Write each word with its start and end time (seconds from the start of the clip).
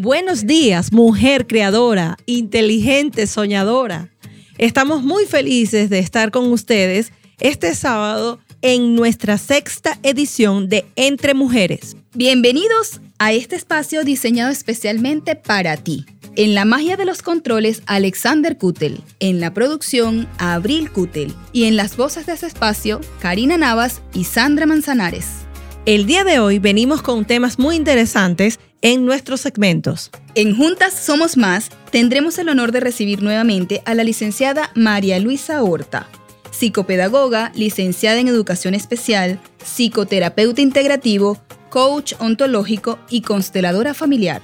Buenos 0.00 0.46
días, 0.46 0.92
mujer 0.92 1.48
creadora, 1.48 2.18
inteligente, 2.24 3.26
soñadora. 3.26 4.12
Estamos 4.56 5.02
muy 5.02 5.26
felices 5.26 5.90
de 5.90 5.98
estar 5.98 6.30
con 6.30 6.52
ustedes 6.52 7.10
este 7.40 7.74
sábado 7.74 8.38
en 8.62 8.94
nuestra 8.94 9.38
sexta 9.38 9.98
edición 10.04 10.68
de 10.68 10.86
Entre 10.94 11.34
Mujeres. 11.34 11.96
Bienvenidos 12.14 13.00
a 13.18 13.32
este 13.32 13.56
espacio 13.56 14.04
diseñado 14.04 14.52
especialmente 14.52 15.34
para 15.34 15.76
ti. 15.76 16.06
En 16.36 16.54
la 16.54 16.64
magia 16.64 16.96
de 16.96 17.04
los 17.04 17.20
controles, 17.20 17.82
Alexander 17.86 18.56
Kutel. 18.56 19.00
En 19.18 19.40
la 19.40 19.52
producción, 19.52 20.28
Abril 20.38 20.92
Kutel. 20.92 21.34
Y 21.52 21.64
en 21.64 21.74
las 21.74 21.96
voces 21.96 22.24
de 22.26 22.34
ese 22.34 22.46
espacio, 22.46 23.00
Karina 23.18 23.56
Navas 23.56 24.00
y 24.14 24.22
Sandra 24.22 24.64
Manzanares. 24.64 25.26
El 25.86 26.06
día 26.06 26.22
de 26.22 26.38
hoy 26.38 26.58
venimos 26.58 27.02
con 27.02 27.24
temas 27.24 27.58
muy 27.58 27.74
interesantes 27.74 28.60
en 28.82 29.04
nuestros 29.04 29.40
segmentos. 29.40 30.10
En 30.34 30.56
Juntas 30.56 30.94
Somos 30.94 31.36
Más 31.36 31.70
tendremos 31.90 32.38
el 32.38 32.48
honor 32.48 32.72
de 32.72 32.80
recibir 32.80 33.22
nuevamente 33.22 33.82
a 33.84 33.94
la 33.94 34.04
licenciada 34.04 34.70
María 34.74 35.18
Luisa 35.18 35.62
Horta, 35.62 36.08
psicopedagoga, 36.50 37.52
licenciada 37.54 38.18
en 38.18 38.28
educación 38.28 38.74
especial, 38.74 39.40
psicoterapeuta 39.62 40.60
integrativo, 40.60 41.38
coach 41.70 42.14
ontológico 42.18 42.98
y 43.10 43.22
consteladora 43.22 43.94
familiar. 43.94 44.42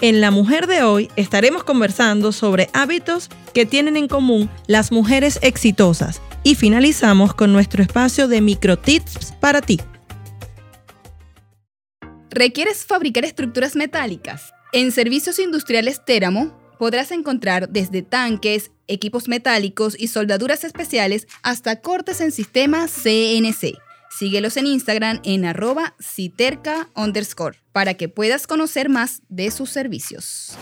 En 0.00 0.20
La 0.20 0.30
Mujer 0.30 0.66
de 0.66 0.82
hoy 0.82 1.10
estaremos 1.16 1.62
conversando 1.62 2.32
sobre 2.32 2.70
hábitos 2.72 3.28
que 3.52 3.66
tienen 3.66 3.96
en 3.96 4.08
común 4.08 4.48
las 4.66 4.92
mujeres 4.92 5.38
exitosas 5.42 6.22
y 6.42 6.54
finalizamos 6.54 7.34
con 7.34 7.52
nuestro 7.52 7.82
espacio 7.82 8.26
de 8.26 8.40
microtips 8.40 9.34
para 9.40 9.60
ti. 9.60 9.78
¿Requieres 12.30 12.84
fabricar 12.84 13.24
estructuras 13.24 13.74
metálicas? 13.74 14.54
En 14.72 14.92
Servicios 14.92 15.40
Industriales 15.40 16.04
Téramo 16.04 16.56
podrás 16.78 17.10
encontrar 17.10 17.68
desde 17.68 18.02
tanques, 18.02 18.70
equipos 18.86 19.26
metálicos 19.26 19.96
y 19.98 20.06
soldaduras 20.06 20.62
especiales 20.62 21.26
hasta 21.42 21.80
cortes 21.80 22.20
en 22.20 22.30
sistema 22.30 22.86
CNC. 22.86 23.74
Síguelos 24.16 24.56
en 24.56 24.66
Instagram 24.66 25.20
en 25.24 25.44
arroba 25.44 25.96
citerca 26.00 26.88
underscore 26.94 27.58
para 27.72 27.94
que 27.94 28.08
puedas 28.08 28.46
conocer 28.46 28.88
más 28.88 29.22
de 29.28 29.50
sus 29.50 29.70
servicios. 29.70 30.56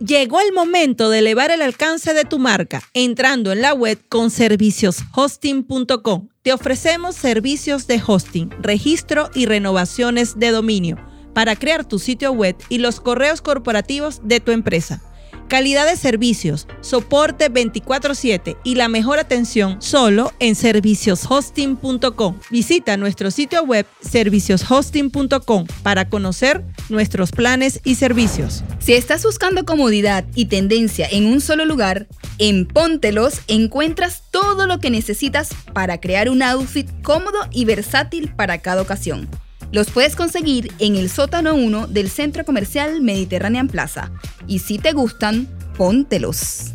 Llegó 0.00 0.40
el 0.40 0.52
momento 0.54 1.10
de 1.10 1.18
elevar 1.18 1.50
el 1.50 1.60
alcance 1.60 2.14
de 2.14 2.24
tu 2.24 2.38
marca 2.38 2.82
entrando 2.94 3.52
en 3.52 3.60
la 3.60 3.74
web 3.74 3.98
con 4.08 4.30
servicioshosting.com. 4.30 6.28
Te 6.40 6.54
ofrecemos 6.54 7.14
servicios 7.16 7.86
de 7.86 8.00
hosting, 8.06 8.48
registro 8.62 9.28
y 9.34 9.44
renovaciones 9.44 10.38
de 10.38 10.52
dominio 10.52 10.96
para 11.34 11.54
crear 11.54 11.84
tu 11.84 11.98
sitio 11.98 12.32
web 12.32 12.56
y 12.70 12.78
los 12.78 12.98
correos 12.98 13.42
corporativos 13.42 14.22
de 14.24 14.40
tu 14.40 14.52
empresa 14.52 15.02
calidad 15.50 15.84
de 15.84 15.96
servicios, 15.96 16.66
soporte 16.80 17.50
24/7 17.50 18.56
y 18.64 18.76
la 18.76 18.88
mejor 18.88 19.18
atención 19.18 19.82
solo 19.82 20.32
en 20.38 20.54
servicioshosting.com. 20.54 22.38
Visita 22.50 22.96
nuestro 22.96 23.30
sitio 23.30 23.64
web 23.64 23.84
servicioshosting.com 24.00 25.66
para 25.82 26.08
conocer 26.08 26.64
nuestros 26.88 27.32
planes 27.32 27.80
y 27.84 27.96
servicios. 27.96 28.62
Si 28.78 28.94
estás 28.94 29.24
buscando 29.24 29.66
comodidad 29.66 30.24
y 30.34 30.46
tendencia 30.46 31.08
en 31.10 31.26
un 31.26 31.40
solo 31.40 31.64
lugar, 31.64 32.06
en 32.38 32.66
Póntelos 32.66 33.40
encuentras 33.48 34.22
todo 34.30 34.66
lo 34.66 34.78
que 34.78 34.90
necesitas 34.90 35.50
para 35.74 36.00
crear 36.00 36.30
un 36.30 36.42
outfit 36.42 36.88
cómodo 37.02 37.38
y 37.50 37.64
versátil 37.64 38.32
para 38.32 38.58
cada 38.58 38.80
ocasión. 38.80 39.28
Los 39.72 39.90
puedes 39.90 40.16
conseguir 40.16 40.72
en 40.80 40.96
el 40.96 41.08
sótano 41.08 41.54
1 41.54 41.86
del 41.86 42.10
Centro 42.10 42.44
Comercial 42.44 43.00
Mediterranean 43.00 43.68
Plaza. 43.68 44.10
Y 44.48 44.58
si 44.58 44.78
te 44.78 44.92
gustan, 44.92 45.48
póntelos. 45.76 46.72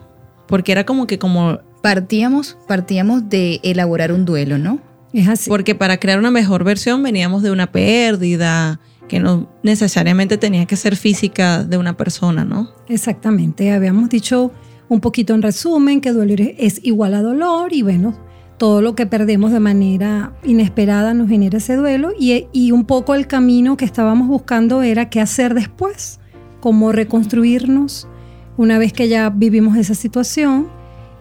porque 0.48 0.72
era 0.72 0.84
como 0.84 1.06
que 1.06 1.20
como... 1.20 1.60
Partíamos, 1.80 2.56
partíamos 2.66 3.28
de 3.28 3.60
elaborar 3.62 4.10
un 4.10 4.24
duelo, 4.24 4.58
¿no? 4.58 4.80
Es 5.12 5.28
así. 5.28 5.48
Porque 5.48 5.76
para 5.76 5.98
crear 5.98 6.18
una 6.18 6.32
mejor 6.32 6.64
versión 6.64 7.04
veníamos 7.04 7.44
de 7.44 7.52
una 7.52 7.70
pérdida, 7.70 8.80
que 9.08 9.20
no 9.20 9.48
necesariamente 9.62 10.38
tenía 10.38 10.66
que 10.66 10.76
ser 10.76 10.96
física 10.96 11.64
de 11.64 11.78
una 11.78 11.96
persona, 11.96 12.44
¿no? 12.44 12.70
Exactamente, 12.88 13.72
habíamos 13.72 14.08
dicho 14.08 14.50
un 14.88 15.00
poquito 15.00 15.34
en 15.34 15.42
resumen 15.42 16.00
que 16.00 16.12
dolor 16.12 16.40
es 16.40 16.80
igual 16.82 17.14
a 17.14 17.22
dolor 17.22 17.72
y 17.72 17.82
bueno, 17.82 18.14
todo 18.58 18.80
lo 18.80 18.94
que 18.94 19.06
perdemos 19.06 19.52
de 19.52 19.60
manera 19.60 20.32
inesperada 20.44 21.14
nos 21.14 21.28
genera 21.28 21.58
ese 21.58 21.76
duelo 21.76 22.12
y, 22.18 22.46
y 22.52 22.72
un 22.72 22.84
poco 22.84 23.14
el 23.14 23.26
camino 23.26 23.76
que 23.76 23.84
estábamos 23.84 24.28
buscando 24.28 24.82
era 24.82 25.10
qué 25.10 25.20
hacer 25.20 25.54
después, 25.54 26.20
cómo 26.60 26.92
reconstruirnos 26.92 28.08
una 28.56 28.78
vez 28.78 28.92
que 28.92 29.08
ya 29.08 29.30
vivimos 29.30 29.76
esa 29.76 29.94
situación. 29.94 30.68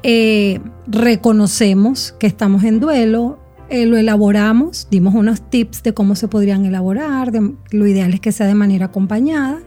Eh, 0.04 0.60
reconocemos 0.86 2.14
que 2.20 2.28
estamos 2.28 2.64
en 2.64 2.80
duelo, 2.80 3.40
eh, 3.70 3.86
lo 3.86 3.98
elaboramos, 3.98 4.88
dimos 4.92 5.16
unos 5.16 5.50
tips 5.50 5.84
de 5.84 5.94
cómo 5.94 6.16
se 6.16 6.28
podrían 6.28 6.66
elaborar, 6.66 7.32
lo 7.72 7.88
ideal 7.88 8.14
es 8.14 8.20
que 8.20 8.32
sea 8.32 8.48
de 8.48 8.56
manera 8.56 8.88
acompañada. 8.88 9.60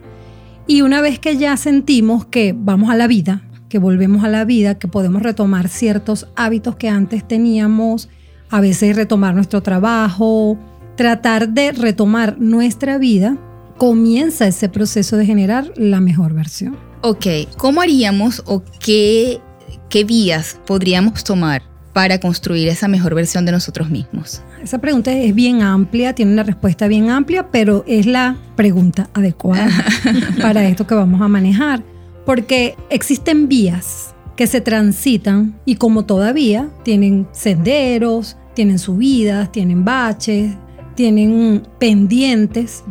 Y 0.66 0.82
una 0.82 1.00
vez 1.00 1.19
que 1.19 1.37
ya 1.37 1.56
sentimos 1.56 2.26
que 2.26 2.54
vamos 2.56 2.90
a 2.90 2.96
la 2.96 3.06
vida, 3.06 3.43
que 3.69 3.78
volvemos 3.78 4.25
a 4.25 4.28
la 4.28 4.44
vida, 4.44 4.78
que 4.78 4.88
podemos 4.88 5.22
retomar 5.22 5.69
ciertos 5.69 6.28
hábitos 6.37 6.76
que 6.76 6.88
antes 6.88 7.26
teníamos, 7.26 8.08
a 8.50 8.60
veces 8.60 8.96
retomar 8.96 9.34
nuestro 9.34 9.62
trabajo, 9.62 10.58
tratar 10.96 11.50
de 11.50 11.72
retomar 11.72 12.37
nuestra 12.38 12.99
vida, 12.99 13.38
comienza 13.76 14.46
ese 14.46 14.69
proceso 14.69 15.16
de 15.16 15.26
generar 15.26 15.72
la 15.76 16.00
mejor 16.00 16.34
versión. 16.34 16.76
Ok, 17.02 17.26
¿cómo 17.56 17.81
haríamos 17.81 18.42
o 18.46 18.62
qué, 18.81 19.40
qué 19.88 20.04
vías 20.04 20.58
podríamos 20.66 21.22
tomar 21.22 21.75
para 21.96 22.20
construir 22.20 22.69
esa 22.69 22.88
mejor 22.88 23.14
versión 23.14 23.46
de 23.46 23.52
nosotros 23.52 23.88
mismos? 23.88 24.43
Esa 24.62 24.76
pregunta 24.76 25.14
es 25.14 25.34
bien 25.34 25.62
amplia, 25.62 26.12
tiene 26.14 26.31
una 26.31 26.43
respuesta 26.43 26.88
bien 26.88 27.08
amplia, 27.08 27.50
pero 27.50 27.84
es 27.87 28.04
la 28.04 28.37
pregunta 28.54 29.08
adecuada 29.14 29.70
para 30.43 30.69
esto 30.69 30.87
que 30.87 30.94
vamos 30.94 31.22
a 31.22 31.28
manejar, 31.28 31.82
porque 32.26 32.76
existen 32.90 33.48
vías 33.48 34.14
que 34.37 34.46
se 34.46 34.60
transitan 34.60 35.58
y 35.64 35.76
como 35.76 36.04
todavía 36.04 36.69
tienen 36.82 37.28
senderos, 37.32 38.37
tienen 38.52 38.78
subidas, 38.78 39.50
tienen 39.50 39.87
baches, 39.87 40.52
tienen 40.96 41.66
pendientes 41.78 42.84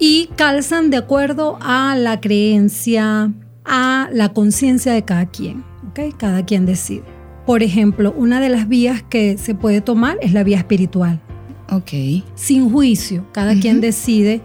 y 0.00 0.28
calzan 0.34 0.90
de 0.90 0.96
acuerdo 0.96 1.56
a 1.60 1.94
la 1.94 2.20
creencia, 2.20 3.32
a 3.64 4.08
la 4.12 4.32
conciencia 4.32 4.92
de 4.92 5.04
cada 5.04 5.26
quien. 5.26 5.62
¿ok? 5.90 6.16
Cada 6.16 6.44
quien 6.44 6.66
decide. 6.66 7.19
Por 7.50 7.64
ejemplo, 7.64 8.14
una 8.16 8.38
de 8.38 8.48
las 8.48 8.68
vías 8.68 9.02
que 9.02 9.36
se 9.36 9.56
puede 9.56 9.80
tomar 9.80 10.18
es 10.22 10.32
la 10.32 10.44
vía 10.44 10.58
espiritual. 10.58 11.20
Ok. 11.72 12.22
Sin 12.36 12.70
juicio, 12.70 13.26
cada 13.32 13.58
quien 13.58 13.78
Ujú. 13.78 13.86
decide 13.86 14.40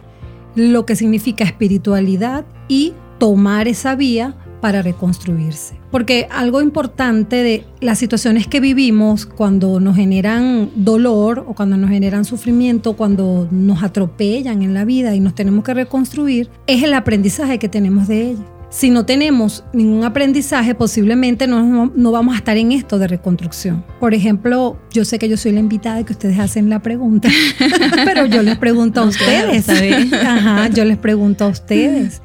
lo 0.56 0.88
que 0.88 0.96
significa 0.96 1.44
espiritualidad 1.44 2.46
y 2.68 2.94
tomar 3.20 3.68
esa 3.68 3.94
vía 3.94 4.36
para 4.60 4.82
reconstruirse. 4.82 5.76
Porque 5.92 6.28
algo 6.32 6.62
importante 6.62 7.44
de 7.44 7.64
las 7.80 8.00
situaciones 8.00 8.48
que 8.48 8.60
vivimos 8.60 9.28
cuando 9.28 9.80
nos 9.80 9.96
generan 9.96 10.72
dolor 10.74 11.46
o 11.48 11.54
cuando 11.54 11.78
nos 11.78 11.92
generan 11.92 12.26
sufrimiento, 12.26 12.96
cuando 12.96 13.48
nos 13.52 13.84
atropellan 13.84 14.64
en 14.64 14.74
la 14.74 14.84
vida 14.84 15.14
y 15.14 15.20
nos 15.20 15.36
tenemos 15.36 15.64
que 15.64 15.76
reconstruir, 15.76 16.50
es 16.66 16.82
el 16.82 16.96
aprendizaje 16.96 17.60
que 17.60 17.70
tenemos 17.70 18.08
de 18.08 18.32
ella. 18.32 18.55
Si 18.76 18.90
no 18.90 19.06
tenemos 19.06 19.64
ningún 19.72 20.04
aprendizaje, 20.04 20.76
posiblemente 20.76 21.48
no, 21.48 21.94
no 21.96 22.12
vamos 22.12 22.36
a 22.36 22.40
estar 22.40 22.58
en 22.58 22.74
esto 22.74 23.00
de 23.00 23.08
reconstrucción. 23.08 23.86
Por 24.02 24.14
ejemplo, 24.14 24.78
yo 24.92 25.06
sé 25.06 25.18
que 25.18 25.30
yo 25.30 25.38
soy 25.38 25.54
la 25.54 25.62
invitada 25.62 26.02
y 26.02 26.04
que 26.04 26.12
ustedes 26.12 26.38
hacen 26.40 26.70
la 26.70 26.82
pregunta, 26.82 27.30
pero 28.04 28.26
yo 28.26 28.44
les 28.44 28.58
pregunto 28.58 29.00
a 29.00 29.06
ustedes. 29.06 29.70
Ajá, 30.14 30.68
yo 30.68 30.84
les 30.84 30.98
pregunto 30.98 31.46
a 31.46 31.48
ustedes. 31.48 32.22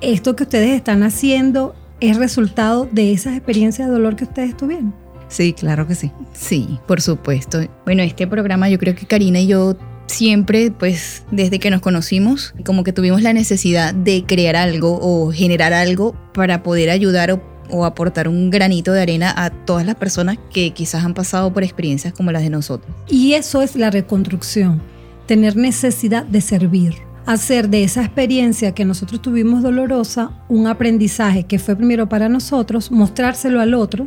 ¿Esto 0.00 0.34
que 0.34 0.42
ustedes 0.42 0.70
están 0.70 1.04
haciendo 1.04 1.76
es 2.00 2.16
resultado 2.16 2.88
de 2.90 3.12
esas 3.12 3.36
experiencias 3.36 3.86
de 3.86 3.94
dolor 3.94 4.16
que 4.16 4.24
ustedes 4.24 4.56
tuvieron? 4.56 4.92
Sí, 5.28 5.52
claro 5.52 5.86
que 5.86 5.94
sí. 5.94 6.10
Sí, 6.32 6.80
por 6.88 7.00
supuesto. 7.00 7.60
Bueno, 7.84 8.02
este 8.02 8.26
programa 8.26 8.68
yo 8.68 8.80
creo 8.80 8.96
que 8.96 9.06
Karina 9.06 9.38
y 9.38 9.46
yo 9.46 9.76
siempre, 10.16 10.70
pues 10.70 11.24
desde 11.30 11.58
que 11.58 11.70
nos 11.70 11.80
conocimos, 11.80 12.54
como 12.64 12.84
que 12.84 12.92
tuvimos 12.92 13.22
la 13.22 13.32
necesidad 13.32 13.94
de 13.94 14.24
crear 14.26 14.56
algo 14.56 14.98
o 15.00 15.30
generar 15.32 15.72
algo 15.72 16.14
para 16.32 16.62
poder 16.62 16.90
ayudar 16.90 17.30
o, 17.32 17.42
o 17.70 17.84
aportar 17.84 18.26
un 18.28 18.50
granito 18.50 18.92
de 18.92 19.02
arena 19.02 19.32
a 19.36 19.50
todas 19.50 19.84
las 19.84 19.96
personas 19.96 20.38
que 20.52 20.70
quizás 20.72 21.04
han 21.04 21.14
pasado 21.14 21.52
por 21.52 21.62
experiencias 21.62 22.14
como 22.14 22.32
las 22.32 22.42
de 22.42 22.50
nosotros. 22.50 22.90
Y 23.08 23.34
eso 23.34 23.62
es 23.62 23.76
la 23.76 23.90
reconstrucción, 23.90 24.80
tener 25.26 25.56
necesidad 25.56 26.24
de 26.24 26.40
servir, 26.40 26.94
hacer 27.26 27.68
de 27.68 27.84
esa 27.84 28.02
experiencia 28.02 28.72
que 28.72 28.84
nosotros 28.84 29.20
tuvimos 29.20 29.62
dolorosa 29.62 30.30
un 30.48 30.66
aprendizaje 30.66 31.44
que 31.44 31.58
fue 31.58 31.76
primero 31.76 32.08
para 32.08 32.28
nosotros, 32.28 32.90
mostrárselo 32.90 33.60
al 33.60 33.74
otro 33.74 34.06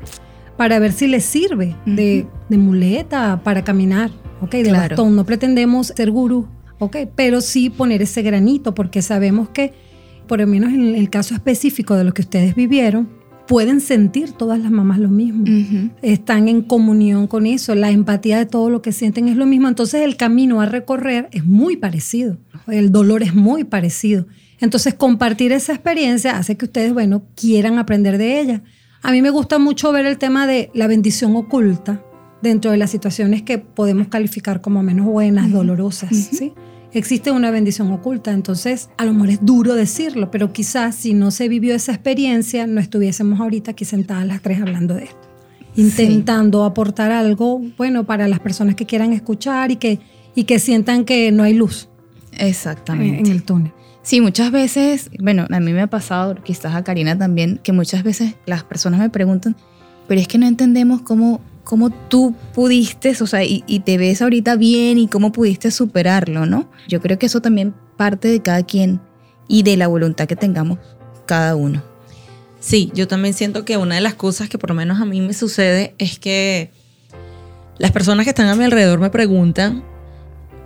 para 0.58 0.80
ver 0.80 0.92
si 0.92 1.08
le 1.08 1.22
sirve 1.22 1.76
de, 1.86 2.26
de 2.50 2.58
muleta 2.58 3.42
para 3.44 3.64
caminar, 3.64 4.12
¿ok? 4.42 4.52
De 4.52 4.64
Claro. 4.64 4.90
bastón. 4.96 5.16
No 5.16 5.26
pretendemos 5.26 5.88
ser 5.96 6.12
gurú, 6.12 6.48
¿ok? 6.80 6.98
Pero 7.16 7.42
sí 7.42 7.70
poner 7.70 8.02
ese 8.02 8.22
granito 8.22 8.74
porque 8.76 9.02
sabemos 9.02 9.50
que, 9.50 9.74
por 10.28 10.40
lo 10.40 10.48
menos 10.48 10.72
en 10.74 10.96
el 10.96 11.10
caso 11.10 11.34
específico 11.34 11.96
de 11.96 12.04
lo 12.04 12.14
que 12.14 12.22
ustedes 12.22 12.56
vivieron, 12.56 13.10
pueden 13.48 13.82
sentir 13.82 14.34
todas 14.34 14.60
las 14.60 14.70
mamás 14.70 15.00
lo 15.00 15.10
mismo 15.10 15.42
Ujú. 15.42 15.90
están 16.04 16.48
en 16.48 16.62
comunión 16.62 17.26
con 17.26 17.48
eso, 17.48 17.74
la 17.74 17.90
empatía 17.90 18.38
de 18.38 18.46
todo 18.46 18.70
lo 18.70 18.84
que 18.84 18.92
sienten 18.92 19.28
es 19.28 19.36
lo 19.38 19.48
mismo, 19.48 19.68
entonces 19.68 20.04
el 20.04 20.18
camino 20.18 20.62
a 20.62 20.68
recorrer 20.68 21.30
es 21.32 21.44
muy 21.46 21.76
parecido, 21.76 22.38
el 22.68 22.92
dolor 22.92 23.24
es 23.24 23.34
muy 23.34 23.64
parecido. 23.64 24.28
Entonces 24.62 24.94
compartir 24.94 25.52
esa 25.52 25.74
experiencia 25.74 26.38
hace 26.38 26.58
que 26.58 26.66
ustedes, 26.66 26.94
bueno, 26.94 27.24
quieran 27.36 27.80
aprender 27.80 28.20
de 28.20 28.40
ella. 28.40 28.62
A 29.02 29.12
mí 29.14 29.22
me 29.24 29.32
gusta 29.32 29.58
mucho 29.58 29.92
ver 29.94 30.06
el 30.06 30.18
tema 30.20 30.46
de 30.46 30.70
la 30.76 30.86
bendición 30.86 31.36
oculta 31.36 32.04
dentro 32.42 32.72
de 32.72 32.78
las 32.78 32.92
situaciones 32.92 33.42
que 33.42 33.58
podemos 33.58 34.08
calificar 34.08 34.62
como 34.62 34.84
menos 34.84 35.06
buenas, 35.06 35.52
dolorosas, 35.52 36.16
¿sí? 36.16 36.54
Existe 36.92 37.32
una 37.32 37.52
bendición 37.52 37.92
oculta, 37.92 38.32
entonces 38.32 38.90
a 38.98 39.06
lo 39.06 39.14
mejor 39.14 39.30
es 39.30 39.46
duro 39.46 39.76
decirlo, 39.76 40.32
pero 40.32 40.52
quizás 40.54 40.96
si 40.96 41.14
no 41.14 41.30
se 41.30 41.48
vivió 41.48 41.76
esa 41.76 41.92
experiencia, 41.92 42.66
no 42.66 42.82
estuviésemos 42.82 43.40
ahorita 43.40 43.72
aquí 43.72 43.86
sentadas 43.86 44.26
las 44.26 44.42
tres 44.42 44.60
hablando 44.60 44.96
de 44.96 45.04
esto 45.04 45.30
intentando 45.76 46.64
aportar 46.64 47.12
algo 47.12 47.62
bueno 47.78 48.06
para 48.06 48.28
las 48.28 48.40
personas 48.40 48.76
que 48.76 48.86
quieran 48.86 49.14
escuchar 49.14 49.72
y 49.72 49.78
que, 49.78 50.00
y 50.36 50.44
que 50.44 50.60
sientan 50.60 51.06
que 51.06 51.32
no 51.32 51.44
hay 51.44 51.54
luz 51.54 51.90
en, 52.34 52.48
Exactamente. 52.48 53.20
en 53.20 53.28
el 53.28 53.44
túnel. 53.44 53.72
Sí, 54.02 54.22
muchas 54.22 54.52
veces, 54.52 55.12
bueno, 55.20 55.46
a 55.50 55.60
mí 55.60 55.74
me 55.74 55.82
ha 55.82 55.88
pasado, 55.88 56.36
quizás 56.44 56.74
a 56.74 56.84
Karina 56.84 57.18
también, 57.18 57.60
que 57.64 57.74
muchas 57.74 58.04
veces 58.04 58.36
las 58.46 58.64
personas 58.64 59.00
me 59.00 59.10
preguntan, 59.10 59.56
pero 60.08 60.20
es 60.20 60.28
que 60.28 60.38
no 60.38 60.48
entendemos 60.48 61.02
cómo, 61.02 61.42
cómo 61.70 61.92
tú 61.92 62.34
pudiste, 62.56 63.12
o 63.22 63.28
sea, 63.28 63.44
y, 63.44 63.64
y 63.68 63.82
te 63.82 64.00
ves 64.00 64.24
ahorita 64.24 64.56
bien 64.56 64.98
y 64.98 65.08
cómo 65.08 65.32
pudiste 65.32 65.70
superarlo, 65.70 66.48
¿no? 66.48 66.68
Yo 66.88 67.00
creo 67.00 67.20
que 67.20 67.28
eso 67.28 67.42
también 67.42 67.76
parte 67.96 68.28
de 68.28 68.42
cada 68.42 68.64
quien 68.64 69.00
y 69.48 69.62
de 69.62 69.78
la 69.78 69.88
voluntad 69.88 70.26
que 70.26 70.36
tengamos 70.36 70.80
cada 71.28 71.56
uno. 71.56 71.84
Sí, 72.60 72.92
yo 72.96 73.08
también 73.08 73.36
siento 73.36 73.66
que 73.66 73.78
una 73.78 73.94
de 73.94 74.02
las 74.02 74.16
cosas 74.16 74.50
que 74.50 74.58
por 74.58 74.72
lo 74.72 74.76
menos 74.76 75.00
a 75.00 75.06
mí 75.06 75.22
me 75.22 75.36
sucede 75.36 75.94
es 76.00 76.18
que 76.18 76.72
las 77.78 77.92
personas 77.92 78.24
que 78.24 78.32
están 78.32 78.48
a 78.48 78.56
mi 78.56 78.64
alrededor 78.64 79.00
me 79.00 79.12
preguntan 79.12 79.84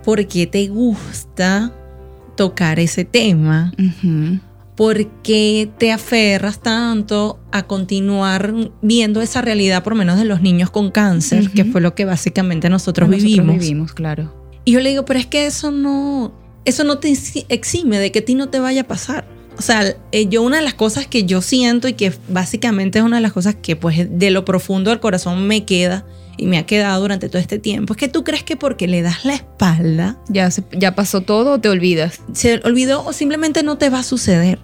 por 0.06 0.26
qué 0.26 0.46
te 0.46 0.68
gusta 0.68 1.70
tocar 2.34 2.80
ese 2.80 3.04
tema. 3.04 3.74
Por 4.76 5.06
qué 5.22 5.70
te 5.78 5.92
aferras 5.92 6.60
tanto 6.60 7.38
a 7.52 7.62
continuar 7.64 8.52
viendo 8.82 9.22
esa 9.22 9.40
realidad 9.40 9.84
por 9.84 9.94
menos 9.94 10.18
de 10.18 10.24
los 10.24 10.40
niños 10.42 10.70
con 10.70 10.90
cáncer, 10.90 11.44
Ujú. 11.44 11.52
que 11.54 11.64
fue 11.64 11.80
lo 11.80 11.94
que 11.94 12.04
básicamente 12.04 12.68
nosotros, 12.68 13.08
Nosotros 13.08 13.24
vivimos. 13.32 13.58
vivimos, 13.58 13.92
claro. 13.92 14.34
Y 14.64 14.72
yo 14.72 14.80
le 14.80 14.90
digo, 14.90 15.04
pero 15.04 15.20
es 15.20 15.26
que 15.26 15.46
eso 15.46 15.70
no, 15.70 16.32
eso 16.64 16.82
no 16.84 16.98
te 16.98 17.08
exi- 17.10 17.46
exime 17.48 17.98
de 17.98 18.10
que 18.10 18.18
a 18.20 18.24
ti 18.24 18.34
no 18.34 18.48
te 18.48 18.58
vaya 18.58 18.80
a 18.80 18.84
pasar. 18.88 19.26
O 19.56 19.62
sea, 19.62 19.94
eh, 20.10 20.26
yo 20.28 20.42
una 20.42 20.56
de 20.56 20.64
las 20.64 20.74
cosas 20.74 21.06
que 21.06 21.22
yo 21.24 21.40
siento 21.40 21.86
y 21.86 21.92
que 21.92 22.12
básicamente 22.28 22.98
es 22.98 23.04
una 23.04 23.18
de 23.18 23.22
las 23.22 23.32
cosas 23.32 23.54
que 23.54 23.76
pues 23.76 24.08
de 24.10 24.30
lo 24.32 24.44
profundo 24.44 24.90
del 24.90 24.98
corazón 24.98 25.46
me 25.46 25.64
queda 25.64 26.04
y 26.36 26.46
me 26.46 26.58
ha 26.58 26.66
quedado 26.66 27.00
durante 27.00 27.28
todo 27.28 27.40
este 27.40 27.58
tiempo, 27.58 27.94
es 27.94 27.98
que 27.98 28.08
tú 28.08 28.24
crees 28.24 28.42
que 28.42 28.56
porque 28.56 28.86
le 28.88 29.02
das 29.02 29.24
la 29.24 29.34
espalda, 29.34 30.18
Ya, 30.28 30.50
se- 30.50 30.64
ya 30.72 30.94
pasó 30.94 31.20
todo 31.20 31.52
o 31.52 31.60
te 31.60 31.68
olvidas. 31.68 32.20
se 32.32 32.60
olvidó 32.64 33.04
o 33.04 33.12
simplemente 33.12 33.62
no 33.62 33.78
te 33.78 33.90
va 33.90 34.00
a 34.00 34.02
suceder. 34.02 34.58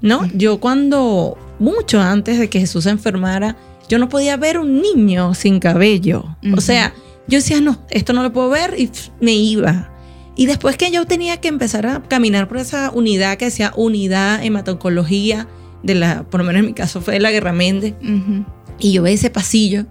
¿No? 0.00 0.26
Yo 0.32 0.60
cuando, 0.60 1.36
mucho 1.58 2.00
antes 2.00 2.38
de 2.38 2.48
que 2.48 2.60
Jesús 2.60 2.84
se 2.84 2.90
enfermara, 2.90 3.56
yo 3.88 3.98
no 3.98 4.08
podía 4.08 4.36
ver 4.36 4.58
un 4.58 4.80
niño 4.80 5.34
sin 5.34 5.58
cabello. 5.58 6.36
O 6.44 6.48
Ujú. 6.52 6.60
sea, 6.60 6.94
yo 7.26 7.38
decía, 7.38 7.60
no, 7.60 7.78
esto 7.90 8.12
no 8.12 8.22
lo 8.22 8.32
puedo 8.32 8.48
ver 8.48 8.74
y 8.78 8.86
pf, 8.86 9.10
me 9.20 9.32
iba. 9.32 9.90
Y 10.36 10.46
después 10.46 10.76
que 10.76 10.92
yo 10.92 11.04
tenía 11.04 11.38
que 11.38 11.48
empezar 11.48 11.84
a 11.86 12.00
caminar 12.04 12.46
por 12.46 12.58
esa 12.58 12.92
unidad 12.94 13.38
que 13.38 13.46
decía 13.46 13.72
unidad 13.76 14.44
hematoncología, 14.44 15.48
de 15.82 15.94
la, 15.96 16.22
por 16.24 16.40
lo 16.40 16.46
menos 16.46 16.60
en 16.60 16.66
mi 16.66 16.74
caso 16.74 17.00
fue 17.00 17.14
de 17.14 17.20
la 17.20 17.32
Guerra 17.32 17.52
Méndez, 17.52 17.94
Ujú. 18.00 18.44
y 18.78 18.92
yo 18.92 19.02
veía 19.02 19.16
ese 19.16 19.30
pasillo 19.30 19.86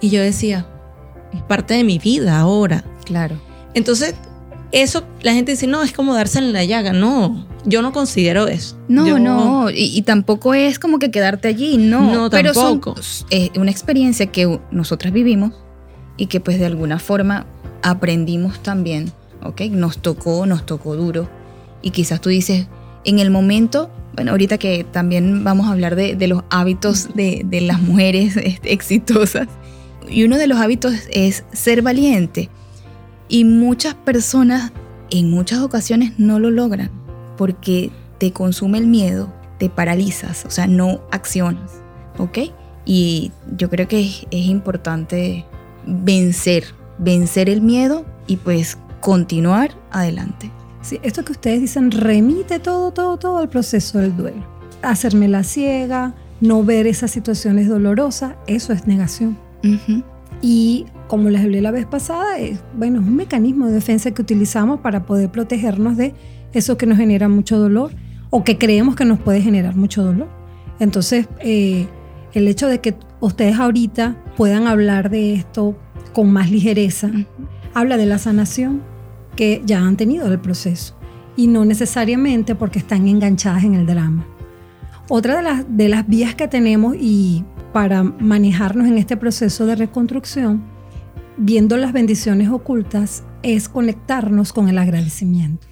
y 0.00 0.10
yo 0.10 0.20
decía, 0.22 0.66
es 1.32 1.42
parte 1.42 1.74
de 1.74 1.84
mi 1.84 1.98
vida 1.98 2.38
ahora. 2.38 2.84
Claro. 3.04 3.40
Entonces, 3.74 4.14
eso 4.72 5.04
la 5.22 5.32
gente 5.34 5.52
dice, 5.52 5.66
no, 5.66 5.82
es 5.82 5.92
como 5.92 6.14
darse 6.14 6.38
en 6.38 6.52
la 6.52 6.64
llaga. 6.64 6.92
No, 6.92 7.46
yo 7.64 7.82
no 7.82 7.92
considero 7.92 8.46
eso. 8.48 8.76
No, 8.88 9.06
Yo- 9.06 9.18
no, 9.18 9.70
y, 9.70 9.96
y 9.96 10.02
tampoco 10.02 10.54
es 10.54 10.78
como 10.78 10.98
que 10.98 11.10
quedarte 11.10 11.48
allí, 11.48 11.76
no. 11.76 12.12
No, 12.12 12.30
pero 12.30 12.54
son- 12.54 12.80
tampoco. 12.80 13.00
es 13.30 13.50
una 13.56 13.70
experiencia 13.70 14.26
que 14.26 14.58
nosotras 14.70 15.12
vivimos 15.12 15.52
y 16.16 16.26
que 16.26 16.40
pues 16.40 16.58
de 16.58 16.66
alguna 16.66 16.98
forma 16.98 17.46
aprendimos 17.82 18.60
también, 18.62 19.10
¿ok? 19.42 19.62
Nos 19.70 19.98
tocó, 19.98 20.46
nos 20.46 20.66
tocó 20.66 20.96
duro. 20.96 21.28
Y 21.82 21.90
quizás 21.90 22.20
tú 22.20 22.28
dices, 22.28 22.66
en 23.04 23.18
el 23.18 23.30
momento, 23.30 23.90
bueno, 24.14 24.32
ahorita 24.32 24.58
que 24.58 24.84
también 24.84 25.44
vamos 25.44 25.66
a 25.66 25.72
hablar 25.72 25.96
de, 25.96 26.14
de 26.14 26.28
los 26.28 26.42
hábitos 26.50 27.08
de, 27.14 27.42
de 27.44 27.60
las 27.62 27.80
mujeres 27.80 28.36
este, 28.42 28.72
exitosas, 28.72 29.48
y 30.10 30.24
uno 30.24 30.36
de 30.36 30.46
los 30.46 30.58
hábitos 30.58 30.94
es 31.10 31.44
ser 31.52 31.82
valiente. 31.82 32.48
Y 33.28 33.44
muchas 33.44 33.94
personas 33.94 34.72
en 35.10 35.30
muchas 35.30 35.60
ocasiones 35.60 36.12
no 36.18 36.38
lo 36.38 36.50
logran 36.50 36.90
porque 37.36 37.90
te 38.18 38.32
consume 38.32 38.78
el 38.78 38.86
miedo, 38.86 39.32
te 39.58 39.70
paralizas, 39.70 40.44
o 40.44 40.50
sea, 40.50 40.66
no 40.66 41.00
accionas, 41.10 41.70
¿ok? 42.18 42.38
Y 42.84 43.32
yo 43.56 43.70
creo 43.70 43.88
que 43.88 44.00
es, 44.00 44.26
es 44.30 44.46
importante 44.46 45.44
vencer, 45.86 46.64
vencer 46.98 47.48
el 47.48 47.60
miedo 47.62 48.04
y 48.26 48.36
pues 48.36 48.78
continuar 49.00 49.74
adelante. 49.90 50.50
Sí, 50.82 50.98
esto 51.02 51.24
que 51.24 51.32
ustedes 51.32 51.60
dicen 51.60 51.90
remite 51.90 52.58
todo, 52.58 52.90
todo, 52.92 53.16
todo 53.16 53.38
al 53.38 53.48
proceso 53.48 53.98
del 53.98 54.16
duelo. 54.16 54.44
Hacerme 54.82 55.28
la 55.28 55.44
ciega, 55.44 56.14
no 56.40 56.64
ver 56.64 56.86
esas 56.86 57.10
situaciones 57.10 57.68
dolorosas, 57.68 58.34
eso 58.46 58.72
es 58.72 58.86
negación. 58.86 59.38
Y 60.42 60.86
como 61.06 61.28
les 61.28 61.42
hablé 61.42 61.60
la 61.60 61.70
vez 61.70 61.86
pasada, 61.86 62.38
es, 62.38 62.62
bueno, 62.76 63.00
es 63.00 63.06
un 63.06 63.16
mecanismo 63.16 63.66
de 63.66 63.72
defensa 63.72 64.10
que 64.12 64.22
utilizamos 64.22 64.80
para 64.80 65.04
poder 65.04 65.30
protegernos 65.30 65.96
de 65.96 66.14
eso 66.52 66.78
que 66.78 66.86
nos 66.86 66.98
genera 66.98 67.28
mucho 67.28 67.58
dolor 67.58 67.90
o 68.30 68.44
que 68.44 68.58
creemos 68.58 68.96
que 68.96 69.04
nos 69.04 69.18
puede 69.18 69.42
generar 69.42 69.76
mucho 69.76 70.02
dolor. 70.02 70.28
Entonces, 70.78 71.28
eh, 71.40 71.86
el 72.32 72.48
hecho 72.48 72.68
de 72.68 72.80
que 72.80 72.94
ustedes 73.20 73.58
ahorita 73.58 74.16
puedan 74.36 74.66
hablar 74.66 75.10
de 75.10 75.34
esto 75.34 75.76
con 76.12 76.32
más 76.32 76.50
ligereza, 76.50 77.10
habla 77.74 77.96
de 77.96 78.06
la 78.06 78.18
sanación 78.18 78.82
porque 79.30 79.62
ya 79.64 79.80
han 79.80 79.96
tenido 79.96 80.26
el 80.30 80.40
proceso 80.40 80.94
y 81.36 81.46
no 81.46 81.64
necesariamente 81.64 82.54
porque 82.54 82.78
están 82.78 83.08
enganchadas 83.08 83.64
en 83.64 83.74
el 83.74 83.86
drama. 83.86 84.26
Otra 85.12 85.38
de 85.38 85.42
las, 85.42 85.64
de 85.68 85.88
las 85.88 86.06
vías 86.06 86.36
que 86.36 86.46
tenemos 86.46 86.94
y 86.96 87.44
para 87.72 88.04
manejarnos 88.04 88.86
en 88.86 88.96
este 88.96 89.16
proceso 89.16 89.66
de 89.66 89.74
reconstrucción, 89.74 90.62
viendo 91.36 91.76
las 91.76 91.92
bendiciones 91.92 92.48
ocultas, 92.48 93.24
es 93.42 93.68
conectarnos 93.68 94.52
con 94.52 94.68
el 94.68 94.78
agradecimiento. 94.78 95.66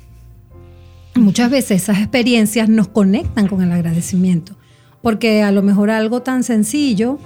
Muchas 1.15 1.53
veces 1.53 1.83
esas 1.83 1.99
experiencias 1.99 2.69
nos 2.69 2.89
conectan 2.89 3.47
con 3.47 3.63
el 3.63 3.71
agradecimiento, 3.71 4.57
porque 5.03 5.45
a 5.45 5.53
lo 5.53 5.63
mejor 5.63 5.91
algo 5.91 6.23
tan 6.23 6.43
sencillo 6.43 7.21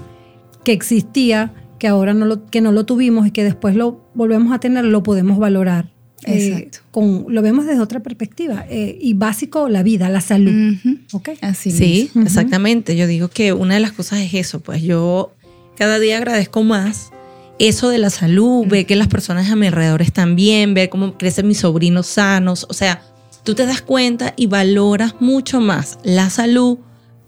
que 0.64 0.73
existía, 0.73 1.54
que 1.78 1.88
ahora 1.88 2.12
no 2.12 2.26
lo, 2.26 2.45
que 2.45 2.61
no 2.61 2.73
lo 2.73 2.85
tuvimos 2.85 3.26
y 3.26 3.31
que 3.31 3.42
después 3.42 3.75
lo 3.75 4.04
volvemos 4.12 4.52
a 4.52 4.59
tener, 4.59 4.85
lo 4.85 5.02
podemos 5.02 5.38
valorar. 5.38 5.91
Eh, 6.26 6.47
Exacto. 6.49 6.79
con, 6.91 7.26
lo 7.29 7.43
vemos 7.43 7.67
desde 7.67 7.81
otra 7.81 8.00
perspectiva. 8.00 8.64
eh, 8.71 8.97
y 9.00 9.14
básico, 9.14 9.69
la 9.69 9.83
vida, 9.83 10.09
la 10.09 10.21
salud. 10.21 10.52
Ujú. 10.85 10.99
¿ok? 11.12 11.31
Así 11.41 11.71
Sí, 11.71 12.02
mismo. 12.14 12.23
exactamente. 12.23 12.97
Yo 12.97 13.07
digo 13.07 13.29
que 13.29 13.52
una 13.52 13.75
de 13.75 13.81
las 13.81 13.93
cosas 13.93 14.21
es 14.21 14.35
eso, 14.35 14.61
pues 14.61 14.83
yo 14.83 15.33
cada 15.76 15.99
día 15.99 16.19
agradezco 16.19 16.62
más 16.62 17.11
eso 17.59 17.88
de 17.91 17.99
la 17.99 18.11
salud, 18.11 18.67
ver 18.67 18.87
que 18.87 18.97
las 18.97 19.09
personas 19.09 19.50
a 19.50 19.57
mi 19.57 19.67
alrededor 19.67 20.02
están 20.02 20.37
bien, 20.37 20.75
ver 20.75 20.88
cómo 20.88 21.17
crecen 21.19 21.47
mis 21.49 21.59
sobrinos 21.59 22.07
sanos, 22.07 22.67
o 22.69 22.73
sea, 22.75 23.02
tú 23.45 23.55
te 23.55 23.67
das 23.67 23.83
cuenta 23.83 24.35
y 24.37 24.47
valoras 24.47 25.14
mucho 25.21 25.61
más 25.61 25.99
la 26.02 26.29
salud 26.31 26.79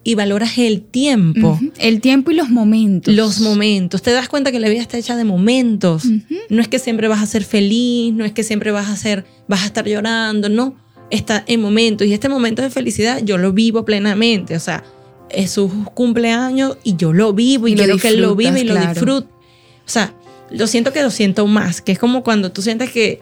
y 0.05 0.15
valoras 0.15 0.59
el 0.59 0.83
tiempo. 0.83 1.59
El 1.79 2.01
tiempo 2.01 2.31
y 2.31 2.35
los 2.35 2.51
momentos. 2.51 3.13
Los 3.13 3.41
momentos, 3.41 4.03
te 4.03 4.13
das 4.13 4.29
cuenta 4.29 4.53
que 4.53 4.61
la 4.61 4.69
vida 4.69 4.83
está 4.83 4.99
hecha 4.99 5.17
de 5.17 5.25
momentos. 5.25 6.05
No 6.51 6.61
es 6.61 6.69
que 6.69 6.79
siempre 6.79 7.09
vas 7.09 7.23
a 7.23 7.27
ser 7.27 7.43
feliz, 7.43 8.13
no 8.13 8.25
es 8.25 8.33
que 8.33 8.45
siempre 8.45 8.71
vas 8.71 8.89
a 8.89 8.97
ser, 8.97 9.25
vas 9.49 9.63
a 9.63 9.67
estar 9.67 9.87
llorando, 9.87 10.49
no. 10.49 10.77
Está 11.11 11.45
en 11.47 11.61
momentos 11.61 12.07
y 12.07 12.13
este 12.13 12.29
momento 12.29 12.63
de 12.63 12.71
felicidad 12.71 13.23
yo 13.25 13.39
lo 13.39 13.53
vivo 13.53 13.85
plenamente. 13.85 14.57
O 14.57 14.61
sea, 14.61 14.85
es 15.31 15.51
su 15.51 15.71
cumpleaños 15.95 16.77
y 16.85 16.97
yo 16.97 17.13
lo 17.13 17.33
vivo 17.33 17.67
y, 17.67 17.75
quiero 17.75 17.97
que 17.97 18.09
él 18.09 18.21
lo 18.21 18.37
viva 18.37 18.59
y 18.59 18.65
lo 18.65 18.75
disfrute. 18.77 19.29
O 19.87 19.89
sea, 19.89 20.15
lo 20.51 20.67
siento 20.67 20.93
que 20.93 21.03
lo 21.03 21.11
siento 21.11 21.47
más, 21.47 21.81
que 21.81 21.93
es 21.93 21.99
como 21.99 22.23
cuando 22.23 22.53
tú 22.53 22.63
sientes 22.63 22.91
que, 22.91 23.21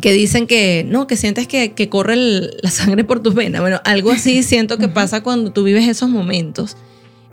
que 0.00 0.12
dicen 0.12 0.46
que, 0.46 0.84
no, 0.88 1.06
que 1.06 1.16
sientes 1.16 1.46
que, 1.46 1.72
que 1.72 1.88
corre 1.88 2.14
el- 2.14 2.56
la 2.62 2.70
sangre 2.70 3.04
por 3.04 3.20
tus 3.20 3.34
venas. 3.34 3.60
Bueno, 3.60 3.80
algo 3.84 4.10
así 4.10 4.42
siento 4.42 4.78
que 4.78 4.88
pasa 4.88 5.22
cuando 5.22 5.52
tú 5.52 5.62
vives 5.64 5.86
esos 5.88 6.08
momentos. 6.10 6.76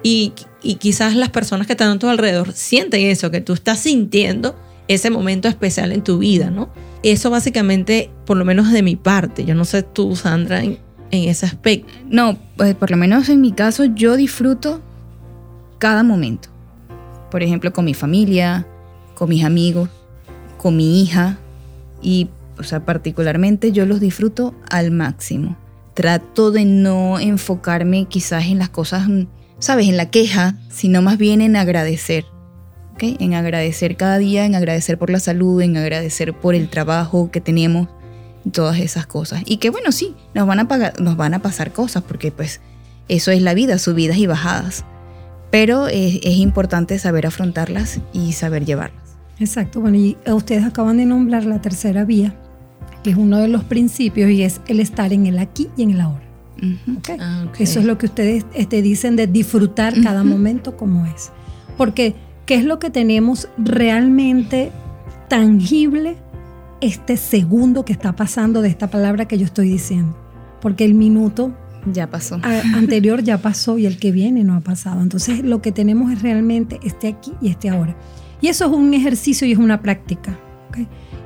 Y, 0.04 0.34
y 0.64 0.76
quizás 0.76 1.16
las 1.16 1.30
personas 1.30 1.68
que 1.68 1.74
están 1.74 1.90
a 1.92 2.00
tu 2.00 2.08
alrededor 2.08 2.54
sienten 2.54 3.02
eso, 3.08 3.32
que 3.32 3.42
tú 3.42 3.54
estás 3.54 3.80
sintiendo 3.80 4.56
ese 4.88 5.10
momento 5.10 5.48
especial 5.48 5.92
en 5.92 6.04
tu 6.04 6.20
vida, 6.20 6.50
¿no? 6.52 6.70
Eso 7.04 7.30
básicamente, 7.30 8.10
por 8.26 8.38
lo 8.38 8.46
menos 8.46 8.72
de 8.72 8.82
mi 8.82 8.96
parte, 8.96 9.46
yo 9.46 9.56
no 9.56 9.66
sé 9.66 9.84
tú, 9.84 10.16
Sandra, 10.16 10.64
en, 10.64 10.78
en 11.12 11.30
ese 11.30 11.46
aspecto. 11.46 11.92
No, 12.08 12.38
pues 12.56 12.76
por 12.76 12.92
lo 12.92 12.98
menos 12.98 13.30
en 13.30 13.42
mi 13.42 13.52
caso 13.52 13.86
yo 13.86 14.16
disfruto 14.16 14.82
cada 15.80 16.04
momento. 16.04 16.50
Por 17.32 17.44
ejemplo, 17.44 17.72
con 17.74 17.86
mi 17.86 17.94
familia, 17.94 18.66
con 19.16 19.30
mis 19.30 19.44
amigos, 19.44 19.90
con 20.58 20.76
mi 20.78 21.02
hija 21.04 21.38
y, 22.02 22.30
o 22.60 22.64
sea, 22.64 22.86
particularmente 22.86 23.72
yo 23.72 23.86
los 23.86 24.00
disfruto 24.00 24.54
al 24.70 24.92
máximo. 24.92 25.58
Trato 25.94 26.52
de 26.52 26.66
no 26.66 27.20
enfocarme 27.20 28.06
quizás 28.06 28.46
en 28.46 28.60
las 28.60 28.70
cosas, 28.70 29.08
mm, 29.08 29.28
sabes, 29.60 29.88
en 29.88 29.98
la 29.98 30.10
queja, 30.10 30.56
sino 30.70 31.02
más 31.02 31.18
bien 31.18 31.42
en 31.42 31.56
agradecer. 31.56 32.26
¿ok? 32.94 33.04
En 33.20 33.34
agradecer 33.34 33.96
cada 33.96 34.18
día, 34.18 34.46
en 34.46 34.56
agradecer 34.56 34.98
por 34.98 35.10
la 35.10 35.20
salud, 35.20 35.62
en 35.62 35.78
agradecer 35.78 36.34
por 36.34 36.56
el 36.56 36.70
trabajo 36.70 37.32
que 37.32 37.42
tenemos, 37.42 37.88
todas 38.52 38.80
esas 38.80 39.06
cosas. 39.06 39.44
Y 39.46 39.58
que 39.58 39.70
bueno, 39.70 39.92
sí, 39.92 40.16
nos 40.34 40.48
van 40.48 40.60
a, 40.60 40.68
pagar, 40.68 41.00
nos 41.00 41.18
van 41.18 41.34
a 41.34 41.42
pasar 41.42 41.72
cosas 41.72 42.04
porque 42.04 42.32
pues 42.32 42.62
eso 43.08 43.32
es 43.32 43.42
la 43.42 43.54
vida, 43.54 43.78
subidas 43.78 44.18
y 44.18 44.28
bajadas. 44.28 44.86
Pero 45.52 45.88
es, 45.88 46.20
es 46.24 46.36
importante 46.36 47.00
saber 47.00 47.26
afrontarlas 47.26 48.00
y 48.14 48.34
saber 48.34 48.66
llevarlas. 48.66 49.18
Exacto. 49.40 49.82
Bueno, 49.82 49.98
y 49.98 50.18
ustedes 50.28 50.66
acaban 50.66 50.98
de 50.98 51.06
nombrar 51.06 51.46
la 51.46 51.62
tercera 51.62 52.06
vía, 52.06 52.36
que 53.04 53.12
es 53.12 53.18
uno 53.18 53.38
de 53.38 53.48
los 53.48 53.64
principios 53.64 54.30
y 54.32 54.44
es 54.44 54.62
el 54.68 54.80
estar 54.80 55.14
en 55.14 55.26
el 55.28 55.40
aquí 55.40 55.68
y 55.78 55.84
en 55.84 55.92
el 55.92 56.02
ahora. 56.02 56.24
Ujú. 56.58 56.98
¿ok? 56.98 57.10
Ah, 57.20 57.46
ok. 57.50 57.62
Eso 57.62 57.80
es 57.80 57.86
lo 57.86 57.98
que 57.98 58.08
ustedes 58.08 58.46
este, 58.54 58.82
dicen 58.82 59.16
de 59.16 59.28
disfrutar 59.28 59.94
cada 60.02 60.24
momento 60.24 60.76
como 60.76 61.06
es. 61.06 61.32
Porque, 61.78 62.16
¿qué 62.46 62.56
es 62.56 62.66
lo 62.66 62.80
que 62.80 62.90
tenemos 62.90 63.48
realmente 63.58 64.72
tangible 65.30 66.18
este 66.82 67.18
segundo 67.18 67.86
que 67.86 67.94
está 67.94 68.16
pasando 68.16 68.62
de 68.62 68.70
esta 68.70 68.90
palabra 68.90 69.26
que 69.28 69.38
yo 69.38 69.46
estoy 69.46 69.70
diciendo? 69.70 70.16
Porque 70.62 70.84
el 70.84 70.94
minuto 70.94 71.54
Ya 71.94 72.10
pasó. 72.10 72.40
anterior 72.76 73.24
ya 73.24 73.38
pasó 73.38 73.78
y 73.78 73.86
el 73.86 73.98
que 73.98 74.12
viene 74.12 74.44
no 74.44 74.56
ha 74.56 74.60
pasado. 74.60 75.02
Entonces, 75.02 75.40
lo 75.44 75.62
que 75.62 75.72
tenemos 75.72 76.12
es 76.12 76.22
realmente 76.22 76.80
este 76.84 77.08
aquí 77.08 77.32
y 77.42 77.50
este 77.50 77.70
ahora. 77.70 77.96
Y 78.42 78.48
eso 78.48 78.66
es 78.66 78.72
un 78.72 78.94
ejercicio 78.94 79.48
y 79.48 79.54
es 79.54 79.58
una 79.58 79.82
práctica. 79.82 80.38
¿ok? 80.70 80.80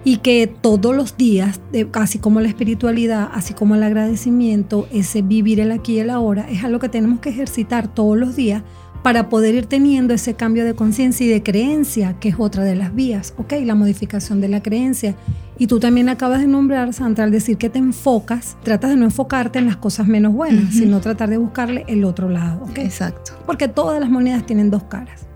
Y 0.04 0.18
que 0.18 0.48
todos 0.48 0.96
los 0.96 1.16
días, 1.16 1.62
así 1.94 2.20
como 2.20 2.42
la 2.42 2.50
espiritualidad, 2.50 3.30
así 3.34 3.54
como 3.54 3.76
el 3.76 3.84
agradecimiento, 3.84 4.88
ese 4.92 5.22
vivir 5.22 5.60
el 5.60 5.72
aquí 5.72 5.94
y 5.94 6.00
el 6.00 6.10
ahora, 6.10 6.50
es 6.50 6.64
algo 6.64 6.80
que 6.80 6.90
tenemos 6.90 7.20
que 7.20 7.30
ejercitar 7.30 7.88
todos 7.88 8.18
los 8.18 8.36
días 8.36 8.64
para 9.04 9.28
poder 9.28 9.54
ir 9.54 9.66
teniendo 9.66 10.14
ese 10.14 10.34
cambio 10.34 10.66
de 10.66 10.74
conciencia 10.74 11.26
y 11.26 11.30
de 11.30 11.44
creencia, 11.44 12.16
que 12.20 12.30
es 12.30 12.36
otra 12.40 12.64
de 12.64 12.76
las 12.76 12.96
vías, 12.96 13.34
¿ok? 13.38 13.54
La 13.64 13.76
modificación 13.76 14.40
de 14.40 14.48
la 14.48 14.64
creencia. 14.64 15.16
Y 15.60 15.68
tú 15.68 15.80
también 15.80 16.10
acabas 16.10 16.40
de 16.40 16.48
nombrar, 16.48 16.94
Sandra, 16.94 17.26
al 17.26 17.32
decir 17.32 17.58
que 17.58 17.70
te 17.70 17.80
enfocas, 17.80 18.58
tratas 18.64 18.90
de 18.90 18.96
no 18.96 19.06
enfocarte 19.06 19.60
en 19.60 19.68
las 19.68 19.76
cosas 19.76 20.08
menos 20.08 20.34
buenas, 20.34 20.74
sino 20.74 21.02
tratar 21.02 21.30
de 21.30 21.38
buscarle 21.38 21.84
el 21.88 22.06
otro 22.06 22.30
lado, 22.30 22.64
¿ok? 22.64 22.80
Exacto. 22.80 23.34
porque 23.46 23.68
todas 23.68 24.00
las 24.00 24.10
monedas 24.10 24.46
tienen 24.46 24.72
dos 24.72 24.84
caras. 24.84 25.28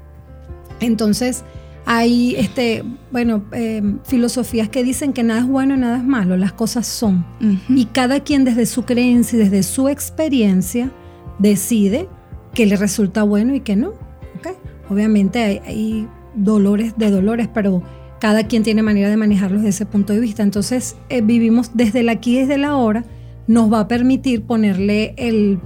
Entonces, 0.80 1.44
hay 1.90 2.36
este, 2.36 2.84
bueno, 3.14 3.46
eh, 3.54 3.82
filosofías 4.04 4.68
que 4.68 4.84
dicen 4.84 5.14
que 5.14 5.24
nada 5.24 5.40
es 5.40 5.48
bueno 5.48 5.76
y 5.76 5.78
nada 5.78 5.98
es 5.98 6.04
malo, 6.04 6.36
las 6.36 6.52
cosas 6.52 6.86
son. 6.86 7.26
Y 7.70 7.86
cada 7.86 8.20
quien 8.20 8.44
desde 8.44 8.66
su 8.66 8.84
creencia 8.84 9.38
y 9.38 9.40
desde 9.40 9.64
su 9.64 9.88
experiencia 9.88 10.92
decide 11.40 12.10
que 12.54 12.66
le 12.66 12.76
resulta 12.76 13.24
bueno 13.24 13.56
y 13.56 13.62
que 13.62 13.78
no. 13.78 13.92
¿ok? 14.36 14.50
Obviamente 14.90 15.40
hay, 15.40 15.62
hay 15.66 16.08
dolores 16.36 16.94
de 16.98 17.10
dolores, 17.10 17.48
pero 17.54 17.82
cada 18.20 18.48
quien 18.48 18.64
tiene 18.64 18.84
manera 18.84 19.10
de 19.10 19.16
manejarlos 19.16 19.62
desde 19.62 19.70
ese 19.70 19.86
punto 19.86 20.12
de 20.12 20.20
vista. 20.20 20.44
Entonces, 20.44 20.98
eh, 21.08 21.22
vivimos 21.22 21.72
desde 21.74 22.02
el 22.02 22.10
aquí 22.10 22.36
y 22.36 22.42
desde 22.42 22.56
el 22.56 22.66
ahora, 22.66 23.06
nos 23.48 23.72
va 23.72 23.80
a 23.80 23.88
permitir 23.88 24.44
ponerle 24.44 25.14
el 25.16 25.58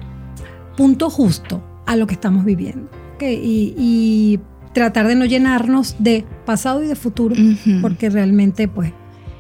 punto 0.78 1.10
justo 1.10 1.64
a 1.88 1.96
lo 1.96 2.06
que 2.06 2.14
estamos 2.14 2.46
viviendo. 2.46 2.92
¿ok? 3.16 3.24
Y, 3.24 3.74
y 3.76 4.40
tratar 4.74 5.08
de 5.08 5.16
no 5.16 5.26
llenarnos 5.26 5.96
de 6.00 6.26
pasado 6.46 6.84
y 6.84 6.88
de 6.88 6.96
futuro, 6.96 7.36
porque 7.82 8.10
realmente, 8.10 8.68
pues, 8.68 8.94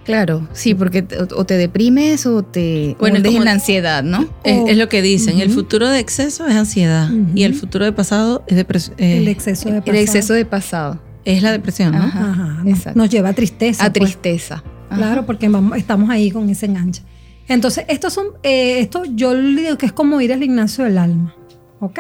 Claro, 0.03 0.47
sí, 0.51 0.73
porque 0.73 1.03
te- 1.03 1.15
o 1.21 1.45
te 1.45 1.57
deprimes 1.57 2.25
o 2.25 2.41
te 2.41 2.95
Bueno, 2.99 3.17
hundes 3.17 3.29
como- 3.29 3.41
en 3.41 3.45
la 3.45 3.51
ansiedad, 3.51 4.03
¿no? 4.03 4.27
Es, 4.43 4.69
es 4.71 4.77
lo 4.77 4.89
que 4.89 5.03
dicen, 5.03 5.39
el 5.39 5.51
futuro 5.51 5.87
de 5.89 5.99
exceso 5.99 6.47
es 6.47 6.55
ansiedad 6.55 7.07
y 7.35 7.43
el 7.43 7.53
futuro 7.53 7.85
de 7.85 7.91
pasado 7.91 8.43
es, 8.47 8.57
depres- 8.57 8.91
eh, 8.97 9.19
el 9.19 9.27
exceso 9.27 9.69
de 9.69 9.75
El 9.77 9.81
pasado. 9.83 9.99
exceso 10.01 10.33
de 10.33 10.45
pasado. 10.45 10.99
es 11.23 11.43
la 11.43 11.51
depresión, 11.51 11.91
¿no? 11.91 11.99
Ajá. 11.99 12.31
Ajá, 12.31 12.47
nos, 12.63 12.67
exacto. 12.79 12.97
nos 12.99 13.09
lleva 13.11 13.29
a 13.29 13.33
tristeza. 13.33 13.85
A 13.85 13.93
pues. 13.93 14.09
tristeza. 14.09 14.63
Ajá. 14.89 14.97
Claro, 14.97 15.25
porque 15.27 15.47
vamos, 15.49 15.77
estamos 15.77 16.09
ahí 16.09 16.31
con 16.31 16.49
ese 16.49 16.65
enganche. 16.65 17.03
Entonces, 17.47 17.85
estos 17.87 18.11
son, 18.11 18.25
eh, 18.41 18.79
esto 18.79 19.03
yo 19.05 19.35
le 19.35 19.61
digo 19.61 19.77
que 19.77 19.85
es 19.85 19.91
como 19.93 20.19
ir 20.19 20.33
al 20.33 20.39
gimnasio 20.41 20.83
del 20.83 20.97
alma. 20.97 21.35
¿Ok? 21.81 21.99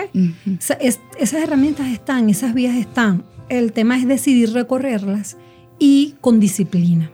Es- 0.79 0.99
esas 1.19 1.41
herramientas 1.43 1.87
están, 1.87 2.29
esas 2.29 2.53
vías 2.53 2.75
están. 2.77 3.23
El 3.49 3.73
tema 3.73 3.97
es 3.97 4.07
decidir 4.07 4.53
recorrerlas 4.53 5.35
y 5.79 6.15
con 6.21 6.39
disciplina. 6.39 7.11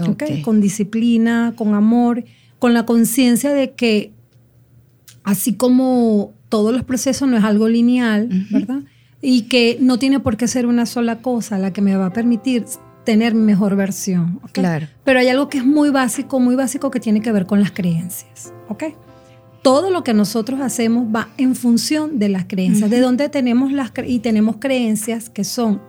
¿ok? 0.00 0.08
Ok. 0.10 0.22
Con 0.42 0.60
disciplina, 0.60 1.54
con 1.56 1.74
amor, 1.74 2.24
con 2.58 2.74
la 2.74 2.84
conciencia 2.84 3.52
de 3.52 3.72
que 3.72 4.12
así 5.24 5.54
como 5.54 6.32
todos 6.48 6.72
los 6.74 6.84
procesos 6.84 7.28
no 7.28 7.36
es 7.38 7.44
algo 7.44 7.68
lineal. 7.68 8.28
¿verdad? 8.50 8.80
Y 9.22 9.42
que 9.42 9.78
no 9.80 9.98
tiene 9.98 10.18
por 10.20 10.36
qué 10.36 10.48
ser 10.48 10.66
una 10.66 10.84
sola 10.84 11.22
cosa 11.22 11.58
la 11.58 11.72
que 11.72 11.80
me 11.80 11.96
va 11.96 12.06
a 12.06 12.12
permitir 12.12 12.64
tener 13.04 13.34
mi 13.34 13.42
mejor 13.42 13.76
versión. 13.76 14.40
¿ok? 14.42 14.50
Claro. 14.52 14.88
Pero 15.04 15.20
hay 15.20 15.28
algo 15.28 15.48
que 15.48 15.58
es 15.58 15.64
muy 15.64 15.90
básico, 15.90 16.40
muy 16.40 16.56
básico 16.56 16.90
que 16.90 17.00
tiene 17.00 17.20
que 17.20 17.30
ver 17.32 17.46
con 17.46 17.60
las 17.60 17.70
creencias, 17.70 18.52
¿ok? 18.68 18.84
Todo 19.62 19.90
lo 19.90 20.02
que 20.02 20.12
nosotros 20.12 20.60
hacemos 20.60 21.06
va 21.14 21.28
en 21.38 21.54
función 21.54 22.18
de 22.18 22.28
las 22.28 22.46
creencias, 22.46 22.90
de 22.90 23.00
donde 23.00 23.28
tenemos 23.28 23.72
las 23.72 23.92
y 24.06 24.18
tenemos 24.18 24.56
creencias 24.58 25.30
que 25.30 25.44
son 25.44 25.80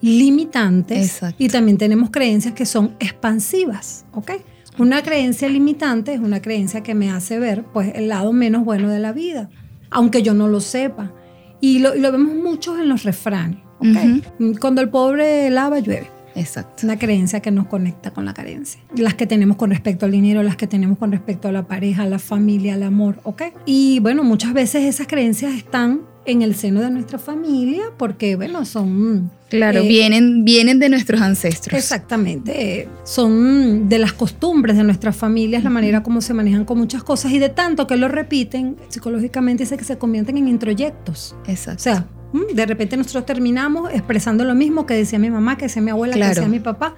limitantes 0.00 1.12
Exacto. 1.12 1.42
y 1.42 1.48
también 1.48 1.78
tenemos 1.78 2.10
creencias 2.10 2.54
que 2.54 2.66
son 2.66 2.96
expansivas, 3.00 4.04
¿ok? 4.12 4.32
Una 4.78 5.02
creencia 5.02 5.48
limitante 5.48 6.14
es 6.14 6.20
una 6.20 6.42
creencia 6.42 6.82
que 6.82 6.94
me 6.94 7.10
hace 7.10 7.38
ver 7.38 7.64
pues 7.72 7.92
el 7.94 8.08
lado 8.08 8.32
menos 8.32 8.64
bueno 8.64 8.88
de 8.88 8.98
la 8.98 9.12
vida, 9.12 9.48
aunque 9.90 10.22
yo 10.22 10.34
no 10.34 10.48
lo 10.48 10.60
sepa. 10.60 11.12
Y 11.60 11.78
lo, 11.78 11.94
y 11.94 12.00
lo 12.00 12.10
vemos 12.12 12.34
mucho 12.34 12.78
en 12.78 12.88
los 12.88 13.04
refranes, 13.04 13.60
¿ok? 13.78 14.58
Cuando 14.60 14.80
el 14.80 14.90
pobre 14.90 15.48
lava, 15.50 15.78
llueve. 15.78 16.13
Exacto. 16.34 16.84
Una 16.84 16.98
creencia 16.98 17.40
que 17.40 17.50
nos 17.50 17.66
conecta 17.66 18.10
con 18.12 18.24
la 18.24 18.34
carencia. 18.34 18.80
Las 18.96 19.14
que 19.14 19.26
tenemos 19.26 19.56
con 19.56 19.70
respecto 19.70 20.06
al 20.06 20.12
dinero, 20.12 20.42
las 20.42 20.56
que 20.56 20.66
tenemos 20.66 20.98
con 20.98 21.12
respecto 21.12 21.48
a 21.48 21.52
la 21.52 21.66
pareja, 21.66 22.06
la 22.06 22.18
familia, 22.18 22.74
el 22.74 22.82
amor, 22.82 23.20
¿ok? 23.22 23.42
Y 23.66 24.00
bueno, 24.00 24.24
muchas 24.24 24.52
veces 24.52 24.82
esas 24.84 25.06
creencias 25.06 25.54
están 25.54 26.02
en 26.26 26.42
el 26.42 26.54
seno 26.54 26.80
de 26.80 26.90
nuestra 26.90 27.18
familia 27.18 27.84
porque, 27.96 28.36
bueno, 28.36 28.64
son... 28.64 29.30
Claro, 29.50 29.80
eh, 29.80 29.88
vienen, 29.88 30.44
vienen 30.44 30.80
de 30.80 30.88
nuestros 30.88 31.20
ancestros. 31.20 31.78
Exactamente. 31.78 32.80
eh, 32.80 32.88
Son 33.04 33.88
de 33.88 33.98
las 33.98 34.12
costumbres 34.12 34.76
de 34.76 34.84
nuestras 34.84 35.16
familias, 35.16 35.62
la 35.62 35.70
manera 35.70 36.02
como 36.02 36.20
se 36.20 36.34
manejan 36.34 36.64
con 36.64 36.78
muchas 36.78 37.04
cosas 37.04 37.30
y 37.30 37.38
de 37.38 37.50
tanto 37.50 37.86
que 37.86 37.96
lo 37.96 38.08
repiten, 38.08 38.76
psicológicamente 38.88 39.64
dice 39.64 39.76
que 39.76 39.84
se 39.84 39.98
convierten 39.98 40.38
en 40.38 40.48
introyectos. 40.48 41.36
Exacto. 41.46 41.80
O 41.80 41.82
sea, 41.82 42.06
de 42.54 42.66
repente 42.66 42.96
nosotros 42.96 43.26
terminamos 43.26 43.90
expresando 43.92 44.44
lo 44.44 44.54
mismo 44.54 44.86
que 44.86 44.94
decía 44.94 45.18
mi 45.18 45.30
mamá, 45.30 45.56
que 45.56 45.66
decía 45.66 45.82
mi 45.82 45.90
abuela, 45.90 46.14
Claro. 46.14 46.30
que 46.34 46.40
decía 46.40 46.50
mi 46.50 46.60
papá, 46.60 46.94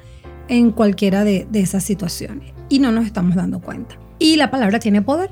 en 0.49 0.71
cualquiera 0.71 1.25
de, 1.25 1.47
de 1.50 1.61
esas 1.61 1.85
situaciones. 1.85 2.52
Y 2.69 2.78
no 2.78 2.90
nos 2.93 3.05
estamos 3.07 3.35
dando 3.35 3.61
cuenta. 3.61 3.97
Y 4.19 4.37
la 4.37 4.50
palabra 4.50 4.78
tiene 4.78 5.02
poder. 5.02 5.31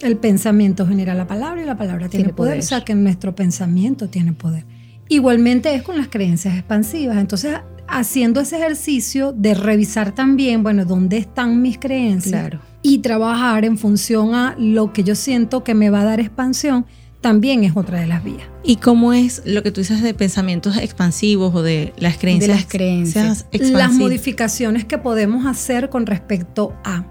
El 0.00 0.16
pensamiento 0.16 0.86
genera 0.86 1.14
la 1.14 1.26
palabra 1.26 1.60
y 1.62 1.66
la 1.66 1.76
palabra 1.76 2.08
tiene, 2.08 2.24
Tiene 2.24 2.34
poder. 2.36 2.50
poder. 2.52 2.58
O 2.64 2.66
sea 2.66 2.84
que 2.84 2.94
nuestro 2.94 3.34
pensamiento 3.34 4.08
tiene 4.08 4.32
poder. 4.32 4.64
Igualmente 5.08 5.74
es 5.74 5.82
con 5.82 5.96
las 5.96 6.08
creencias 6.08 6.54
expansivas. 6.54 7.16
Entonces, 7.18 7.56
haciendo 7.88 8.40
ese 8.40 8.56
ejercicio 8.58 9.32
de 9.32 9.54
revisar 9.54 10.12
también, 10.12 10.62
bueno, 10.62 10.84
dónde 10.84 11.16
están 11.16 11.62
mis 11.62 11.78
creencias 11.78 12.40
Claro. 12.42 12.60
y 12.82 12.98
trabajar 12.98 13.64
en 13.64 13.78
función 13.78 14.34
a 14.34 14.54
lo 14.58 14.92
que 14.92 15.02
yo 15.04 15.14
siento 15.14 15.64
que 15.64 15.74
me 15.74 15.90
va 15.90 16.02
a 16.02 16.04
dar 16.04 16.20
expansión, 16.20 16.84
también 17.20 17.64
es 17.64 17.76
otra 17.76 18.00
de 18.00 18.06
las 18.06 18.22
vías. 18.22 18.46
¿Y 18.62 18.76
cómo 18.76 19.12
es 19.12 19.42
lo 19.44 19.62
que 19.62 19.70
tú 19.70 19.80
dices 19.80 20.02
de 20.02 20.14
pensamientos 20.14 20.76
expansivos 20.76 21.54
o 21.54 21.62
de 21.62 21.92
las 21.98 22.18
creencias? 22.18 22.48
De 22.48 22.54
las 22.54 22.66
creencias. 22.66 23.46
Las 23.52 23.92
modificaciones 23.92 24.84
que 24.84 24.98
podemos 24.98 25.46
hacer 25.46 25.88
con 25.88 26.06
respecto 26.06 26.74
a, 26.84 27.06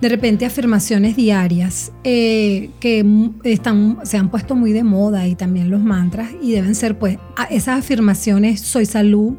de 0.00 0.08
repente, 0.08 0.46
afirmaciones 0.46 1.16
diarias 1.16 1.92
eh, 2.04 2.70
que 2.78 3.04
están, 3.44 3.98
se 4.04 4.16
han 4.16 4.30
puesto 4.30 4.54
muy 4.54 4.72
de 4.72 4.84
moda 4.84 5.26
y 5.26 5.34
también 5.34 5.70
los 5.70 5.80
mantras 5.80 6.30
y 6.40 6.52
deben 6.52 6.74
ser, 6.74 6.98
pues, 6.98 7.18
esas 7.50 7.80
afirmaciones, 7.80 8.60
soy 8.60 8.86
salud, 8.86 9.34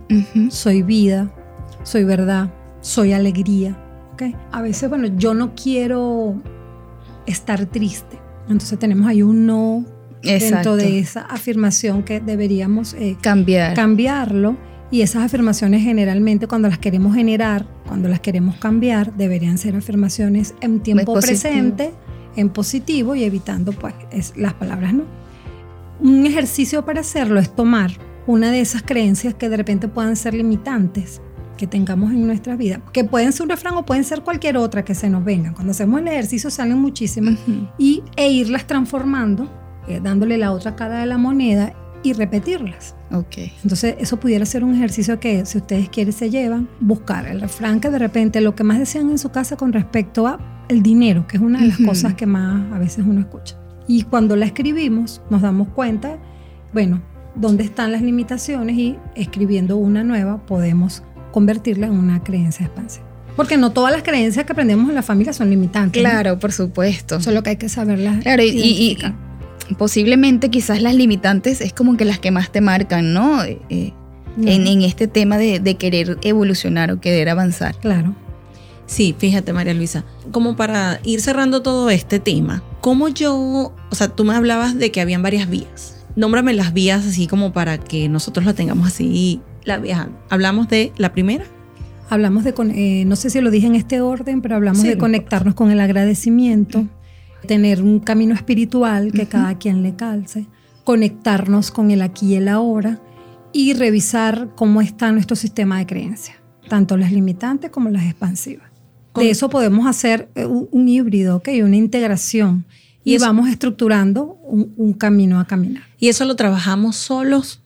soy 0.50 0.82
vida, 0.82 1.34
soy 1.84 2.04
verdad, 2.04 2.54
soy 2.82 3.14
alegría. 3.14 3.78
¿ok? 4.14 4.36
A 4.52 4.62
veces, 4.62 4.90
bueno, 4.90 5.08
yo 5.18 5.34
no 5.34 5.56
quiero 5.56 6.42
estar 7.26 7.66
triste. 7.68 8.20
Entonces 8.50 8.78
tenemos 8.78 9.08
ahí 9.08 9.22
un 9.22 9.46
no 9.46 9.86
Exacto. 10.30 10.76
dentro 10.76 10.76
de 10.78 11.00
esa 11.00 11.22
afirmación 11.22 12.04
que 12.04 12.20
deberíamos 12.20 12.94
eh, 12.94 13.18
Cambiar. 13.22 13.74
cambiarlo. 13.74 14.58
Y 14.92 15.02
esas 15.02 15.24
afirmaciones 15.24 15.82
generalmente 15.84 16.46
cuando 16.48 16.68
las 16.68 16.78
queremos 16.78 17.16
generar, 17.16 17.66
cuando 17.88 18.10
las 18.10 18.20
queremos 18.20 18.56
cambiar, 18.58 19.16
deberían 19.16 19.58
ser 19.58 19.76
afirmaciones 19.76 20.54
en 20.62 20.82
tiempo 20.82 21.16
presente, 21.20 21.92
en 22.36 22.50
positivo 22.50 23.16
y 23.16 23.24
evitando 23.24 23.72
pues 23.72 23.96
es- 24.12 24.34
las 24.38 24.54
palabras 24.54 24.94
no. 24.94 25.04
Un 26.00 26.26
ejercicio 26.26 26.86
para 26.86 27.02
hacerlo 27.02 27.40
es 27.40 27.56
tomar 27.56 27.92
una 28.28 28.52
de 28.52 28.62
esas 28.62 28.84
creencias 28.84 29.34
que 29.34 29.50
de 29.50 29.58
repente 29.58 29.88
puedan 29.88 30.16
ser 30.16 30.34
limitantes 30.36 31.22
que 31.58 31.66
tengamos 31.68 32.12
en 32.12 32.26
nuestra 32.28 32.56
vida, 32.56 32.82
que 32.92 33.04
pueden 33.04 33.32
ser 33.32 33.44
un 33.44 33.50
refrán 33.50 33.76
o 33.76 33.86
pueden 33.86 34.04
ser 34.04 34.22
cualquier 34.22 34.58
otra 34.58 34.84
que 34.86 34.96
se 34.96 35.10
nos 35.10 35.24
vengan. 35.24 35.54
Cuando 35.54 35.72
hacemos 35.72 36.02
el 36.02 36.08
ejercicio 36.08 36.50
salen 36.50 36.78
muchísimas 36.80 37.36
Ujú. 37.48 37.68
y, 37.78 38.04
e 38.16 38.30
irlas 38.30 38.66
transformando, 38.68 39.50
eh, 39.88 40.00
dándole 40.02 40.38
la 40.38 40.52
otra 40.52 40.76
cara 40.76 41.00
de 41.00 41.06
la 41.06 41.18
moneda 41.18 41.74
y 42.04 42.14
repetirlas. 42.14 42.96
Ok. 43.12 43.38
Entonces, 43.64 43.96
eso 44.00 44.18
pudiera 44.18 44.46
ser 44.46 44.64
un 44.64 44.76
ejercicio 44.76 45.20
que, 45.20 45.46
si 45.46 45.58
ustedes 45.58 45.90
quieren, 45.90 46.14
se 46.14 46.30
llevan. 46.30 46.68
Buscar 46.80 47.28
el 47.28 47.42
refrán 47.42 47.80
que 47.80 47.90
de 47.90 48.00
repente 48.00 48.42
lo 48.42 48.56
que 48.56 48.64
más 48.64 48.80
decían 48.80 49.10
en 49.10 49.18
su 49.18 49.30
casa 49.30 49.56
con 49.56 49.74
respecto 49.74 50.28
a 50.28 50.66
el 50.70 50.84
dinero, 50.84 51.26
que 51.28 51.38
es 51.38 51.44
una 51.44 51.62
de 51.62 51.68
las 51.68 51.78
cosas 51.78 52.14
que 52.14 52.26
más 52.26 52.72
a 52.74 52.80
veces 52.80 53.06
uno 53.08 53.22
escucha. 53.22 53.56
Y 53.88 54.04
cuando 54.04 54.36
la 54.36 54.46
escribimos, 54.46 55.22
nos 55.30 55.42
damos 55.42 55.70
cuenta, 55.70 56.18
bueno, 56.74 57.02
dónde 57.36 57.64
están 57.64 57.92
las 57.92 58.02
limitaciones 58.02 58.78
y 58.78 58.98
escribiendo 59.16 59.78
una 59.78 60.04
nueva 60.04 60.46
podemos 60.46 61.04
convertirla 61.32 61.88
en 61.88 61.94
una 61.94 62.24
creencia 62.24 62.66
expansiva. 62.66 63.06
Porque 63.36 63.58
no 63.58 63.72
todas 63.72 63.92
las 63.92 64.04
creencias 64.04 64.46
que 64.46 64.52
aprendemos 64.52 64.90
en 64.90 64.96
la 64.96 65.02
familia 65.02 65.34
son 65.34 65.50
limitantes. 65.50 66.02
¿no? 66.02 66.10
Claro, 66.10 66.40
por 66.40 66.52
supuesto. 66.52 67.20
Solo 67.20 67.42
que 67.42 67.52
hay 67.52 67.56
que 67.56 67.68
saberlas. 67.68 68.22
Claro, 68.22 68.44
y, 68.44 68.50
y 68.50 68.98
posiblemente 69.78 70.50
quizás 70.50 70.82
las 70.82 70.96
limitantes 70.96 71.62
es 71.62 71.74
como 71.74 71.98
que 71.98 72.06
las 72.06 72.20
que 72.20 72.32
más 72.32 72.52
te 72.52 72.62
marcan, 72.62 73.14
¿no? 73.14 73.44
Eh, 73.44 73.60
eh, 73.70 73.94
en, 74.42 74.68
en 74.68 74.82
este 74.82 75.08
tema 75.08 75.38
de, 75.38 75.60
de 75.60 75.76
querer 75.76 76.18
evolucionar 76.24 76.92
o 76.92 77.00
querer 77.00 77.30
avanzar. 77.30 77.76
Claro. 77.78 78.16
Sí, 78.86 79.16
fíjate 79.18 79.54
María 79.54 79.74
Luisa, 79.74 80.04
como 80.32 80.56
para 80.56 81.00
ir 81.04 81.22
cerrando 81.22 81.62
todo 81.62 81.90
este 81.90 82.20
tema, 82.20 82.62
¿cómo 82.82 83.08
yo, 83.08 83.72
o 83.90 83.96
sea, 83.96 84.10
tú 84.10 84.24
me 84.26 84.36
hablabas 84.36 84.78
de 84.78 84.92
que 84.92 85.02
habían 85.02 85.22
varias 85.24 85.50
vías. 85.50 86.04
Nómbrame 86.16 86.54
las 86.54 86.74
vías 86.74 87.06
así 87.08 87.26
como 87.28 87.54
para 87.54 87.78
que 87.80 88.08
nosotros 88.10 88.46
la 88.46 88.54
tengamos 88.54 88.88
así, 88.88 89.40
la. 89.64 89.82
Hablamos 90.30 90.68
de 90.68 90.92
la 90.98 91.12
primera. 91.14 91.46
Hablamos 92.10 92.44
de, 92.44 92.54
con- 92.54 92.70
eh, 92.72 93.04
no 93.08 93.16
sé 93.16 93.30
si 93.32 93.40
lo 93.42 93.50
dije 93.50 93.66
en 93.66 93.74
este 93.76 94.02
orden, 94.02 94.42
pero 94.42 94.56
hablamos 94.56 94.82
Sí, 94.82 94.90
de 94.90 94.96
no 94.96 95.00
conectarnos 95.00 95.56
con 95.56 95.72
el 95.72 95.80
agradecimiento, 95.80 96.86
tener 97.48 97.82
un 97.82 98.00
camino 98.00 98.34
espiritual 98.34 99.12
que 99.12 99.28
cada 99.28 99.58
quien 99.58 99.84
le 99.84 99.96
calce, 99.96 100.48
conectarnos 100.84 101.72
con 101.72 101.92
el 101.92 102.02
aquí 102.02 102.34
y 102.34 102.36
el 102.36 102.48
ahora 102.48 103.00
y 103.52 103.74
revisar 103.74 104.50
cómo 104.56 104.82
está 104.82 105.12
nuestro 105.12 105.36
sistema 105.36 105.78
de 105.80 105.86
creencias, 105.86 106.38
tanto 106.70 106.98
las 106.98 107.12
limitantes 107.12 107.70
como 107.72 107.90
las 107.90 108.04
expansivas. 108.06 108.68
De 109.16 109.30
eso 109.30 109.48
podemos 109.50 109.86
hacer 109.86 110.30
eh, 110.36 110.46
un, 110.46 110.68
un 110.72 110.90
híbrido, 110.90 111.36
¿ok? 111.38 111.50
una 111.64 111.76
integración 111.76 112.66
y, 113.04 113.12
Y 113.12 113.16
eso- 113.16 113.26
vamos 113.26 113.48
estructurando 113.50 114.40
un, 114.44 114.74
un 114.78 114.94
camino 114.94 115.40
a 115.40 115.46
caminar. 115.46 115.84
Y 116.00 116.08
eso 116.10 116.26
lo 116.26 116.36
trabajamos 116.36 116.96
solos. 116.96 117.62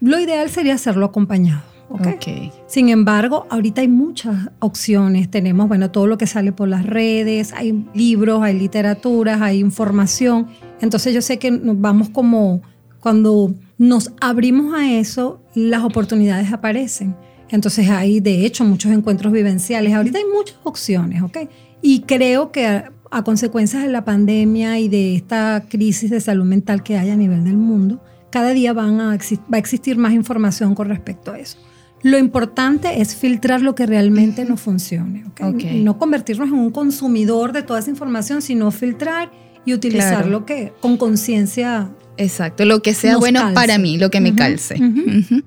Lo 0.00 0.18
ideal 0.18 0.50
sería 0.50 0.74
hacerlo 0.74 1.06
acompañado. 1.06 1.62
¿Ok? 1.88 2.06
Ok. 2.14 2.52
Sin 2.66 2.88
embargo, 2.88 3.46
ahorita 3.50 3.80
hay 3.80 3.88
muchas 3.88 4.50
opciones. 4.58 5.30
Tenemos, 5.30 5.68
bueno, 5.68 5.90
todo 5.90 6.06
lo 6.06 6.18
que 6.18 6.26
sale 6.26 6.52
por 6.52 6.68
las 6.68 6.84
redes, 6.84 7.52
hay 7.52 7.86
libros, 7.94 8.42
hay 8.42 8.58
literaturas, 8.58 9.40
hay 9.40 9.58
información. 9.58 10.48
Entonces 10.80 11.14
yo 11.14 11.22
sé 11.22 11.38
que 11.38 11.50
nos 11.50 11.80
vamos 11.80 12.08
como, 12.10 12.62
cuando 13.00 13.54
nos 13.78 14.12
abrimos 14.20 14.74
a 14.74 14.92
eso, 14.92 15.40
las 15.54 15.82
oportunidades 15.84 16.52
aparecen. 16.52 17.16
Entonces 17.50 17.88
hay, 17.88 18.20
de 18.20 18.44
hecho, 18.44 18.64
muchos 18.64 18.92
encuentros 18.92 19.32
vivenciales. 19.32 19.94
Ahorita 19.94 20.18
hay 20.18 20.24
muchas 20.24 20.58
opciones, 20.64 21.22
¿ok? 21.22 21.38
Y 21.80 22.00
creo 22.00 22.52
que 22.52 22.66
a, 22.66 22.92
a 23.10 23.24
consecuencias 23.24 23.82
de 23.82 23.88
la 23.88 24.04
pandemia 24.04 24.78
y 24.78 24.88
de 24.88 25.14
esta 25.14 25.64
crisis 25.68 26.10
de 26.10 26.20
salud 26.20 26.44
mental 26.44 26.82
que 26.82 26.98
hay 26.98 27.10
a 27.10 27.16
nivel 27.16 27.44
del 27.44 27.56
mundo, 27.56 28.00
cada 28.30 28.50
día 28.50 28.72
van 28.72 28.98
va 28.98 29.12
a 29.12 29.58
existir 29.58 29.96
más 29.96 30.12
información 30.12 30.74
con 30.74 30.88
respecto 30.88 31.32
a 31.32 31.38
eso. 31.38 31.58
Lo 32.02 32.16
importante 32.18 33.00
es 33.00 33.16
filtrar 33.16 33.60
lo 33.60 33.74
que 33.74 33.84
realmente 33.86 34.44
nos 34.44 34.60
funcione. 34.60 35.24
¿ok? 35.26 35.40
Ok. 35.54 35.64
No 35.74 35.98
convertirnos 35.98 36.48
en 36.48 36.54
un 36.54 36.70
consumidor 36.70 37.52
de 37.52 37.62
toda 37.62 37.80
esa 37.80 37.90
información, 37.90 38.40
sino 38.42 38.70
filtrar 38.70 39.30
y 39.64 39.74
utilizar 39.74 40.18
Claro. 40.18 40.28
lo 40.30 40.46
que 40.46 40.72
con 40.80 40.96
conciencia. 40.96 41.90
Exacto. 42.16 42.64
Lo 42.64 42.82
que 42.82 42.94
sea 42.94 43.12
Nos 43.12 43.20
bueno 43.20 43.40
calce. 43.40 43.54
para 43.54 43.78
mí, 43.78 43.98
lo 43.98 44.10
que 44.10 44.20
me 44.20 44.34
calce. 44.34 44.76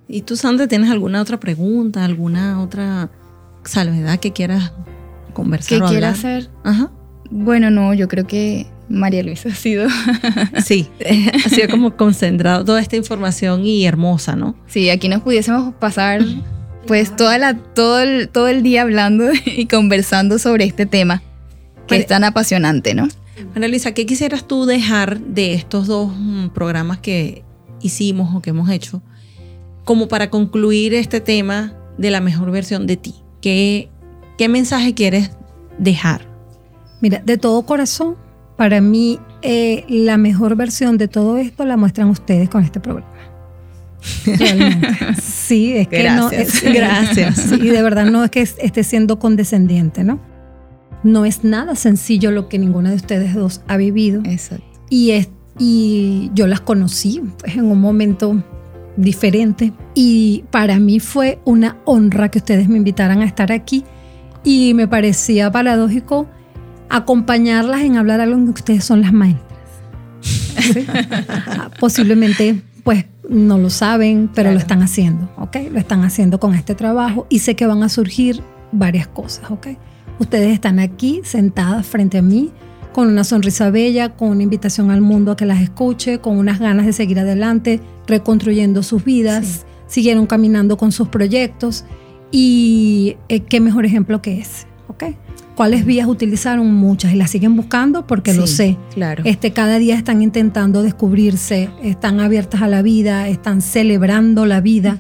¿Y 0.08 0.22
tú, 0.22 0.36
Sandra, 0.38 0.68
tienes 0.68 0.90
alguna 0.90 1.22
otra 1.22 1.40
pregunta, 1.40 2.04
alguna 2.06 2.62
otra 2.62 3.10
salvedad 3.64 4.20
que 4.20 4.32
quieras 4.32 4.72
conversar 5.34 5.80
¿Qué 5.80 5.84
o 5.84 5.88
quiere 5.88 6.06
hablar? 6.06 6.14
hacer? 6.14 6.50
Ajá. 6.64 6.92
Bueno, 7.30 7.70
no, 7.72 7.94
yo 7.94 8.08
creo 8.08 8.28
que 8.28 8.68
María 8.92 9.24
Luisa 9.24 9.50
ha 9.50 9.56
sido. 9.56 9.88
Sí, 10.64 10.88
ha 11.46 11.50
sido 11.50 11.70
como 11.70 11.96
concentrado 11.96 12.64
toda 12.64 12.82
esta 12.82 12.96
información 12.96 13.66
y 13.66 13.86
hermosa, 13.86 14.36
¿no? 14.36 14.56
Sí, 14.68 14.90
aquí 14.90 15.08
nos 15.08 15.22
pudiésemos 15.22 15.74
pasar 15.76 16.22
pues 16.88 17.16
toda 17.16 17.38
la, 17.38 17.56
todo, 17.56 18.00
el, 18.00 18.30
todo 18.30 18.48
el 18.48 18.64
día 18.64 18.82
hablando 18.84 19.26
y 19.46 19.66
conversando 19.66 20.40
sobre 20.40 20.66
este 20.66 20.86
tema 20.86 21.22
que 21.88 21.98
es 21.98 22.08
tan 22.08 22.24
apasionante, 22.24 22.94
¿no? 22.94 23.08
Ana 23.56 23.68
Luisa, 23.68 23.94
¿qué 23.94 24.06
quisieras 24.06 24.48
tú 24.48 24.66
dejar 24.66 25.20
de 25.20 25.54
estos 25.54 25.88
dos 25.88 26.12
mm, 26.16 26.50
programas 26.50 27.00
que 27.00 27.44
hicimos 27.82 28.36
o 28.36 28.42
que 28.42 28.52
hemos 28.52 28.70
hecho 28.70 29.02
como 29.84 30.08
para 30.08 30.30
concluir 30.30 30.94
este 30.94 31.20
tema 31.20 31.74
de 31.98 32.12
la 32.12 32.22
mejor 32.22 32.52
versión 32.52 32.88
de 32.88 32.98
ti? 32.98 33.16
¿Qué, 33.42 33.90
qué 34.38 34.48
mensaje 34.48 34.94
quieres 34.94 35.32
dejar? 35.80 36.28
Mira, 37.02 37.22
de 37.26 37.38
todo 37.38 37.66
corazón, 37.66 38.16
para 38.62 38.80
mí 38.80 39.18
eh, 39.42 39.86
la 39.90 40.18
mejor 40.18 40.56
versión 40.56 41.00
de 41.00 41.08
todo 41.08 41.38
esto 41.40 41.66
la 41.66 41.78
muestran 41.78 42.10
ustedes 42.12 42.48
con 42.48 42.64
este 42.64 42.80
programa. 42.80 43.10
Realmente. 44.26 44.88
Sí, 45.20 45.74
es 45.74 45.88
que 45.88 46.04
no. 46.12 46.30
Gracias. 46.30 46.64
es- 46.64 46.74
Gracias. 46.76 47.52
Y 47.60 47.70
de 47.70 47.82
verdad 47.82 48.06
no 48.06 48.24
es 48.24 48.30
que 48.30 48.42
es- 48.42 48.56
esté 48.62 48.84
siendo 48.84 49.18
condescendiente, 49.18 50.04
¿no? 50.04 50.20
No 51.04 51.26
es 51.26 51.44
nada 51.44 51.74
sencillo 51.76 52.30
lo 52.30 52.50
que 52.50 52.60
ninguna 52.60 52.92
de 52.92 52.98
ustedes 52.98 53.34
dos 53.34 53.62
ha 53.68 53.78
vivido. 53.78 54.22
Exacto. 54.26 54.64
Y, 54.92 55.10
es, 55.10 55.30
y 55.58 56.30
yo 56.36 56.46
las 56.46 56.62
conocí 56.62 57.20
pues, 57.40 57.56
en 57.56 57.66
un 57.66 57.82
momento 57.82 58.44
diferente. 58.96 59.74
Y 59.96 60.44
para 60.52 60.80
mí 60.80 61.00
fue 61.00 61.40
una 61.46 61.78
honra 61.86 62.30
que 62.30 62.38
ustedes 62.38 62.70
me 62.70 62.78
invitaran 62.78 63.22
a 63.22 63.26
estar 63.26 63.52
aquí. 63.52 63.84
Y 64.44 64.76
me 64.76 64.88
parecía 64.88 65.52
paradójico 65.52 66.28
acompañarlas 66.96 67.82
en 67.82 67.98
hablar 67.98 68.22
algo 68.22 68.44
que 68.46 68.52
ustedes 68.52 68.84
son 68.84 69.02
las 69.02 69.14
maestras. 69.14 69.48
¿Sí? 70.22 70.86
Posiblemente, 71.80 72.62
pues, 72.84 73.06
no 73.30 73.58
lo 73.58 73.70
saben, 73.70 74.30
pero 74.34 74.46
Claro. 74.48 74.54
lo 74.56 74.60
están 74.60 74.82
haciendo, 74.84 75.30
¿ok? 75.38 75.58
Lo 75.72 75.80
están 75.80 76.04
haciendo 76.04 76.40
con 76.40 76.54
este 76.54 76.76
trabajo 76.76 77.26
y 77.30 77.40
sé 77.40 77.56
que 77.56 77.66
van 77.66 77.82
a 77.84 77.90
surgir 77.90 78.42
varias 78.72 79.08
cosas, 79.08 79.50
¿ok? 79.50 79.68
Ustedes 80.20 80.54
están 80.54 80.80
aquí 80.80 81.22
sentadas 81.24 81.86
frente 81.86 82.18
a 82.18 82.22
mí 82.22 82.52
con 82.94 83.08
una 83.08 83.24
sonrisa 83.24 83.70
bella, 83.72 84.10
con 84.10 84.30
una 84.30 84.44
invitación 84.44 84.92
al 84.92 85.00
mundo 85.02 85.32
a 85.32 85.38
que 85.38 85.46
las 85.46 85.62
escuche, 85.62 86.20
con 86.20 86.38
unas 86.38 86.60
ganas 86.60 86.86
de 86.86 86.94
seguir 86.94 87.20
adelante, 87.20 87.80
reconstruyendo 88.06 88.84
sus 88.84 89.06
vidas, 89.06 89.66
siguieron 89.88 90.26
caminando 90.28 90.76
con 90.78 90.92
sus 90.92 91.08
proyectos 91.08 91.86
y 92.32 93.16
eh, 93.30 93.40
qué 93.42 93.62
mejor 93.62 93.86
ejemplo 93.86 94.22
que 94.22 94.40
ese, 94.40 94.68
¿ok? 94.90 95.04
¿Cuáles 95.56 95.86
vías 95.86 96.08
utilizaron? 96.08 96.74
Muchas 96.74 97.14
y 97.14 97.16
las 97.16 97.30
siguen 97.30 97.56
buscando 97.56 98.08
porque 98.08 98.34
lo 98.34 98.48
Sí, 98.48 98.56
sé. 98.56 98.78
Claro. 98.94 99.24
Este, 99.26 99.52
cada 99.52 99.78
día 99.80 99.96
están 99.96 100.22
intentando 100.22 100.82
descubrirse, 100.82 101.70
están 101.84 102.20
abiertas 102.20 102.62
a 102.62 102.68
la 102.68 102.82
vida, 102.82 103.28
están 103.28 103.62
celebrando 103.62 104.46
la 104.46 104.62
vida. 104.62 105.00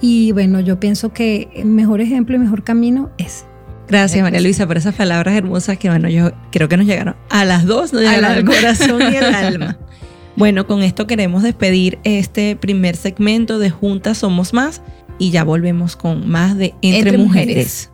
Y 0.00 0.32
bueno, 0.32 0.60
yo 0.60 0.78
pienso 0.78 1.12
que 1.12 1.48
el 1.54 1.66
mejor 1.66 2.00
ejemplo 2.00 2.36
y 2.36 2.38
mejor 2.38 2.62
camino 2.62 3.10
es. 3.18 3.46
Gracias, 3.88 4.22
María 4.22 4.40
Luisa, 4.40 4.66
por 4.66 4.76
esas 4.76 4.94
palabras 4.94 5.34
hermosas 5.36 5.78
que, 5.78 5.88
bueno, 5.88 6.08
yo 6.08 6.32
creo 6.50 6.68
que 6.68 6.76
nos 6.76 6.86
llegaron 6.86 7.14
a 7.30 7.44
las 7.44 7.64
dos, 7.66 7.92
nos 7.92 8.02
Al 8.04 8.16
llegaron 8.16 8.38
al 8.38 8.44
corazón 8.44 9.02
y 9.12 9.16
el 9.16 9.24
alma. 9.34 9.78
Bueno, 10.36 10.66
con 10.66 10.82
esto 10.82 11.06
queremos 11.06 11.42
despedir 11.42 11.98
este 12.04 12.56
primer 12.56 12.96
segmento 12.96 13.58
de 13.58 13.70
Juntas 13.70 14.18
Somos 14.18 14.52
Más 14.52 14.82
y 15.18 15.30
ya 15.30 15.44
volvemos 15.44 15.96
con 15.96 16.28
más 16.28 16.58
de 16.58 16.74
Entre, 16.82 16.98
Entre 16.98 17.18
mujeres. 17.18 17.48
Mujeres. 17.48 17.90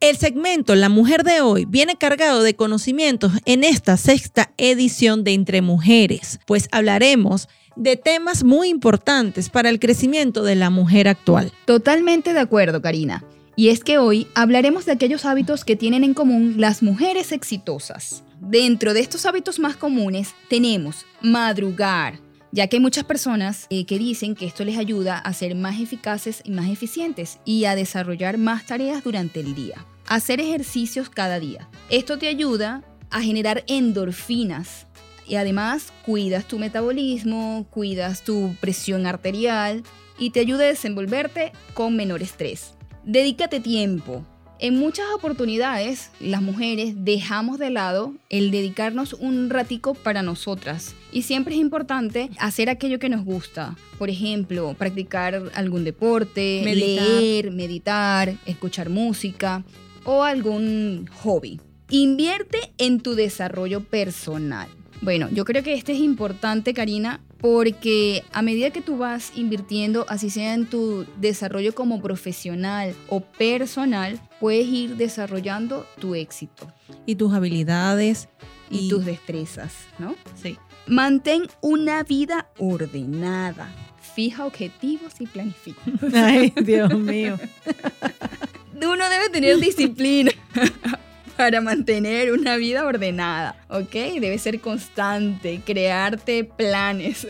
El 0.00 0.16
segmento 0.16 0.74
La 0.76 0.88
Mujer 0.88 1.24
de 1.24 1.42
hoy 1.42 1.66
viene 1.66 1.98
cargado 1.98 2.42
de 2.42 2.56
conocimientos 2.56 3.32
en 3.44 3.64
esta 3.64 3.98
sexta 3.98 4.50
edición 4.56 5.24
de 5.24 5.34
Entre 5.34 5.60
Mujeres, 5.60 6.40
pues 6.46 6.68
hablaremos 6.72 7.50
de 7.76 7.98
temas 7.98 8.42
muy 8.42 8.70
importantes 8.70 9.50
para 9.50 9.68
el 9.68 9.78
crecimiento 9.78 10.42
de 10.42 10.54
la 10.54 10.70
mujer 10.70 11.06
actual. 11.06 11.52
Totalmente 11.66 12.32
de 12.32 12.40
acuerdo, 12.40 12.80
Karina. 12.80 13.22
Y 13.56 13.68
es 13.68 13.84
que 13.84 13.98
hoy 13.98 14.26
hablaremos 14.34 14.86
de 14.86 14.92
aquellos 14.92 15.26
hábitos 15.26 15.66
que 15.66 15.76
tienen 15.76 16.02
en 16.02 16.14
común 16.14 16.54
las 16.56 16.82
mujeres 16.82 17.30
exitosas. 17.30 18.24
Dentro 18.40 18.94
de 18.94 19.00
estos 19.00 19.26
hábitos 19.26 19.58
más 19.58 19.76
comunes 19.76 20.34
tenemos 20.48 21.04
madrugar, 21.20 22.20
ya 22.52 22.66
que 22.66 22.76
hay 22.76 22.80
muchas 22.80 23.04
personas 23.04 23.66
eh, 23.70 23.86
que 23.86 23.98
dicen 23.98 24.34
que 24.34 24.46
esto 24.46 24.64
les 24.64 24.78
ayuda 24.78 25.18
a 25.18 25.32
ser 25.32 25.54
más 25.54 25.80
eficaces 25.80 26.42
y 26.44 26.50
más 26.50 26.68
eficientes 26.68 27.38
y 27.44 27.64
a 27.64 27.74
desarrollar 27.74 28.38
más 28.38 28.66
tareas 28.66 29.04
durante 29.04 29.40
el 29.40 29.54
día. 29.54 29.86
Hacer 30.06 30.40
ejercicios 30.40 31.08
cada 31.08 31.38
día. 31.38 31.68
Esto 31.88 32.18
te 32.18 32.28
ayuda 32.28 32.82
a 33.10 33.20
generar 33.20 33.64
endorfinas 33.68 34.86
y 35.26 35.36
además 35.36 35.92
cuidas 36.04 36.46
tu 36.46 36.58
metabolismo, 36.58 37.66
cuidas 37.70 38.24
tu 38.24 38.56
presión 38.60 39.06
arterial 39.06 39.84
y 40.18 40.30
te 40.30 40.40
ayuda 40.40 40.64
a 40.64 40.68
desenvolverte 40.68 41.52
con 41.74 41.96
menor 41.96 42.22
estrés. 42.22 42.74
Dedícate 43.04 43.60
tiempo. 43.60 44.24
En 44.62 44.78
muchas 44.78 45.06
oportunidades, 45.14 46.10
las 46.20 46.42
mujeres 46.42 46.92
dejamos 46.98 47.58
de 47.58 47.70
lado 47.70 48.12
el 48.28 48.50
dedicarnos 48.50 49.14
un 49.14 49.48
ratico 49.48 49.94
para 49.94 50.22
nosotras. 50.22 50.94
Y 51.12 51.22
siempre 51.22 51.54
es 51.54 51.60
importante 51.62 52.28
hacer 52.38 52.68
aquello 52.68 52.98
que 52.98 53.08
nos 53.08 53.24
gusta. 53.24 53.74
Por 53.98 54.10
ejemplo, 54.10 54.74
practicar 54.74 55.50
algún 55.54 55.84
deporte, 55.84 56.60
Meditar. 56.62 57.06
leer, 57.06 57.50
meditar, 57.52 58.36
escuchar 58.44 58.90
música 58.90 59.64
o 60.04 60.24
algún 60.24 61.08
hobby. 61.22 61.58
Invierte 61.88 62.58
en 62.76 63.00
tu 63.00 63.14
desarrollo 63.14 63.82
personal. 63.82 64.68
Bueno, 65.00 65.30
yo 65.32 65.46
creo 65.46 65.62
que 65.62 65.72
este 65.72 65.92
es 65.92 66.00
importante, 66.00 66.74
Karina, 66.74 67.22
porque 67.40 68.22
a 68.32 68.42
medida 68.42 68.70
que 68.70 68.82
tú 68.82 68.98
vas 68.98 69.32
invirtiendo, 69.34 70.04
así 70.08 70.30
sea 70.30 70.54
en 70.54 70.66
tu 70.66 71.06
desarrollo 71.16 71.74
como 71.74 72.00
profesional 72.02 72.94
o 73.08 73.20
personal, 73.20 74.20
puedes 74.38 74.66
ir 74.66 74.96
desarrollando 74.96 75.86
tu 75.98 76.14
éxito 76.14 76.72
Y 77.06 77.14
tus 77.14 77.32
habilidades 77.32 78.28
y, 78.68 78.88
tus 78.88 79.04
destrezas, 79.04 79.72
¿no? 79.98 80.14
Sí. 80.40 80.58
Mantén 80.86 81.42
una 81.60 82.02
vida 82.02 82.48
ordenada. 82.58 83.72
Fija 84.14 84.44
objetivos 84.44 85.14
y 85.20 85.26
planifica. 85.26 85.80
Ay, 86.14 86.52
Dios 86.62 86.92
mío. 86.98 87.38
Uno 88.74 89.08
debe 89.08 89.28
tener 89.30 89.58
disciplina 89.58 90.32
para 91.40 91.62
mantener 91.62 92.32
una 92.32 92.58
vida 92.58 92.84
ordenada, 92.84 93.56
¿ok? 93.70 93.92
Debe 94.20 94.36
ser 94.36 94.60
constante, 94.60 95.62
crearte 95.64 96.44
planes 96.44 97.26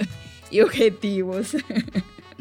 y 0.51 0.63
objetivos. 0.63 1.55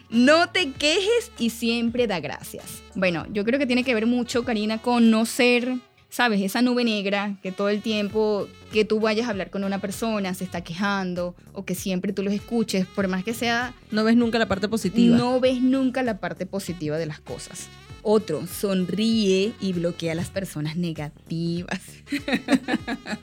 No 0.10 0.50
te 0.50 0.72
quejes 0.72 1.32
y 1.38 1.52
siempre 1.52 2.08
da 2.08 2.20
gracias. 2.20 2.82
Bueno, 2.96 3.28
yo 3.32 3.46
creo 3.46 3.60
que 3.60 3.68
tiene 3.68 3.84
que 3.84 3.94
ver 3.94 4.08
mucho, 4.08 4.44
Karina, 4.44 4.80
con 4.80 5.12
no 5.12 5.28
ser, 5.28 5.76
sabes, 6.10 6.42
esa 6.42 6.64
nube 6.64 6.84
negra 6.84 7.36
que 7.44 7.52
todo 7.52 7.70
el 7.70 7.84
tiempo 7.84 8.48
que 8.74 8.84
tú 8.84 9.00
vayas 9.00 9.28
a 9.28 9.30
hablar 9.30 9.52
con 9.52 9.64
una 9.64 9.78
persona 9.78 10.34
se 10.34 10.46
está 10.46 10.62
quejando 10.62 11.36
o 11.54 11.66
que 11.66 11.76
siempre 11.76 12.14
tú 12.14 12.24
los 12.24 12.34
escuches, 12.34 12.88
por 12.88 13.08
más 13.08 13.24
que 13.24 13.36
sea 13.36 13.76
No 13.92 14.04
ves 14.04 14.16
nunca 14.16 14.40
la 14.40 14.48
parte 14.48 14.70
positiva. 14.70 15.16
no 15.16 15.40
ves 15.40 15.62
nunca 15.62 16.02
la 16.02 16.20
parte 16.20 16.48
positiva 16.48 16.98
de 16.98 17.06
las 17.06 17.20
cosas. 17.20 17.68
Otro, 18.02 18.46
sonríe 18.48 19.54
y 19.60 19.74
bloquea 19.74 20.14
a 20.14 20.16
las 20.16 20.30
personas 20.30 20.76
negativas. 20.76 21.82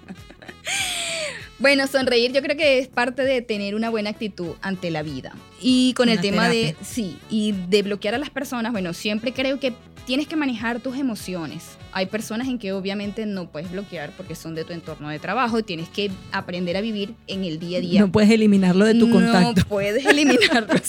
bueno, 1.59 1.87
sonreír 1.87 2.33
yo 2.33 2.43
creo 2.43 2.57
que 2.57 2.79
es 2.79 2.89
parte 2.89 3.23
de 3.23 3.43
tener 3.43 3.75
una 3.75 3.91
buena 3.91 4.11
actitud 4.11 4.55
ante 4.61 4.91
la 4.91 5.03
vida. 5.03 5.35
Y 5.61 5.95
con 5.95 6.09
el 6.09 6.21
tema 6.21 6.49
de, 6.49 6.77
sí, 6.83 7.19
y 7.31 7.53
de 7.53 7.83
bloquear 7.83 8.15
a 8.15 8.19
las 8.19 8.31
personas, 8.31 8.73
bueno, 8.73 8.93
siempre 8.93 9.33
creo 9.33 9.59
que 9.59 9.73
tienes 10.07 10.29
que 10.29 10.37
manejar 10.37 10.81
tus 10.81 10.97
emociones. 10.97 11.65
Hay 11.93 12.07
personas 12.07 12.49
en 12.49 12.59
que 12.59 12.73
obviamente 12.73 13.27
no 13.27 13.51
puedes 13.51 13.71
bloquear 13.71 14.13
porque 14.17 14.35
son 14.35 14.55
de 14.55 14.65
tu 14.65 14.73
entorno 14.73 15.09
de 15.09 15.19
trabajo 15.19 15.59
y 15.59 15.63
tienes 15.63 15.89
que 15.89 16.11
aprender 16.33 16.77
a 16.77 16.81
vivir 16.81 17.15
en 17.27 17.45
el 17.45 17.59
día 17.59 17.79
a 17.79 17.81
día. 17.81 18.01
No 18.01 18.13
puedes 18.13 18.31
eliminarlo 18.31 18.85
de 18.85 18.95
tu 18.95 19.11
contacto. 19.11 19.61
No 19.61 19.69
puedes 19.69 20.07
eliminarlos. 20.07 20.83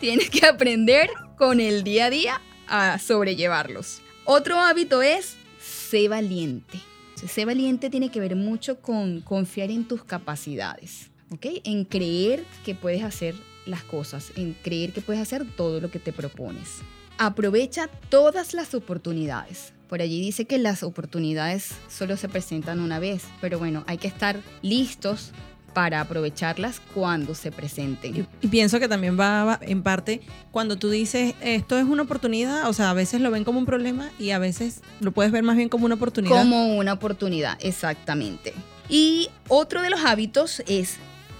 Tienes 0.00 0.28
que 0.28 0.44
aprender 0.44 1.08
con 1.36 1.60
el 1.60 1.82
día 1.82 2.06
a 2.06 2.10
día 2.10 2.40
a 2.72 2.98
sobrellevarlos. 2.98 4.00
Otro 4.24 4.58
hábito 4.58 5.02
es 5.02 5.36
sé 5.60 6.08
valiente. 6.08 6.80
Sé 7.14 7.44
valiente 7.44 7.90
tiene 7.90 8.10
que 8.10 8.18
ver 8.18 8.34
mucho 8.34 8.80
con 8.80 9.20
confiar 9.20 9.70
en 9.70 9.86
tus 9.86 10.02
capacidades, 10.02 11.10
¿ok? 11.30 11.46
En 11.64 11.84
creer 11.84 12.44
que 12.64 12.74
puedes 12.74 13.04
hacer 13.04 13.36
las 13.66 13.84
cosas, 13.84 14.32
en 14.36 14.54
creer 14.54 14.92
que 14.92 15.02
puedes 15.02 15.22
hacer 15.22 15.46
todo 15.54 15.80
lo 15.80 15.90
que 15.90 16.00
te 16.00 16.12
propones. 16.12 16.78
Aprovecha 17.18 17.88
todas 18.08 18.54
las 18.54 18.74
oportunidades. 18.74 19.74
Por 19.88 20.00
allí 20.00 20.20
dice 20.20 20.46
que 20.46 20.56
las 20.56 20.82
oportunidades 20.82 21.72
solo 21.88 22.16
se 22.16 22.30
presentan 22.30 22.80
una 22.80 22.98
vez, 22.98 23.24
pero 23.42 23.58
bueno, 23.58 23.84
hay 23.86 23.98
que 23.98 24.08
estar 24.08 24.40
listos 24.62 25.32
para 25.72 26.00
aprovecharlas 26.00 26.80
cuando 26.94 27.34
se 27.34 27.50
presenten. 27.50 28.26
Y, 28.40 28.48
pienso 28.48 28.78
que 28.78 28.88
también 28.88 29.18
va, 29.18 29.58
en 29.62 29.82
parte 29.82 30.20
cuando 30.50 30.76
tú 30.76 30.90
dices 30.90 31.34
esto 31.40 31.78
es 31.78 31.84
una 31.84 32.02
oportunidad, 32.02 32.68
o 32.68 32.72
sea, 32.72 32.90
a 32.90 32.94
veces 32.94 33.20
lo 33.20 33.30
ven 33.30 33.44
como 33.44 33.58
un 33.58 33.66
problema 33.66 34.10
y 34.18 34.30
a 34.30 34.38
veces 34.38 34.82
lo 35.00 35.12
puedes 35.12 35.32
ver 35.32 35.42
más 35.42 35.56
bien 35.56 35.68
como 35.68 35.86
una 35.86 35.94
oportunidad. 35.94 36.36
Como 36.36 36.76
una 36.76 36.92
oportunidad, 36.92 37.58
exactamente. 37.60 38.52
Y 38.88 39.28
otro 39.48 39.82
de 39.82 39.90
los 39.90 40.04
hábitos 40.04 40.62
es 40.66 40.96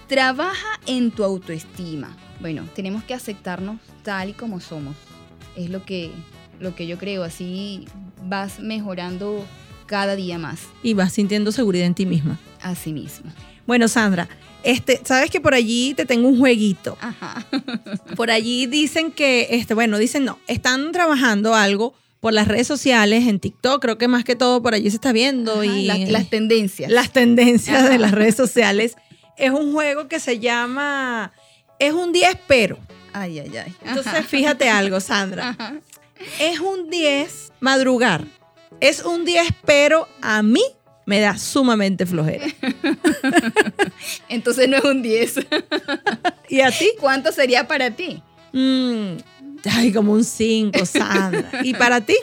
trabaja 0.07 0.79
en 0.85 1.11
tu 1.11 1.23
autoestima. 1.23 2.15
Bueno, 2.39 2.67
tenemos 2.75 3.03
que 3.03 3.13
aceptarnos 3.13 3.79
tal 4.03 4.29
y 4.29 4.33
como 4.33 4.59
somos. 4.59 4.95
Es 5.55 5.69
lo 5.69 5.85
que, 5.85 6.11
lo 6.59 6.75
que 6.75 6.87
yo 6.87 6.97
creo. 6.97 7.23
Así 7.23 7.85
vas 8.25 8.59
mejorando 8.59 9.45
cada 9.85 10.15
día 10.15 10.37
más 10.37 10.61
Y 10.81 10.93
vas 10.93 11.13
sintiendo 11.13 11.51
seguridad 11.51 11.85
en 11.85 11.93
ti 11.93 12.05
misma. 12.05 12.39
a 12.61 12.75
sí 12.75 12.93
mismo. 12.93 13.31
Bueno, 13.65 13.87
Sandra, 13.87 14.27
este, 14.63 15.01
sabes 15.03 15.29
que 15.29 15.41
por 15.41 15.53
allí 15.53 15.93
te 15.93 16.05
tengo 16.05 16.27
un 16.27 16.39
jueguito. 16.39 16.97
Ajá. 17.01 17.45
Por 18.15 18.31
allí 18.31 18.65
dicen 18.65 19.11
que, 19.11 19.47
este, 19.51 19.73
bueno, 19.73 19.97
dicen 19.97 20.23
no, 20.23 20.39
están 20.47 20.91
trabajando 20.91 21.53
algo 21.53 21.93
por 22.21 22.31
las 22.31 22.47
redes 22.47 22.67
sociales, 22.67 23.27
en 23.27 23.39
TikTok, 23.39 23.81
creo 23.81 23.97
que 23.97 24.07
más 24.07 24.23
que 24.23 24.37
todo 24.37 24.63
por 24.63 24.73
allí 24.73 24.89
se 24.89 24.95
está 24.95 25.11
viendo 25.11 25.55
Ajá, 25.55 25.65
y 25.65 25.85
las, 25.87 25.99
las 26.09 26.29
tendencias. 26.29 26.89
las 26.89 27.11
tendencias 27.11 27.89
de 27.89 27.97
las 27.97 28.11
redes 28.11 28.35
sociales. 28.35 28.95
Es 29.35 29.51
un 29.51 29.73
juego 29.73 30.07
que 30.07 30.21
se 30.21 30.39
llama, 30.39 31.33
es 31.79 31.91
un 31.91 32.13
10 32.13 32.37
pero. 32.47 32.77
Ay, 33.11 33.39
ay, 33.39 33.57
ay. 33.57 33.73
Entonces, 33.85 34.25
fíjate 34.25 34.69
algo, 34.69 35.01
Sandra. 35.01 35.57
Es 36.39 36.61
un 36.61 36.89
10 36.89 37.51
madrugar. 37.59 38.23
Es 38.79 39.03
un 39.03 39.25
10 39.25 39.45
pero 39.65 40.07
a 40.21 40.41
mí 40.43 40.63
me 41.05 41.19
da 41.19 41.37
sumamente 41.37 42.05
flojera. 42.05 42.45
Entonces 44.29 44.69
no 44.69 44.77
es 44.77 44.83
un 44.83 45.01
10. 45.01 45.35
¿Y 46.49 46.61
a 46.61 46.71
ti? 46.71 46.91
¿Cuánto 46.99 47.31
sería 47.31 47.67
para 47.67 47.91
ti? 47.91 48.21
Mm, 48.53 49.17
ay, 49.69 49.91
como 49.93 50.13
un 50.13 50.23
5, 50.23 50.85
Sandra. 50.85 51.49
¿Y 51.63 51.73
para 51.73 52.01
ti? 52.01 52.15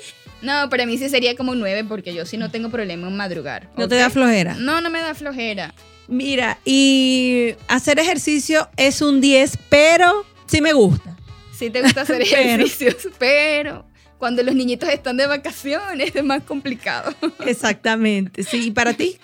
No, 0.42 0.68
para 0.70 0.86
mí 0.86 0.96
sí 0.96 1.08
sería 1.08 1.36
como 1.36 1.52
un 1.52 1.60
9 1.60 1.84
porque 1.84 2.14
yo 2.14 2.24
sí 2.24 2.36
no 2.36 2.50
tengo 2.50 2.70
problema 2.70 3.08
en 3.08 3.16
madrugar. 3.16 3.68
¿No 3.76 3.88
te 3.88 3.96
da 3.96 4.08
flojera? 4.10 4.54
No, 4.54 4.80
no 4.80 4.88
me 4.90 5.00
da 5.00 5.14
flojera. 5.14 5.74
Mira, 6.08 6.58
y 6.64 7.54
hacer 7.68 7.98
ejercicio 7.98 8.68
es 8.76 9.00
un 9.02 9.20
10, 9.20 9.58
pero 9.68 10.24
sí 10.46 10.60
me 10.60 10.72
gusta. 10.72 11.16
Sí 11.56 11.70
te 11.70 11.82
gusta 11.82 12.02
hacer 12.02 12.22
Pero- 12.30 12.40
ejercicios, 12.64 12.96
pero 13.18 13.84
cuando 14.20 14.44
los 14.44 14.54
niñitos 14.54 14.88
están 14.90 15.16
de 15.16 15.26
vacaciones 15.26 16.14
es 16.14 16.22
más 16.24 16.44
complicado. 16.44 17.12
Exactamente. 17.44 18.44
Sí, 18.44 18.66
¿y 18.66 18.70
para 18.70 18.94
ti? 18.94 19.16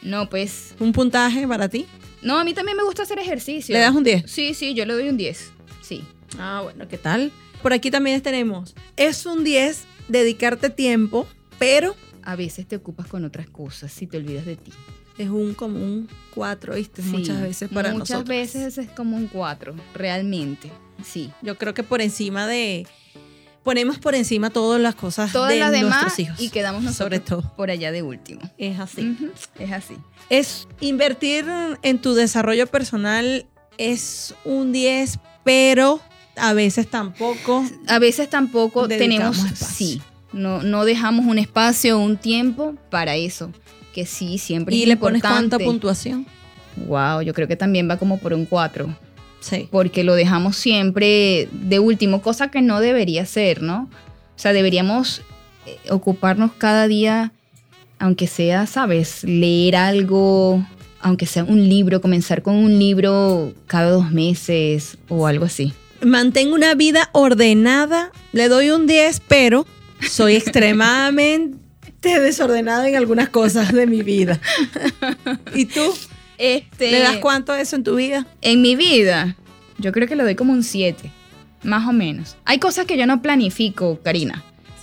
No, 0.00 0.30
pues, 0.30 0.74
¿Un 0.80 0.92
puntaje 0.92 1.46
para 1.46 1.68
ti? 1.68 1.86
no, 2.22 2.38
a 2.38 2.44
mí 2.44 2.54
también 2.54 2.76
me 2.78 2.82
gusta 2.84 3.02
hacer 3.02 3.18
ejercicio. 3.18 3.74
¿Le 3.74 3.80
das 3.80 3.94
un 3.94 4.02
10? 4.04 4.24
Sí, 4.30 4.54
sí, 4.54 4.72
yo 4.72 4.86
le 4.86 4.94
doy 4.94 5.08
un 5.10 5.18
10. 5.18 5.52
Sí. 5.82 6.02
Ah, 6.38 6.60
bueno, 6.62 6.88
¿qué 6.88 6.96
tal? 6.96 7.30
Por 7.62 7.72
aquí 7.74 7.90
también 7.90 8.20
tenemos, 8.22 8.74
es 8.96 9.26
un 9.26 9.44
10 9.44 9.84
dedicarte 10.08 10.70
tiempo, 10.70 11.26
pero 11.58 11.94
A 12.22 12.36
veces 12.36 12.66
te 12.66 12.76
ocupas 12.76 13.06
con 13.06 13.24
otras 13.24 13.48
cosas 13.50 13.92
si 13.92 14.06
te 14.06 14.16
olvidas 14.16 14.46
de 14.46 14.56
ti. 14.56 14.72
es 15.18 15.28
un 15.28 15.52
como 15.54 15.76
un 15.78 16.08
4, 16.34 16.74
¿viste? 16.74 17.02
Sí, 17.02 17.08
Muchas 17.08 17.40
veces 17.42 17.68
para 17.70 17.92
Muchas 17.92 18.10
nosotros. 18.10 18.28
veces 18.28 18.78
es 18.78 18.88
como 18.90 19.16
un 19.16 19.26
4, 19.28 19.74
realmente. 19.94 20.70
Sí. 21.04 21.30
Yo 21.42 21.56
creo 21.58 21.74
que 21.74 21.82
por 21.82 22.00
encima 22.00 22.46
de... 22.46 22.86
Ponemos 23.64 23.98
por 23.98 24.14
encima 24.14 24.50
todas 24.50 24.80
las 24.80 24.94
cosas 24.94 25.32
Todas 25.32 25.48
de 25.50 25.58
las 25.58 25.72
demás 25.72 26.02
nuestros 26.02 26.18
hijos. 26.20 26.40
y 26.40 26.50
quedamos 26.50 26.82
nosotros 26.82 26.98
Sobre 26.98 27.20
todo. 27.20 27.42
por 27.56 27.70
allá 27.70 27.90
de 27.92 28.02
último. 28.02 28.40
Es 28.58 28.78
así. 28.78 29.16
Es 29.58 29.72
así. 29.72 29.96
Es 30.30 30.68
invertir 30.80 31.46
en 31.82 31.98
tu 31.98 32.14
desarrollo 32.14 32.66
personal 32.66 33.46
es 33.78 34.34
un 34.44 34.70
10, 34.72 35.18
pero 35.44 36.00
a 36.36 36.52
veces 36.52 36.88
tampoco. 36.90 37.64
A 37.88 37.98
veces 37.98 38.28
tampoco 38.30 38.86
tenemos, 38.86 39.38
espacio. 39.38 39.66
sí, 39.66 40.02
no, 40.32 40.62
no 40.62 40.84
dejamos 40.84 41.26
un 41.26 41.38
espacio 41.38 41.98
un 41.98 42.16
tiempo 42.16 42.74
para 42.90 43.16
eso, 43.16 43.50
que 43.94 44.04
sí, 44.06 44.38
siempre 44.38 44.76
¿Y 44.76 44.82
es 44.82 44.88
le 44.88 44.96
pones 44.96 45.22
cuánta 45.22 45.58
puntuación? 45.58 46.26
Wow, 46.86 47.22
yo 47.22 47.32
creo 47.34 47.48
que 47.48 47.56
también 47.56 47.88
va 47.88 47.96
como 47.96 48.18
por 48.18 48.32
un 48.32 48.44
4, 48.46 48.94
Sí. 49.44 49.68
porque 49.70 50.04
lo 50.04 50.14
dejamos 50.14 50.56
siempre 50.56 51.48
de 51.52 51.78
último, 51.78 52.22
cosa 52.22 52.50
que 52.50 52.62
no 52.62 52.80
debería 52.80 53.26
ser, 53.26 53.62
¿no? 53.62 53.90
O 54.36 54.38
sea, 54.38 54.54
deberíamos 54.54 55.20
eh, 55.66 55.76
ocuparnos 55.90 56.52
cada 56.56 56.88
día, 56.88 57.32
aunque 57.98 58.26
sea, 58.26 58.66
¿sabes? 58.66 59.22
Leer 59.22 59.76
algo, 59.76 60.64
aunque 61.00 61.26
sea 61.26 61.44
un 61.44 61.68
libro, 61.68 62.00
comenzar 62.00 62.42
con 62.42 62.54
un 62.54 62.78
libro 62.78 63.52
cada 63.66 63.90
dos 63.90 64.10
meses 64.10 64.96
o 65.08 65.26
algo 65.26 65.44
así. 65.44 65.74
Mantengo 66.02 66.54
una 66.54 66.74
vida 66.74 67.10
ordenada, 67.12 68.12
le 68.32 68.48
doy 68.48 68.70
un 68.70 68.86
10, 68.86 69.20
pero 69.28 69.66
soy 70.00 70.36
extremadamente 70.36 71.58
desordenada 72.02 72.88
en 72.88 72.96
algunas 72.96 73.28
cosas 73.28 73.72
de 73.72 73.86
mi 73.86 74.02
vida. 74.02 74.40
¿Y 75.54 75.66
tú? 75.66 75.94
Este, 76.38 76.90
¿Le 76.90 77.00
das 77.00 77.16
cuánto 77.18 77.52
a 77.52 77.60
eso 77.60 77.76
en 77.76 77.84
tu 77.84 77.96
vida? 77.96 78.26
En 78.40 78.60
mi 78.62 78.76
vida, 78.76 79.36
yo 79.78 79.92
creo 79.92 80.08
que 80.08 80.16
le 80.16 80.22
doy 80.24 80.34
como 80.34 80.52
un 80.52 80.62
7, 80.62 81.10
más 81.62 81.88
o 81.88 81.92
menos. 81.92 82.36
Hay 82.44 82.58
cosas 82.58 82.86
que 82.86 82.96
yo 82.96 83.06
no 83.06 83.22
planifico, 83.22 83.98
Karina, 84.02 84.42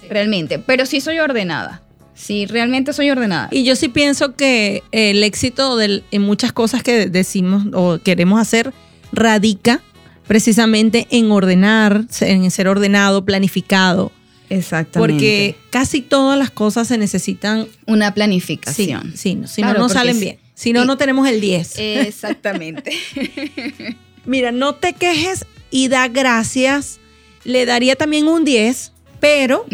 realmente, 0.10 0.60
pero 0.60 0.86
sí 0.86 1.02
soy 1.02 1.20
ordenada. 1.20 1.82
Sí, 2.14 2.46
realmente 2.46 2.94
soy 2.94 3.10
ordenada. 3.10 3.48
Y 3.52 3.64
yo 3.64 3.76
sí 3.76 3.88
pienso 3.88 4.36
que 4.36 4.84
el 4.92 5.24
éxito 5.24 5.76
del- 5.78 6.04
en 6.12 6.22
muchas 6.22 6.52
cosas 6.54 6.84
que 6.84 7.08
decimos 7.08 7.64
o 7.74 7.98
queremos 8.04 8.40
hacer 8.40 8.74
radica 9.12 9.82
precisamente 10.28 11.08
en 11.10 11.32
ordenar, 11.32 12.06
en 12.22 12.52
ser 12.52 12.68
ordenado, 12.68 13.26
planificado, 13.26 14.12
Exactamente. 14.58 15.00
porque 15.14 15.56
casi 15.70 16.02
todas 16.02 16.38
las 16.38 16.52
cosas 16.52 16.88
se 16.88 16.98
necesitan. 16.98 17.68
una 17.88 18.08
Sí, 18.08 18.14
planificación. 18.14 19.14
sí, 19.16 19.36
no, 19.36 19.48
si 19.48 19.62
Claro, 19.62 19.80
no, 19.80 19.88
no 19.88 19.94
salen 19.94 20.16
sí. 20.16 20.22
bien. 20.22 20.38
Si 20.54 20.74
no, 20.74 20.84
Y- 20.84 20.88
no 20.88 20.98
tenemos 20.98 21.28
el 21.28 21.42
10. 21.42 21.74
Exactamente. 21.80 22.92
Mira, 24.26 24.52
no 24.52 24.76
te 24.76 24.94
quejes 24.94 25.46
y 25.72 25.88
da 25.88 26.08
gracias. 26.08 27.00
Le 27.44 27.66
daría 27.66 27.96
también 27.96 28.28
un 28.28 28.46
10, 28.46 28.92
pero 29.20 29.66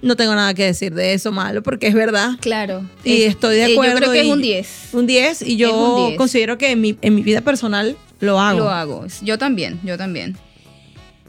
no 0.00 0.16
tengo 0.16 0.34
nada 0.34 0.54
que 0.54 0.64
decir 0.64 0.94
de 0.94 1.12
eso 1.12 1.32
malo, 1.32 1.62
porque 1.62 1.88
es 1.88 1.94
verdad. 1.94 2.30
Claro. 2.40 2.88
Y 3.04 3.22
Es- 3.24 3.30
estoy 3.30 3.56
de 3.56 3.66
eh, 3.66 3.72
acuerdo. 3.72 3.94
Yo 3.94 3.98
creo 3.98 4.12
que 4.12 4.22
y- 4.24 4.26
es 4.28 4.32
un 4.32 4.40
10. 4.40 4.68
Un 4.92 5.06
10 5.06 5.42
y 5.42 5.56
yo 5.56 5.68
Es 5.68 5.74
un 5.74 6.06
10. 6.08 6.16
considero 6.18 6.56
que 6.56 6.70
en 6.70 6.80
mi, 6.80 6.96
en 7.02 7.14
mi 7.14 7.22
vida 7.22 7.42
personal 7.42 7.96
lo 8.20 8.40
hago. 8.40 8.60
Lo 8.60 8.70
hago. 8.70 9.06
Yo 9.22 9.36
también, 9.36 9.78
yo 9.84 9.98
también. 9.98 10.36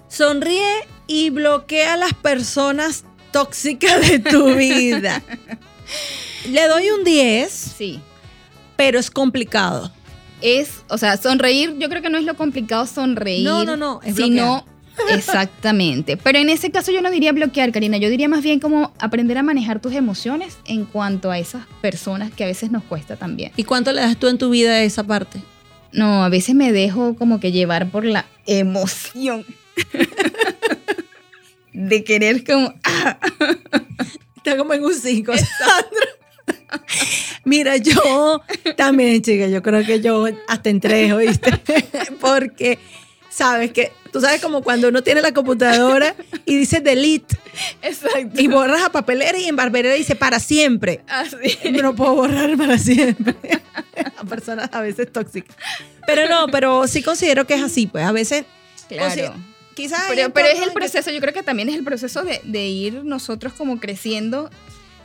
Sonríe 0.08 0.64
y 1.10 1.32
bloquea 1.32 1.94
a 1.94 1.98
las 1.98 2.14
personas 2.14 3.04
tóxicas 3.32 4.08
de 4.08 4.20
tu 4.20 4.54
vida. 4.56 5.22
Le 6.50 6.68
doy 6.68 6.90
un 6.92 7.04
10, 7.04 7.52
Sí. 7.52 8.00
pero 8.78 9.00
es 9.00 9.10
complicado. 9.10 9.92
es, 10.42 10.84
o 10.88 10.98
sea, 11.00 11.18
sonreír, 11.18 11.76
yo 11.80 11.90
creo 11.90 12.02
que 12.04 12.10
no 12.12 12.18
es 12.20 12.24
lo 12.26 12.36
complicado 12.36 12.86
sonreír. 12.86 13.44
No, 13.44 13.66
no, 13.66 13.76
no, 13.76 14.00
es 14.04 14.16
sino 14.16 14.64
exactamente. 15.10 16.16
Pero 16.16 16.38
en 16.38 16.50
ese 16.50 16.70
caso 16.72 16.92
yo 16.92 17.02
no 17.02 17.10
diría 17.12 17.32
bloquear, 17.32 17.72
Karina, 17.72 17.98
yo 17.98 18.10
diría 18.10 18.30
más 18.30 18.44
bien 18.44 18.60
como 18.60 18.94
aprender 19.00 19.38
a 19.40 19.44
manejar 19.44 19.82
tus 19.82 19.94
emociones 19.94 20.58
en 20.66 20.86
cuanto 20.86 21.32
a 21.32 21.40
esas 21.40 21.66
personas 21.82 22.32
que 22.32 22.44
a 22.44 22.48
veces 22.48 22.70
nos 22.72 22.84
cuesta 22.84 23.16
también. 23.16 23.52
¿Y 23.58 23.64
cuánto 23.64 23.92
le 23.92 24.02
das 24.02 24.16
tú 24.18 24.28
en 24.28 24.38
tu 24.38 24.50
vida 24.52 24.72
a 24.74 24.84
esa 24.84 25.04
parte? 25.04 25.42
No, 25.92 26.24
a 26.24 26.30
veces 26.30 26.54
me 26.54 26.72
dejo 26.72 27.16
como 27.16 27.40
que 27.40 27.52
llevar 27.52 27.90
por 27.90 28.06
la 28.06 28.26
emoción 28.46 29.44
de 31.88 32.04
querer 32.04 32.44
como 32.44 32.74
ah, 32.84 33.18
Está 34.38 34.58
como 34.58 34.74
en 34.74 34.84
un 34.84 34.94
5, 34.94 35.34
Sandra. 35.34 36.80
Mira, 37.44 37.78
yo 37.78 38.42
también, 38.78 39.22
chica, 39.22 39.48
yo 39.48 39.62
creo 39.62 39.86
que 39.86 40.02
yo 40.02 40.26
hasta 40.48 40.70
en 40.70 40.80
tres, 40.80 41.12
¿oíste? 41.12 41.52
Porque, 42.22 42.80
¿sabes 43.30 43.72
que 43.72 43.92
Tú 44.12 44.22
sabes 44.22 44.42
como 44.42 44.64
cuando 44.64 44.88
uno 44.88 45.04
tiene 45.04 45.22
la 45.22 45.34
computadora 45.34 46.16
y 46.46 46.58
dice 46.58 46.80
delete 46.80 47.38
exacto. 47.82 48.42
y 48.42 48.48
borras 48.48 48.82
a 48.82 48.92
papelera 48.92 49.38
y 49.38 49.46
en 49.46 49.56
barberera 49.56 49.94
dice 49.94 50.16
para 50.16 50.40
siempre. 50.40 51.02
Así. 51.08 51.72
No 51.72 51.96
puedo 51.96 52.16
borrar 52.16 52.58
para 52.58 52.80
siempre. 52.80 53.36
A 54.18 54.24
personas 54.24 54.70
a 54.72 54.82
veces 54.82 55.12
tóxicas. 55.12 55.56
Pero 56.08 56.28
no, 56.28 56.48
pero 56.48 56.88
sí 56.88 57.04
considero 57.04 57.46
que 57.46 57.54
es 57.54 57.62
así, 57.62 57.86
pues 57.86 58.04
a 58.04 58.12
veces. 58.12 58.46
Claro. 58.88 59.36
Quizás. 59.82 60.04
Pero, 60.10 60.32
pero 60.32 60.48
es 60.48 60.62
el 60.62 60.72
proceso, 60.72 61.12
yo 61.12 61.20
creo 61.20 61.34
que 61.34 61.44
también 61.44 61.70
es 61.70 61.76
el 61.76 61.84
proceso 61.84 62.24
de, 62.24 62.42
de 62.44 62.68
ir 62.68 63.04
nosotros 63.04 63.54
como 63.54 63.80
creciendo 63.80 64.50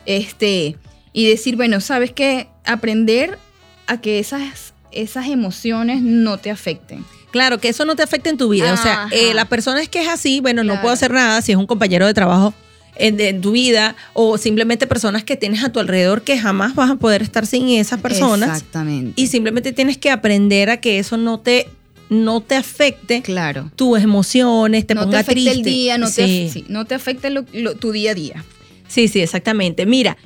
este, 0.06 0.76
y 1.12 1.28
decir, 1.28 1.56
bueno, 1.56 1.80
sabes 1.80 2.12
que 2.12 2.48
aprender 2.64 3.38
a 3.86 4.00
que 4.00 4.18
esas, 4.18 4.74
esas 4.92 5.28
emociones 5.28 6.02
no 6.02 6.38
te 6.38 6.50
afecten. 6.50 7.04
Claro, 7.30 7.58
que 7.58 7.68
eso 7.68 7.84
no 7.84 7.96
te 7.96 8.02
afecta 8.02 8.30
en 8.30 8.36
tu 8.36 8.48
vida. 8.48 8.72
O 8.72 8.76
sea, 8.76 9.08
eh, 9.10 9.34
la 9.34 9.46
persona 9.46 9.82
es 9.82 9.88
que 9.88 10.02
es 10.02 10.08
así, 10.08 10.40
bueno, 10.40 10.62
no 10.62 10.80
puedo 10.80 10.94
hacer 10.94 11.10
nada 11.10 11.42
si 11.42 11.50
es 11.50 11.58
un 11.58 11.66
compañero 11.66 12.06
de 12.06 12.14
trabajo 12.14 12.54
en, 12.96 13.18
en 13.20 13.40
tu 13.40 13.50
vida 13.52 13.96
o 14.12 14.38
simplemente 14.38 14.86
personas 14.86 15.24
que 15.24 15.36
tienes 15.36 15.64
a 15.64 15.70
tu 15.70 15.80
alrededor 15.80 16.22
que 16.22 16.38
jamás 16.38 16.76
vas 16.76 16.92
a 16.92 16.94
poder 16.94 17.22
estar 17.22 17.44
sin 17.44 17.68
esas 17.70 18.00
personas. 18.00 18.50
Exactamente. 18.50 19.20
Y 19.20 19.26
simplemente 19.26 19.72
tienes 19.72 19.98
que 19.98 20.12
aprender 20.12 20.70
a 20.70 20.76
que 20.76 21.00
eso 21.00 21.16
no 21.16 21.40
te, 21.40 21.68
no 22.14 22.40
te 22.40 22.54
afecte 22.54 23.22
claro. 23.22 23.70
tus 23.76 24.00
emociones, 24.00 24.86
te 24.86 24.94
no 24.94 25.02
te 25.02 25.04
ponga 25.06 25.18
afecte 25.20 25.42
triste. 25.42 25.58
el 25.58 25.64
día, 25.64 25.98
no, 25.98 26.06
sí. 26.08 26.14
te, 26.14 26.50
sí, 26.50 26.64
no 26.68 26.84
te 26.84 26.94
afecte 26.94 27.30
lo- 27.30 27.44
lo- 27.52 27.74
tu 27.76 27.92
día 27.92 28.12
a 28.12 28.14
día. 28.14 28.44
sí, 28.88 29.08
sí, 29.08 29.20
exactamente. 29.20 29.86
Mira, 29.86 30.16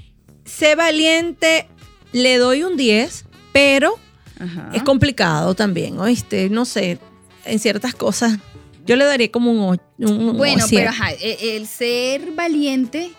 sé 0.44 0.74
valiente, 0.74 1.66
le 2.12 2.36
doy 2.38 2.62
un 2.62 2.76
10, 2.76 3.24
pero 3.52 3.94
Ajá. 4.38 4.70
es 4.74 4.82
complicado 4.82 5.54
también, 5.54 5.98
¿oíste? 5.98 6.48
No 6.50 6.64
sé, 6.64 6.98
en 7.44 7.58
ciertas 7.58 7.94
cosas 7.94 8.38
yo 8.86 8.96
le 8.96 9.04
daría 9.04 9.30
como 9.30 9.50
un, 9.52 9.78
un, 9.98 10.36
Bueno, 10.38 10.64
pero 10.70 10.88
ajá, 10.90 11.12
e- 11.12 11.56
el 11.56 11.66
ser 11.66 12.32
valiente 12.32 13.10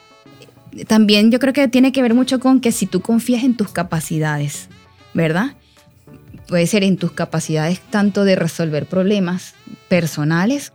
eh, 0.75 0.85
también 0.85 1.29
yo 1.31 1.39
creo 1.39 1.53
que 1.53 1.67
tiene 1.67 1.91
que 1.91 2.01
ver 2.01 2.13
mucho 2.15 2.39
con 2.39 2.59
que 2.59 2.71
si 2.71 2.85
tú 2.87 3.01
confías 3.01 3.43
en 3.43 3.55
tus 3.55 3.69
capacidades, 3.69 4.67
¿verdad? 5.13 5.55
Puede 6.49 6.67
ser 6.67 6.83
en 6.83 6.97
tus 6.97 7.11
capacidades 7.13 7.79
tanto 7.79 8.25
de 8.25 8.35
resolver 8.35 8.85
problemas 8.87 9.53
personales 9.87 10.73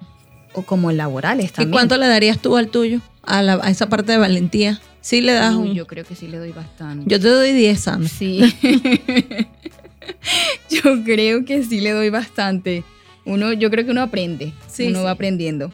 o 0.54 0.62
como 0.62 0.90
laborales 0.92 1.46
¿Y 1.50 1.52
también. 1.52 1.72
cuánto 1.72 1.96
le 1.98 2.06
darías 2.06 2.38
tú 2.40 2.56
al 2.56 2.68
tuyo? 2.68 3.00
A, 3.22 3.42
la- 3.42 3.60
a 3.62 3.68
esa 3.70 3.88
parte 3.88 4.12
de 4.12 4.18
valentía. 4.18 4.80
Sí 5.00 5.20
le 5.20 5.32
das 5.32 5.54
Uy, 5.54 5.70
un... 5.70 5.74
yo 5.74 5.86
creo 5.86 6.04
que 6.04 6.14
sí 6.14 6.28
le 6.28 6.38
doy 6.38 6.52
bastante. 6.52 7.04
Yo 7.10 7.20
te 7.20 7.28
doy 7.28 7.52
10, 7.52 7.78
Sandra. 7.80 8.08
Sí. 8.08 8.40
yo 10.70 11.02
creo 11.04 11.44
que 11.44 11.62
sí 11.64 11.80
le 11.80 11.90
doy 11.92 12.08
bastante. 12.10 12.84
Uno, 13.24 13.52
yo 13.52 13.70
creo 13.70 13.84
que 13.84 13.90
uno 13.90 14.02
aprende. 14.02 14.52
Sí, 14.68 14.86
uno 14.88 15.00
sí. 15.00 15.04
va 15.04 15.10
aprendiendo. 15.12 15.72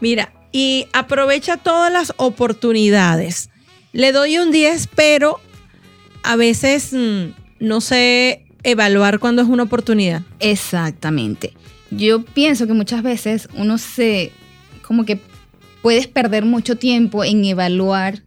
Mira, 0.00 0.32
y 0.52 0.86
aprovecha 0.92 1.56
todas 1.56 1.92
las 1.92 2.12
oportunidades. 2.16 3.50
Le 3.92 4.12
doy 4.12 4.38
un 4.38 4.50
10, 4.50 4.88
pero 4.94 5.40
a 6.22 6.36
veces 6.36 6.92
mm, 6.92 7.30
no 7.60 7.80
sé 7.80 8.41
evaluar 8.62 9.18
cuándo 9.18 9.42
es 9.42 9.48
una 9.48 9.64
oportunidad. 9.64 10.22
Exactamente. 10.40 11.54
yo 11.90 12.22
pienso 12.24 12.66
que 12.66 12.72
muchas 12.72 13.02
veces 13.02 13.48
uno 13.56 13.76
se, 13.78 14.32
como 14.86 15.04
que 15.04 15.18
puedes 15.82 16.06
perder 16.06 16.44
mucho 16.44 16.76
tiempo 16.76 17.24
en 17.24 17.44
evaluar 17.44 18.22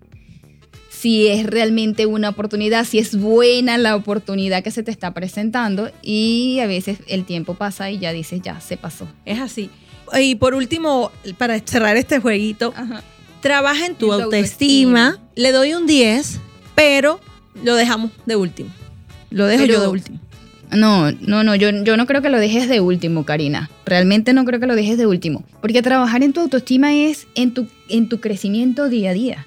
si 0.89 1.27
es 1.27 1.45
realmente 1.45 2.05
una 2.05 2.29
oportunidad, 2.29 2.85
si 2.85 2.99
es 2.99 3.15
buena 3.19 3.77
la 3.77 3.95
oportunidad 3.95 4.63
que 4.63 4.71
se 4.71 4.81
te 4.83 4.91
está 4.91 5.13
presentando 5.13 5.91
y 6.01 6.59
a 6.61 6.67
veces 6.67 6.99
el 7.07 7.25
tiempo 7.25 7.53
pasa 7.55 7.91
y 7.91 7.99
ya 7.99 8.11
dices, 8.11 8.41
ya, 8.43 8.59
se 8.61 8.77
pasó. 8.77 9.07
Es 9.25 9.39
así. 9.39 9.69
Y 10.19 10.35
por 10.35 10.53
último, 10.55 11.11
para 11.37 11.59
cerrar 11.59 11.97
este 11.97 12.19
jueguito, 12.19 12.73
trabaja 13.41 13.85
en 13.85 13.95
tu, 13.95 14.11
En 14.13 14.17
tu 14.19 14.23
autoestima. 14.23 15.07
autoestima. 15.07 15.29
Le 15.35 15.51
doy 15.51 15.73
un 15.73 15.85
10, 15.85 16.39
pero 16.75 17.19
lo 17.63 17.75
dejamos 17.75 18.11
de 18.25 18.35
último. 18.35 18.69
Lo 19.31 19.45
dejo 19.47 19.63
Pero- 19.63 19.73
yo 19.75 19.81
de 19.81 19.87
último. 19.87 20.19
No, 20.71 21.11
no, 21.11 21.43
no, 21.43 21.55
yo, 21.55 21.69
yo 21.83 21.95
no 21.97 22.05
creo 22.05 22.21
que 22.21 22.29
lo 22.29 22.39
dejes 22.39 22.67
de 22.67 22.79
último, 22.81 23.23
Karina. 23.25 23.69
Realmente 23.85 24.33
no 24.33 24.45
creo 24.45 24.59
que 24.59 24.67
lo 24.67 24.75
dejes 24.75 24.97
de 24.97 25.05
último. 25.05 25.43
Porque 25.61 25.81
trabajar 25.81 26.23
en 26.23 26.33
tu 26.33 26.41
autoestima 26.41 26.93
es 26.93 27.27
en 27.35 27.53
tu, 27.53 27.67
en 27.89 28.09
tu 28.09 28.19
crecimiento 28.19 28.89
día 28.89 29.11
a 29.11 29.13
día. 29.13 29.45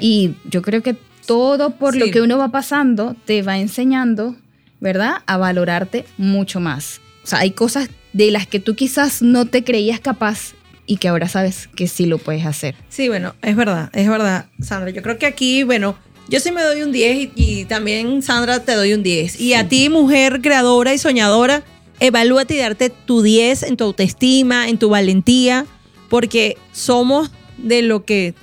Y 0.00 0.32
yo 0.48 0.62
creo 0.62 0.82
que 0.82 0.96
todo 1.26 1.70
por 1.70 1.94
Sí. 1.94 1.98
lo 1.98 2.10
que 2.10 2.20
uno 2.22 2.38
va 2.38 2.48
pasando 2.50 3.16
te 3.26 3.42
va 3.42 3.58
enseñando, 3.58 4.36
¿verdad? 4.80 5.16
A 5.26 5.36
valorarte 5.36 6.04
mucho 6.16 6.60
más. 6.60 7.00
O 7.24 7.26
sea, 7.26 7.40
hay 7.40 7.50
cosas 7.50 7.90
de 8.12 8.30
las 8.30 8.46
que 8.46 8.60
tú 8.60 8.74
quizás 8.76 9.20
no 9.22 9.44
te 9.46 9.64
creías 9.64 10.00
capaz 10.00 10.54
y 10.86 10.98
que 10.98 11.08
ahora 11.08 11.28
sabes 11.28 11.68
que 11.74 11.88
sí 11.88 12.06
lo 12.06 12.18
puedes 12.18 12.46
hacer. 12.46 12.76
Sí, 12.88 13.08
bueno, 13.08 13.34
es 13.42 13.56
verdad, 13.56 13.90
es 13.92 14.08
verdad, 14.08 14.46
Sandra. 14.60 14.90
Yo 14.90 15.02
creo 15.02 15.18
que 15.18 15.26
aquí, 15.26 15.64
bueno, 15.64 15.96
yo 16.28 16.40
sí 16.40 16.50
me 16.52 16.62
doy 16.62 16.82
un 16.82 16.92
10 16.92 17.16
y, 17.16 17.32
y 17.36 17.64
también, 17.66 18.22
Sandra, 18.22 18.64
te 18.64 18.74
doy 18.74 18.92
un 18.92 19.02
10. 19.02 19.40
Y 19.40 19.54
a 19.54 19.68
ti, 19.68 19.88
mujer 19.88 20.40
creadora 20.42 20.92
y 20.94 20.98
soñadora, 20.98 21.62
evalúate 22.00 22.54
y 22.54 22.58
darte 22.58 22.90
tu 22.90 23.22
10 23.22 23.64
en 23.64 23.76
tu 23.76 23.84
autoestima, 23.84 24.68
en 24.68 24.78
tu 24.78 24.88
valentía, 24.88 25.66
porque 26.08 26.56
somos 26.72 27.30
de 27.58 27.82
lo 27.82 28.04
que 28.04 28.34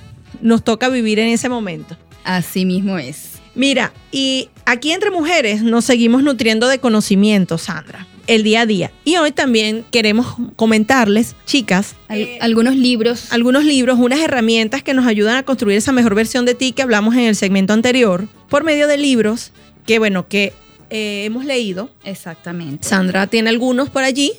nos 0.41 0.63
toca 0.63 0.89
vivir 0.89 1.19
en 1.19 1.29
ese 1.29 1.49
momento. 1.49 1.97
Así 2.23 2.65
mismo 2.65 2.97
es. 2.97 3.33
Mira, 3.55 3.93
y 4.11 4.49
aquí 4.65 4.91
entre 4.91 5.11
mujeres 5.11 5.61
nos 5.61 5.85
seguimos 5.85 6.23
nutriendo 6.23 6.67
de 6.67 6.79
conocimiento, 6.79 7.57
Sandra, 7.57 8.07
el 8.27 8.43
día 8.43 8.61
a 8.61 8.65
día. 8.65 8.91
Y 9.03 9.17
hoy 9.17 9.31
también 9.31 9.85
queremos 9.91 10.35
comentarles, 10.55 11.35
chicas, 11.45 11.95
eh, 12.09 12.37
algunos 12.41 12.75
libros. 12.75 13.31
algunos 13.31 13.63
libros, 13.65 13.99
unas 13.99 14.19
herramientas 14.19 14.81
que 14.83 14.93
nos 14.93 15.05
ayudan 15.07 15.35
a 15.37 15.43
construir 15.43 15.77
esa 15.77 15.91
mejor 15.91 16.15
versión 16.15 16.45
de 16.45 16.55
ti 16.55 16.71
que 16.71 16.81
hablamos 16.81 17.15
en 17.15 17.21
el 17.21 17.35
segmento 17.35 17.73
anterior, 17.73 18.27
por 18.49 18.63
medio 18.63 18.87
de 18.87 18.97
libros 18.97 19.51
que, 19.85 19.99
bueno, 19.99 20.27
que 20.27 20.53
eh, 20.89 21.23
hemos 21.25 21.43
leído. 21.45 21.89
Exactamente. 22.03 22.87
Sandra 22.87 23.27
tiene 23.27 23.49
algunos 23.49 23.89
por 23.89 24.03
allí 24.03 24.31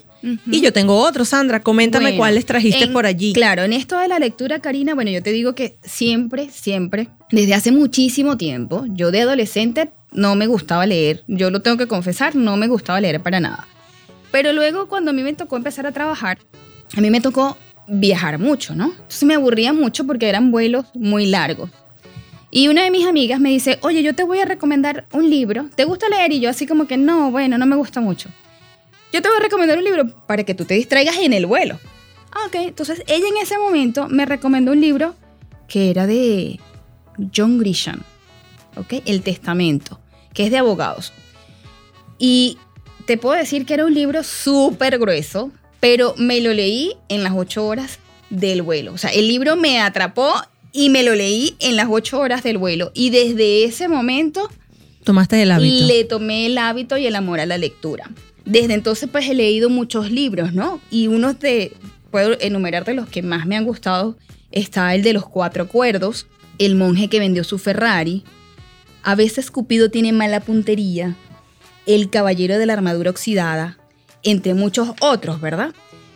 y 0.50 0.62
yo 0.62 0.72
tengo 0.72 0.96
otros. 0.96 1.28
Sandra, 1.28 1.60
coméntame 1.60 2.04
Bueno, 2.06 2.16
cuáles 2.18 2.46
trajiste 2.46 2.84
en- 2.84 2.92
por 2.94 3.04
allí. 3.04 3.34
Claro, 3.34 3.62
en 3.64 3.74
esto 3.74 3.98
de 3.98 4.08
la 4.08 4.18
lectura, 4.18 4.58
Karina, 4.60 4.94
bueno, 4.94 5.10
yo 5.10 5.22
te 5.22 5.32
digo 5.32 5.54
que 5.54 5.76
siempre, 5.84 6.48
siempre, 6.50 7.08
desde 7.30 7.52
hace 7.52 7.72
muchísimo 7.72 8.38
tiempo, 8.38 8.86
yo 8.88 9.10
de 9.10 9.20
adolescente 9.20 9.90
no 10.12 10.34
me 10.34 10.46
gustaba 10.46 10.86
leer. 10.86 11.24
Yo 11.28 11.50
lo 11.50 11.60
tengo 11.60 11.76
que 11.76 11.86
confesar, 11.88 12.36
no 12.36 12.56
me 12.56 12.68
gustaba 12.68 13.00
leer 13.02 13.20
para 13.20 13.40
nada. 13.40 13.66
Pero 14.34 14.52
luego 14.52 14.88
cuando 14.88 15.12
a 15.12 15.14
mí 15.14 15.22
me 15.22 15.32
tocó 15.32 15.56
empezar 15.56 15.86
a 15.86 15.92
trabajar, 15.92 16.38
a 16.96 17.00
mí 17.00 17.08
me 17.08 17.20
tocó 17.20 17.56
viajar 17.86 18.40
mucho, 18.40 18.74
¿no? 18.74 18.86
Entonces 18.86 19.22
me 19.22 19.34
aburría 19.34 19.72
mucho 19.72 20.04
porque 20.08 20.28
eran 20.28 20.50
vuelos 20.50 20.86
muy 20.92 21.26
largos. 21.26 21.70
Y 22.50 22.66
una 22.66 22.82
de 22.82 22.90
mis 22.90 23.06
amigas 23.06 23.38
me 23.38 23.50
dice, 23.50 23.78
oye, 23.82 24.02
yo 24.02 24.12
te 24.16 24.24
voy 24.24 24.40
a 24.40 24.44
recomendar 24.44 25.06
un 25.12 25.30
libro. 25.30 25.70
¿Te 25.76 25.84
gusta 25.84 26.08
leer? 26.08 26.32
Y 26.32 26.40
yo 26.40 26.50
así 26.50 26.66
como 26.66 26.88
que 26.88 26.96
no, 26.96 27.30
bueno, 27.30 27.58
no 27.58 27.66
me 27.66 27.76
gusta 27.76 28.00
mucho. 28.00 28.28
Yo 29.12 29.22
te 29.22 29.28
voy 29.28 29.36
a 29.38 29.42
recomendar 29.42 29.78
un 29.78 29.84
libro 29.84 30.08
para 30.26 30.42
que 30.42 30.56
tú 30.56 30.64
te 30.64 30.74
distraigas 30.74 31.16
en 31.18 31.32
el 31.32 31.46
vuelo. 31.46 31.78
Ah, 32.32 32.48
ok. 32.48 32.56
Entonces 32.56 33.04
ella 33.06 33.28
en 33.28 33.36
ese 33.40 33.56
momento 33.56 34.08
me 34.08 34.26
recomendó 34.26 34.72
un 34.72 34.80
libro 34.80 35.14
que 35.68 35.90
era 35.90 36.08
de 36.08 36.58
John 37.32 37.60
Grisham, 37.60 38.02
¿ok? 38.74 38.94
El 39.06 39.22
Testamento, 39.22 40.00
que 40.32 40.46
es 40.46 40.50
de 40.50 40.58
abogados. 40.58 41.12
Y 42.18 42.58
te 43.06 43.16
puedo 43.16 43.36
decir 43.36 43.66
que 43.66 43.74
era 43.74 43.84
un 43.84 43.94
libro 43.94 44.22
súper 44.22 44.98
grueso, 44.98 45.50
pero 45.80 46.14
me 46.16 46.40
lo 46.40 46.52
leí 46.52 46.94
en 47.08 47.22
las 47.22 47.32
ocho 47.34 47.66
horas 47.66 47.98
del 48.30 48.62
vuelo. 48.62 48.92
O 48.92 48.98
sea, 48.98 49.10
el 49.10 49.28
libro 49.28 49.56
me 49.56 49.80
atrapó 49.80 50.32
y 50.72 50.88
me 50.88 51.02
lo 51.02 51.14
leí 51.14 51.54
en 51.60 51.76
las 51.76 51.86
ocho 51.90 52.18
horas 52.18 52.42
del 52.42 52.58
vuelo. 52.58 52.90
Y 52.94 53.10
desde 53.10 53.64
ese 53.64 53.88
momento 53.88 54.50
Tomaste 55.04 55.42
el 55.42 55.52
hábito. 55.52 55.86
le 55.86 56.04
tomé 56.04 56.46
el 56.46 56.58
hábito 56.58 56.96
y 56.96 57.06
el 57.06 57.14
amor 57.14 57.40
a 57.40 57.46
la 57.46 57.58
lectura. 57.58 58.10
Desde 58.44 58.74
entonces 58.74 59.08
pues 59.10 59.28
he 59.28 59.34
leído 59.34 59.70
muchos 59.70 60.10
libros, 60.10 60.52
¿no? 60.52 60.80
Y 60.90 61.06
uno 61.06 61.34
de, 61.34 61.72
puedo 62.10 62.36
enumerar 62.40 62.84
de 62.84 62.94
los 62.94 63.08
que 63.08 63.22
más 63.22 63.46
me 63.46 63.56
han 63.56 63.64
gustado, 63.64 64.16
está 64.50 64.94
el 64.94 65.02
de 65.02 65.12
los 65.12 65.26
cuatro 65.26 65.64
acuerdos, 65.64 66.26
El 66.58 66.76
monje 66.76 67.08
que 67.08 67.18
vendió 67.18 67.42
su 67.42 67.58
Ferrari, 67.58 68.22
A 69.02 69.14
veces 69.14 69.50
Cupido 69.50 69.90
tiene 69.90 70.12
mala 70.12 70.40
puntería, 70.40 71.16
El 71.86 72.10
caballero 72.10 72.58
de 72.58 72.66
la 72.66 72.72
armadura 72.72 73.10
oxidada, 73.10 73.78
entre 74.22 74.54
muchos 74.54 74.90
otros, 75.00 75.40
¿verdad? 75.40 75.74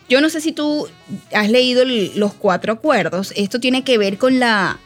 Yo 0.09 0.21
no 0.21 0.29
sé 0.29 0.41
si 0.41 0.51
tú 0.51 0.87
has 1.33 1.49
leído 1.51 1.83
los 1.85 2.33
cuatro 2.33 2.73
acuerdos, 2.73 3.31
esto 3.35 3.59
tiene 3.59 3.83
que 3.83 3.99
ver 3.99 4.17
con 4.17 4.39
la, 4.39 4.79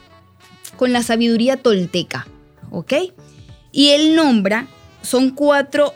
con 0.75 0.91
la 0.91 1.01
sabiduría 1.01 1.55
tolteca, 1.57 2.27
¿ok? 2.71 2.93
Y 3.71 3.89
él 3.89 4.15
nombra, 4.15 4.67
son 5.01 5.29
cuatro, 5.29 5.93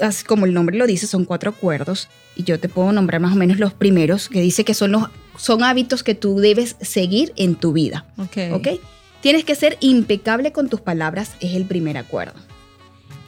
así 0.00 0.24
como 0.24 0.46
el 0.46 0.54
nombre 0.54 0.78
lo 0.78 0.86
dice, 0.86 1.06
son 1.06 1.26
cuatro 1.26 1.50
acuerdos. 1.50 2.08
Y 2.34 2.44
yo 2.44 2.58
te 2.58 2.70
puedo 2.70 2.90
nombrar 2.92 3.20
más 3.20 3.34
o 3.34 3.36
menos 3.36 3.58
los 3.58 3.74
primeros, 3.74 4.30
que 4.30 4.40
dice 4.40 4.64
que 4.64 4.72
son, 4.72 4.92
los, 4.92 5.04
son 5.36 5.62
hábitos 5.62 6.02
que 6.02 6.14
tú 6.14 6.38
debes 6.38 6.76
seguir 6.80 7.34
en 7.36 7.54
tu 7.54 7.72
vida. 7.72 8.06
Ok. 8.16 8.54
¿Ok? 8.54 8.68
Tienes 9.20 9.44
que 9.44 9.54
ser 9.54 9.76
impecable 9.80 10.52
con 10.52 10.70
tus 10.70 10.80
palabras, 10.80 11.32
es 11.40 11.54
el 11.54 11.66
primer 11.66 11.98
acuerdo. 11.98 12.34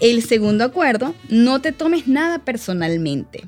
El 0.05 0.23
segundo 0.23 0.65
acuerdo, 0.65 1.15
no 1.31 1.63
te 1.63 1.73
tomes 1.73 2.07
nada 2.07 2.39
personalmente. 2.41 3.43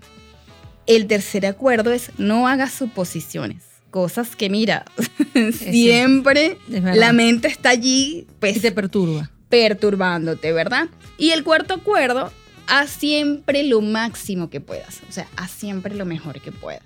El 0.86 1.06
tercer 1.06 1.44
acuerdo 1.44 1.92
es 1.92 2.12
no 2.16 2.48
hagas 2.48 2.72
suposiciones. 2.72 3.62
Cosas 3.90 4.36
que, 4.36 4.48
mira, 4.48 4.86
siempre 5.52 6.56
la 6.70 7.12
mente 7.12 7.48
está 7.48 7.68
allí, 7.68 8.26
pues 8.40 8.56
Y 8.56 8.60
te 8.60 8.72
perturba. 8.72 9.30
perturbándote, 9.50 10.50
¿verdad? 10.52 10.88
Y 11.18 11.32
el 11.32 11.44
cuarto 11.44 11.74
acuerdo, 11.74 12.32
haz 12.68 12.88
siempre 12.88 13.62
lo 13.64 13.82
máximo 13.82 14.48
que 14.48 14.62
puedas, 14.62 15.02
o 15.06 15.12
sea, 15.12 15.28
haz 15.36 15.50
siempre 15.50 15.94
lo 15.94 16.06
mejor 16.06 16.40
que 16.40 16.52
puedas. 16.52 16.80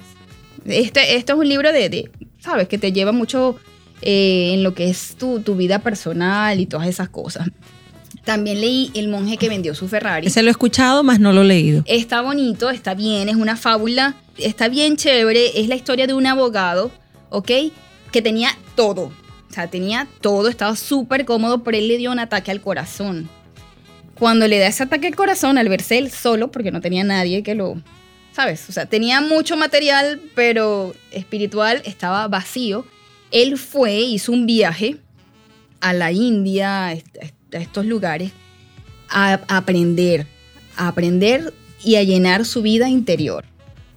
Este, 0.65 1.15
esto 1.15 1.35
es 1.35 1.39
un 1.39 1.49
libro 1.49 1.73
de, 1.73 1.89
de, 1.89 2.11
¿sabes? 2.41 2.67
Que 2.67 2.77
te 2.77 2.91
lleva 2.91 3.13
mucho 3.13 3.55
eh, 4.03 4.51
en 4.53 4.65
lo 4.65 4.75
que 4.75 4.91
es 4.91 5.15
tu, 5.17 5.39
tu 5.43 5.55
vida 5.55 5.79
personal 5.79 6.59
y 6.59 6.67
todas 6.67 6.89
esas 6.89 7.09
cosas. 7.09 7.47
También 8.25 8.61
leí 8.61 8.91
El 8.95 9.09
monje 9.09 9.37
que 9.37 9.49
vendió 9.49 9.75
su 9.75 9.89
Ferrari. 9.89 10.27
Ese 10.27 10.43
lo 10.43 10.49
he 10.49 10.51
escuchado, 10.51 11.03
más 11.03 11.21
no 11.21 11.33
lo 11.33 11.43
he 11.43 11.47
leído. 11.47 11.83
Está 11.87 12.21
bonito, 12.21 12.71
está 12.71 12.95
bien, 12.95 13.29
es 13.29 13.37
una 13.37 13.57
fábula, 13.57 14.17
está 14.37 14.69
bien 14.69 14.97
chévere, 14.97 15.61
es 15.61 15.69
la 15.69 15.75
historia 15.75 16.07
de 16.07 16.15
un 16.15 16.27
abogado, 16.27 16.91
¿ok? 17.31 17.51
Que 18.13 18.23
tenía 18.23 18.57
todo, 18.75 19.05
o 19.51 19.53
sea, 19.53 19.69
tenía 19.69 20.07
todo, 20.21 20.49
estaba 20.49 20.77
súper 20.77 21.25
cómodo, 21.25 21.65
pero 21.65 21.77
él 21.77 21.89
le 21.89 21.97
dio 21.97 22.13
un 22.13 22.19
ataque 22.19 22.51
al 22.51 22.61
corazón. 22.61 23.29
Cuando 24.15 24.47
le 24.47 24.59
da 24.59 24.67
ese 24.67 24.83
ataque 24.83 25.07
al 25.07 25.17
corazón, 25.17 25.57
al 25.57 25.69
verse 25.69 25.97
él 25.97 26.11
solo, 26.11 26.51
porque 26.51 26.71
no 26.71 26.81
tenía 26.81 27.03
nadie 27.05 27.43
que 27.43 27.55
lo, 27.55 27.81
¿sabes? 28.33 28.69
O 28.69 28.73
sea, 28.73 28.87
tenía 28.87 29.21
mucho 29.23 29.57
material, 29.57 30.21
pero 30.35 30.95
espiritual 31.11 31.81
estaba 31.85 32.29
vacío. 32.29 32.85
Él 33.31 33.57
fue, 33.57 33.95
hizo 34.01 34.33
un 34.33 34.45
viaje 34.45 34.99
a 35.81 35.95
la 35.95 36.13
India, 36.13 36.95
a 37.55 37.55
est- 37.55 37.55
a 37.55 37.59
estos 37.61 37.87
lugares, 37.87 38.33
a 39.09 39.41
aprender, 39.49 40.27
a 40.77 40.89
aprender 40.89 41.53
y 41.85 41.97
a 41.97 42.03
llenar 42.03 42.45
su 42.45 42.63
vida 42.63 42.89
interior. 42.89 43.45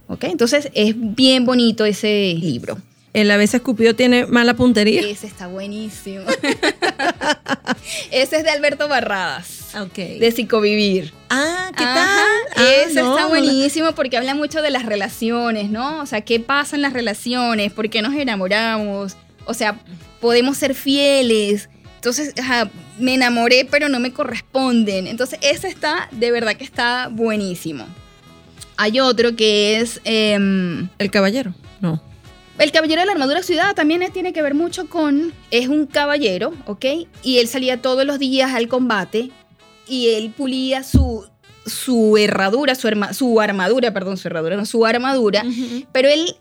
¿Ok? 0.08 0.26
Entonces 0.26 0.70
es 0.74 0.96
bien 0.98 1.46
bonito 1.46 1.86
ese 1.86 2.36
libro. 2.40 2.78
El 3.14 3.30
a 3.32 3.38
veces 3.38 3.62
Cupido 3.62 3.94
tiene 3.96 4.26
mala 4.26 4.56
puntería. 4.56 5.02
Ese 5.02 5.28
está 5.28 5.48
buenísimo. 5.48 6.24
ese 8.12 8.38
es 8.38 8.44
de 8.44 8.50
Alberto 8.50 8.88
Barradas, 8.88 9.76
Ok. 9.80 9.96
de 9.96 10.32
Psicovivir. 10.32 11.14
ah, 11.30 11.72
¿qué 11.78 11.84
Ajá, 11.84 11.94
tal? 11.96 12.66
Ah, 12.66 12.70
Ese 12.86 13.02
no, 13.02 13.12
está 13.12 13.24
no 13.24 13.30
buenísimo 13.30 13.94
porque 13.94 14.18
habla 14.18 14.36
mucho 14.36 14.62
de 14.62 14.72
las 14.72 14.86
relaciones, 14.86 15.70
¿no? 15.70 16.02
O 16.02 16.06
sea, 16.06 16.22
¿qué 16.22 16.40
pasa 16.40 16.76
en 16.76 16.82
las 16.82 16.94
relaciones? 16.94 17.72
¿Por 17.72 17.90
qué 17.90 18.02
nos 18.02 18.14
enamoramos? 18.16 19.16
O 19.46 19.54
sea, 19.54 19.80
podemos 20.20 20.58
ser 20.58 20.74
fieles. 20.76 21.70
Entonces, 22.04 22.34
ajá, 22.38 22.70
me 23.00 23.14
enamoré, 23.14 23.66
pero 23.72 23.88
no 23.88 23.98
me 24.02 24.12
corresponden. 24.12 25.08
Entonces, 25.08 25.40
ese 25.42 25.70
está, 25.70 26.10
de 26.12 26.32
verdad 26.32 26.58
que 26.58 26.66
está 26.66 27.08
buenísimo. 27.10 27.86
Hay 28.76 29.00
otro 29.00 29.38
que 29.38 29.80
es 29.80 30.02
em, 30.04 30.90
El 31.00 31.10
caballero. 31.10 31.54
No. 31.80 32.02
el 32.60 32.72
caballero 32.74 33.00
de 33.00 33.06
la 33.06 33.14
armadura 33.14 33.40
oxidada 33.40 33.74
también 33.74 34.04
tiene 34.12 34.34
que 34.34 34.42
ver 34.42 34.54
mucho 34.54 34.90
con, 34.90 35.32
es 35.50 35.70
un 35.70 35.86
caballero, 35.86 36.54
¿ok? 36.66 36.84
Y 37.24 37.38
él 37.38 37.48
salía 37.48 37.82
todos 37.82 38.06
los 38.06 38.20
días 38.20 38.54
al 38.54 38.68
combate 38.68 39.32
y 39.88 40.10
él 40.10 40.34
pulía 40.36 40.84
su, 40.84 41.26
su 41.66 42.18
herradura, 42.18 42.76
su, 42.76 42.90
arma- 42.90 43.14
su 43.14 43.40
armadura, 43.40 43.94
perdón, 43.94 44.18
su 44.18 44.28
herradura, 44.28 44.58
no, 44.58 44.66
su 44.66 44.86
armadura, 44.86 45.46
pero 45.94 46.10
él 46.10 46.36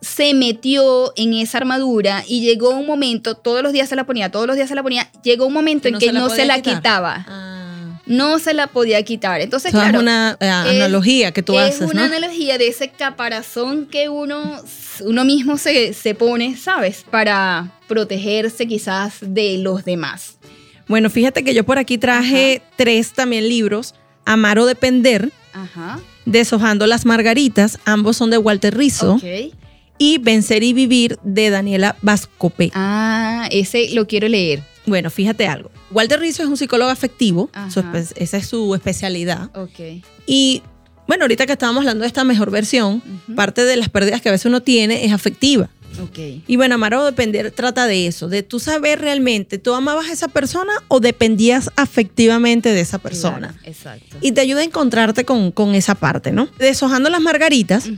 se 0.00 0.32
metió 0.34 1.12
en 1.16 1.34
esa 1.34 1.58
armadura 1.58 2.24
y 2.26 2.40
llegó 2.40 2.70
un 2.70 2.86
momento, 2.86 3.34
todos 3.34 3.62
los 3.62 3.72
días 3.72 3.88
se 3.88 3.96
la 3.96 4.04
ponía, 4.04 4.30
todos 4.30 4.46
los 4.46 4.56
días 4.56 4.68
se 4.68 4.74
la 4.74 4.82
ponía, 4.82 5.10
llegó 5.22 5.46
un 5.46 5.52
momento 5.52 5.88
en 5.88 5.98
que 5.98 6.12
no 6.12 6.28
se 6.30 6.44
la 6.44 6.56
quitar. 6.62 6.76
quitaba, 6.76 7.26
Ah. 7.28 8.00
no 8.06 8.38
se 8.38 8.54
la 8.54 8.68
podía 8.68 9.02
quitar. 9.02 9.40
Entonces, 9.40 9.72
claro, 9.72 9.98
es 9.98 10.02
una 10.02 10.36
eh, 10.40 10.48
analogía 10.48 11.32
que 11.32 11.42
tú 11.42 11.58
es 11.58 11.74
haces, 11.76 11.90
una 11.90 12.06
¿no? 12.08 12.14
analogía 12.16 12.58
de 12.58 12.68
ese 12.68 12.90
caparazón 12.90 13.86
que 13.86 14.08
uno, 14.08 14.62
uno 15.00 15.24
mismo 15.24 15.58
se, 15.58 15.92
se 15.94 16.14
pone, 16.14 16.56
¿sabes? 16.56 17.04
Para 17.10 17.72
protegerse 17.88 18.66
quizás 18.68 19.14
de 19.20 19.58
los 19.58 19.84
demás. 19.84 20.38
Bueno, 20.86 21.10
fíjate 21.10 21.44
que 21.44 21.52
yo 21.54 21.64
por 21.64 21.76
aquí 21.78 21.98
traje 21.98 22.62
tres 22.76 23.12
también 23.12 23.48
libros. 23.48 23.94
Amar 24.24 24.58
o 24.58 24.66
Depender, 24.66 25.30
Ajá. 25.52 25.98
Deshojando 26.24 26.86
las 26.86 27.04
Margaritas, 27.06 27.78
ambos 27.84 28.16
son 28.18 28.30
de 28.30 28.38
Walter 28.38 28.76
Rizzo. 28.76 29.14
Ok. 29.14 29.54
Y 29.98 30.18
Vencer 30.18 30.62
y 30.62 30.72
Vivir 30.72 31.18
de 31.22 31.50
Daniela 31.50 31.96
Vascope. 32.02 32.70
Ah, 32.74 33.48
ese 33.50 33.90
lo 33.90 34.06
quiero 34.06 34.28
leer. 34.28 34.62
Bueno, 34.86 35.10
fíjate 35.10 35.46
algo. 35.46 35.70
Walter 35.90 36.20
Rizzo 36.20 36.42
es 36.42 36.48
un 36.48 36.56
psicólogo 36.56 36.90
afectivo, 36.90 37.50
su 37.70 37.82
esa 38.16 38.36
es 38.36 38.46
su 38.46 38.74
especialidad. 38.74 39.50
Ok. 39.56 40.02
Y 40.26 40.62
bueno, 41.06 41.24
ahorita 41.24 41.46
que 41.46 41.52
estábamos 41.52 41.80
hablando 41.80 42.02
de 42.02 42.08
esta 42.08 42.24
mejor 42.24 42.50
versión, 42.50 43.02
parte 43.34 43.64
de 43.64 43.76
las 43.76 43.88
pérdidas 43.88 44.20
que 44.20 44.28
a 44.28 44.32
veces 44.32 44.46
uno 44.46 44.62
tiene 44.62 45.04
es 45.04 45.12
afectiva. 45.12 45.70
Ok. 46.02 46.18
Y 46.46 46.56
bueno, 46.56 46.74
amar 46.74 46.94
o 46.94 47.04
depender 47.04 47.50
trata 47.50 47.86
de 47.86 48.06
eso, 48.06 48.28
de 48.28 48.42
tú 48.42 48.60
saber 48.60 49.00
realmente, 49.00 49.58
¿tú 49.58 49.74
amabas 49.74 50.08
a 50.08 50.12
esa 50.12 50.28
persona 50.28 50.72
o 50.88 51.00
dependías 51.00 51.70
afectivamente 51.76 52.72
de 52.72 52.80
esa 52.80 52.98
persona? 52.98 53.48
Claro, 53.48 53.58
exacto. 53.64 54.16
Y 54.20 54.32
te 54.32 54.42
ayuda 54.42 54.60
a 54.60 54.64
encontrarte 54.64 55.24
con, 55.24 55.50
con 55.50 55.74
esa 55.74 55.94
parte, 55.94 56.30
¿no? 56.30 56.48
Deshojando 56.58 57.08
las 57.10 57.20
margaritas. 57.20 57.88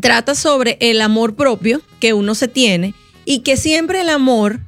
Trata 0.00 0.34
sobre 0.34 0.76
el 0.80 1.00
amor 1.00 1.34
propio 1.34 1.80
que 2.00 2.12
uno 2.12 2.34
se 2.34 2.48
tiene 2.48 2.94
y 3.24 3.40
que 3.40 3.56
siempre 3.56 4.00
el 4.00 4.08
amor, 4.10 4.60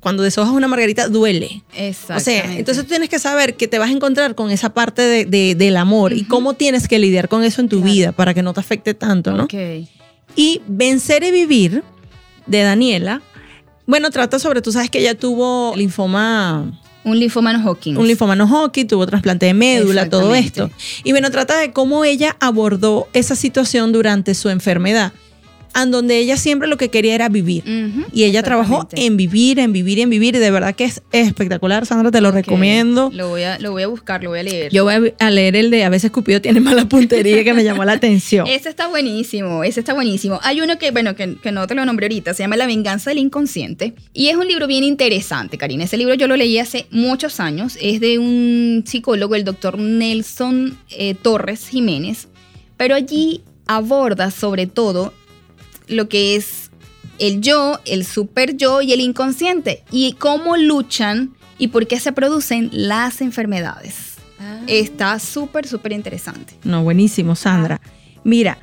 cuando 0.00 0.22
deshojas 0.22 0.52
una 0.54 0.68
margarita, 0.68 1.08
duele. 1.08 1.62
O 1.72 1.82
Exactamente. 1.82 2.24
sea, 2.24 2.58
entonces 2.58 2.84
tú 2.84 2.88
tienes 2.90 3.08
que 3.08 3.18
saber 3.18 3.56
que 3.56 3.68
te 3.68 3.78
vas 3.78 3.88
a 3.90 3.92
encontrar 3.92 4.34
con 4.34 4.50
esa 4.50 4.70
parte 4.72 5.02
de- 5.02 5.24
de- 5.24 5.54
del 5.54 5.76
amor 5.76 6.12
y 6.12 6.24
cómo 6.24 6.54
tienes 6.54 6.88
que 6.88 6.98
lidiar 6.98 7.28
con 7.28 7.44
eso 7.44 7.60
en 7.60 7.68
tu 7.68 7.78
Claro. 7.80 7.92
vida 7.92 8.12
para 8.12 8.32
que 8.34 8.42
no 8.42 8.54
te 8.54 8.60
afecte 8.60 8.94
tanto, 8.94 9.32
¿no? 9.32 9.44
Ok. 9.44 9.54
Y 10.36 10.60
Vencer 10.66 11.22
y 11.24 11.30
Vivir 11.30 11.82
de 12.46 12.62
Daniela, 12.62 13.22
bueno, 13.86 14.10
trata 14.10 14.38
sobre, 14.38 14.62
tú 14.62 14.72
sabes 14.72 14.90
que 14.90 14.98
ella 14.98 15.16
tuvo 15.16 15.74
linfoma, 15.76 16.80
Un 17.06 17.20
linfoma 17.20 17.52
no 17.52 17.64
Hodgkin. 17.64 17.96
un 17.96 18.08
linfoma 18.08 18.34
no 18.34 18.46
Hodgkin, 18.46 18.88
tuvo 18.88 19.06
trasplante 19.06 19.46
de 19.46 19.54
médula, 19.54 20.10
todo 20.10 20.34
esto. 20.34 20.70
Y 21.04 21.12
bueno, 21.12 21.30
trata 21.30 21.56
de 21.56 21.72
cómo 21.72 22.04
ella 22.04 22.36
abordó 22.40 23.06
esa 23.12 23.36
situación 23.36 23.92
durante 23.92 24.34
su 24.34 24.48
enfermedad, 24.50 25.12
en 25.82 25.90
donde 25.90 26.18
ella 26.18 26.36
siempre 26.36 26.68
lo 26.68 26.76
que 26.76 26.88
quería 26.88 27.14
era 27.14 27.28
vivir. 27.28 27.62
Y 28.12 28.24
ella 28.24 28.42
trabajó 28.42 28.88
en 28.92 29.16
vivir, 29.16 29.58
en 29.58 29.72
vivir, 29.72 29.98
en 30.00 30.10
vivir, 30.10 30.34
y 30.36 30.38
de 30.38 30.50
verdad 30.50 30.74
que 30.74 30.84
es 30.84 31.02
espectacular, 31.12 31.86
Sandra, 31.86 32.10
te 32.10 32.20
lo 32.20 32.30
recomiendo. 32.30 33.10
Lo 33.12 33.28
voy, 33.28 33.42
a, 33.42 33.58
lo 33.58 33.72
voy 33.72 33.82
a 33.82 33.86
buscar, 33.88 34.22
lo 34.22 34.30
voy 34.30 34.40
a 34.40 34.42
leer. 34.42 34.72
Yo 34.72 34.84
voy 34.84 34.94
a- 35.18 35.26
a 35.26 35.30
leer 35.30 35.56
el 35.56 35.70
de 35.70 35.84
A 35.84 35.88
veces 35.88 36.10
Cupido 36.10 36.40
tiene 36.40 36.60
mala 36.60 36.86
puntería 36.88 37.42
que 37.44 37.52
me 37.54 37.64
llamó 37.64 37.84
la 37.84 37.92
atención. 37.92 38.46
Ese 38.56 38.68
está 38.68 38.88
buenísimo, 38.88 39.64
ese 39.64 39.80
está 39.80 39.92
buenísimo. 39.94 40.38
Hay 40.42 40.60
uno 40.60 40.78
que, 40.78 40.90
bueno, 40.90 41.14
que, 41.14 41.36
que 41.36 41.52
no 41.52 41.66
te 41.66 41.74
lo 41.74 41.84
nombré 41.84 42.06
ahorita, 42.06 42.34
se 42.34 42.42
llama 42.42 42.56
La 42.56 42.66
venganza 42.66 43.10
del 43.10 43.18
inconsciente. 43.18 43.94
Y 44.12 44.28
es 44.28 44.36
un 44.36 44.46
libro 44.46 44.66
bien 44.66 44.84
interesante, 44.84 45.58
Karina. 45.58 45.84
Ese 45.84 45.96
libro 45.96 46.14
yo 46.14 46.26
lo 46.26 46.36
leí 46.36 46.58
hace 46.58 46.86
muchos 46.90 47.40
años. 47.40 47.76
Es 47.80 48.00
de 48.00 48.18
un 48.18 48.84
psicólogo, 48.86 49.34
el 49.34 49.44
doctor 49.44 49.78
Nelson 49.78 50.76
eh, 50.90 51.14
Torres 51.20 51.68
Jiménez. 51.68 52.28
Pero 52.76 52.94
allí 52.94 53.42
aborda 53.66 54.30
sobre 54.30 54.66
todo 54.66 55.12
lo 55.88 56.08
que 56.08 56.36
es 56.36 56.70
el 57.18 57.40
yo, 57.40 57.80
el 57.84 58.04
super 58.04 58.56
yo 58.56 58.82
y 58.82 58.92
el 58.92 59.00
inconsciente. 59.00 59.84
Y 59.90 60.12
cómo 60.14 60.56
luchan 60.56 61.34
y 61.58 61.68
por 61.68 61.86
qué 61.86 61.98
se 62.00 62.12
producen 62.12 62.68
las 62.72 63.20
enfermedades. 63.20 64.14
Está 64.66 65.18
súper, 65.18 65.66
súper 65.66 65.92
interesante. 65.92 66.54
No, 66.64 66.82
buenísimo, 66.82 67.34
Sandra. 67.34 67.80
Mira, 68.24 68.58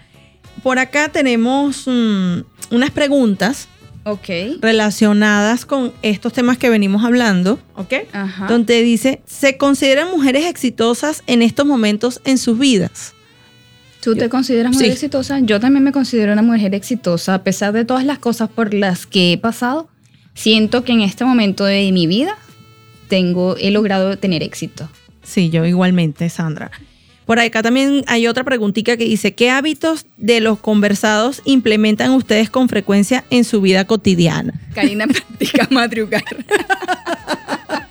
por 0.61 0.77
acá 0.79 1.09
tenemos 1.09 1.83
mm, 1.87 2.41
unas 2.71 2.91
preguntas 2.91 3.67
Ok. 4.05 4.29
relacionadas 4.61 5.65
con 5.65 5.93
estos 6.01 6.33
temas 6.33 6.57
que 6.57 6.69
venimos 6.69 7.03
hablando, 7.03 7.59
¿ok? 7.75 7.93
Ajá. 8.11 8.47
Donde 8.47 8.81
dice, 8.83 9.21
¿se 9.25 9.57
consideran 9.57 10.11
mujeres 10.11 10.45
exitosas 10.45 11.23
en 11.25 11.41
estos 11.41 11.65
momentos 11.65 12.21
en 12.25 12.37
sus 12.37 12.59
vidas? 12.59 13.12
¿Tú 14.03 14.15
te 14.15 14.27
consideras 14.29 14.73
mujer 14.73 14.87
Sí. 14.87 14.93
exitosa? 14.93 15.39
Yo 15.39 15.59
también 15.59 15.83
me 15.83 15.91
considero 15.91 16.33
una 16.33 16.41
mujer 16.41 16.75
exitosa. 16.75 17.35
A 17.35 17.43
pesar 17.43 17.71
de 17.73 17.85
todas 17.85 18.03
las 18.05 18.19
cosas 18.19 18.49
por 18.49 18.73
las 18.73 19.05
que 19.05 19.33
he 19.33 19.37
pasado, 19.37 19.87
siento 20.33 20.83
que 20.83 20.91
en 20.91 21.01
este 21.01 21.23
momento 21.25 21.63
de 21.65 21.91
mi 21.91 22.05
vida 22.07 22.37
tengo, 23.07 23.55
he 23.57 23.71
logrado 23.71 24.17
tener 24.17 24.43
éxito. 24.43 24.89
Sí, 25.23 25.49
yo 25.49 25.65
igualmente, 25.65 26.29
Sandra. 26.29 26.71
Por 27.25 27.39
acá 27.39 27.63
también 27.63 28.03
hay 28.07 28.27
otra 28.27 28.43
preguntita 28.43 28.97
que 28.97 29.05
dice, 29.05 29.33
¿qué 29.33 29.49
hábitos 29.49 30.05
de 30.17 30.41
los 30.41 30.59
conversados 30.59 31.41
implementan 31.45 32.11
ustedes 32.11 32.49
con 32.49 32.67
frecuencia 32.67 33.23
en 33.29 33.45
su 33.45 33.61
vida 33.61 33.85
cotidiana? 33.85 34.53
Karina 34.75 35.07
practica 35.07 35.67
madrugar. 35.71 36.23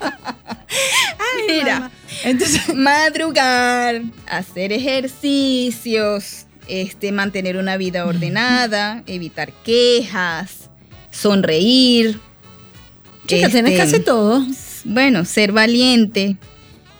Mira, 1.47 1.91
Entonces, 2.23 2.61
madrugar, 2.75 4.01
hacer 4.27 4.71
ejercicios, 4.73 6.45
este, 6.67 7.11
mantener 7.11 7.57
una 7.57 7.77
vida 7.77 8.05
ordenada, 8.05 9.03
evitar 9.07 9.51
quejas, 9.63 10.69
sonreír. 11.11 12.19
chica, 13.27 13.49
tienes 13.49 13.73
este, 13.73 13.77
casi 13.77 13.99
todo. 14.03 14.45
bueno, 14.85 15.25
ser 15.25 15.51
valiente, 15.51 16.37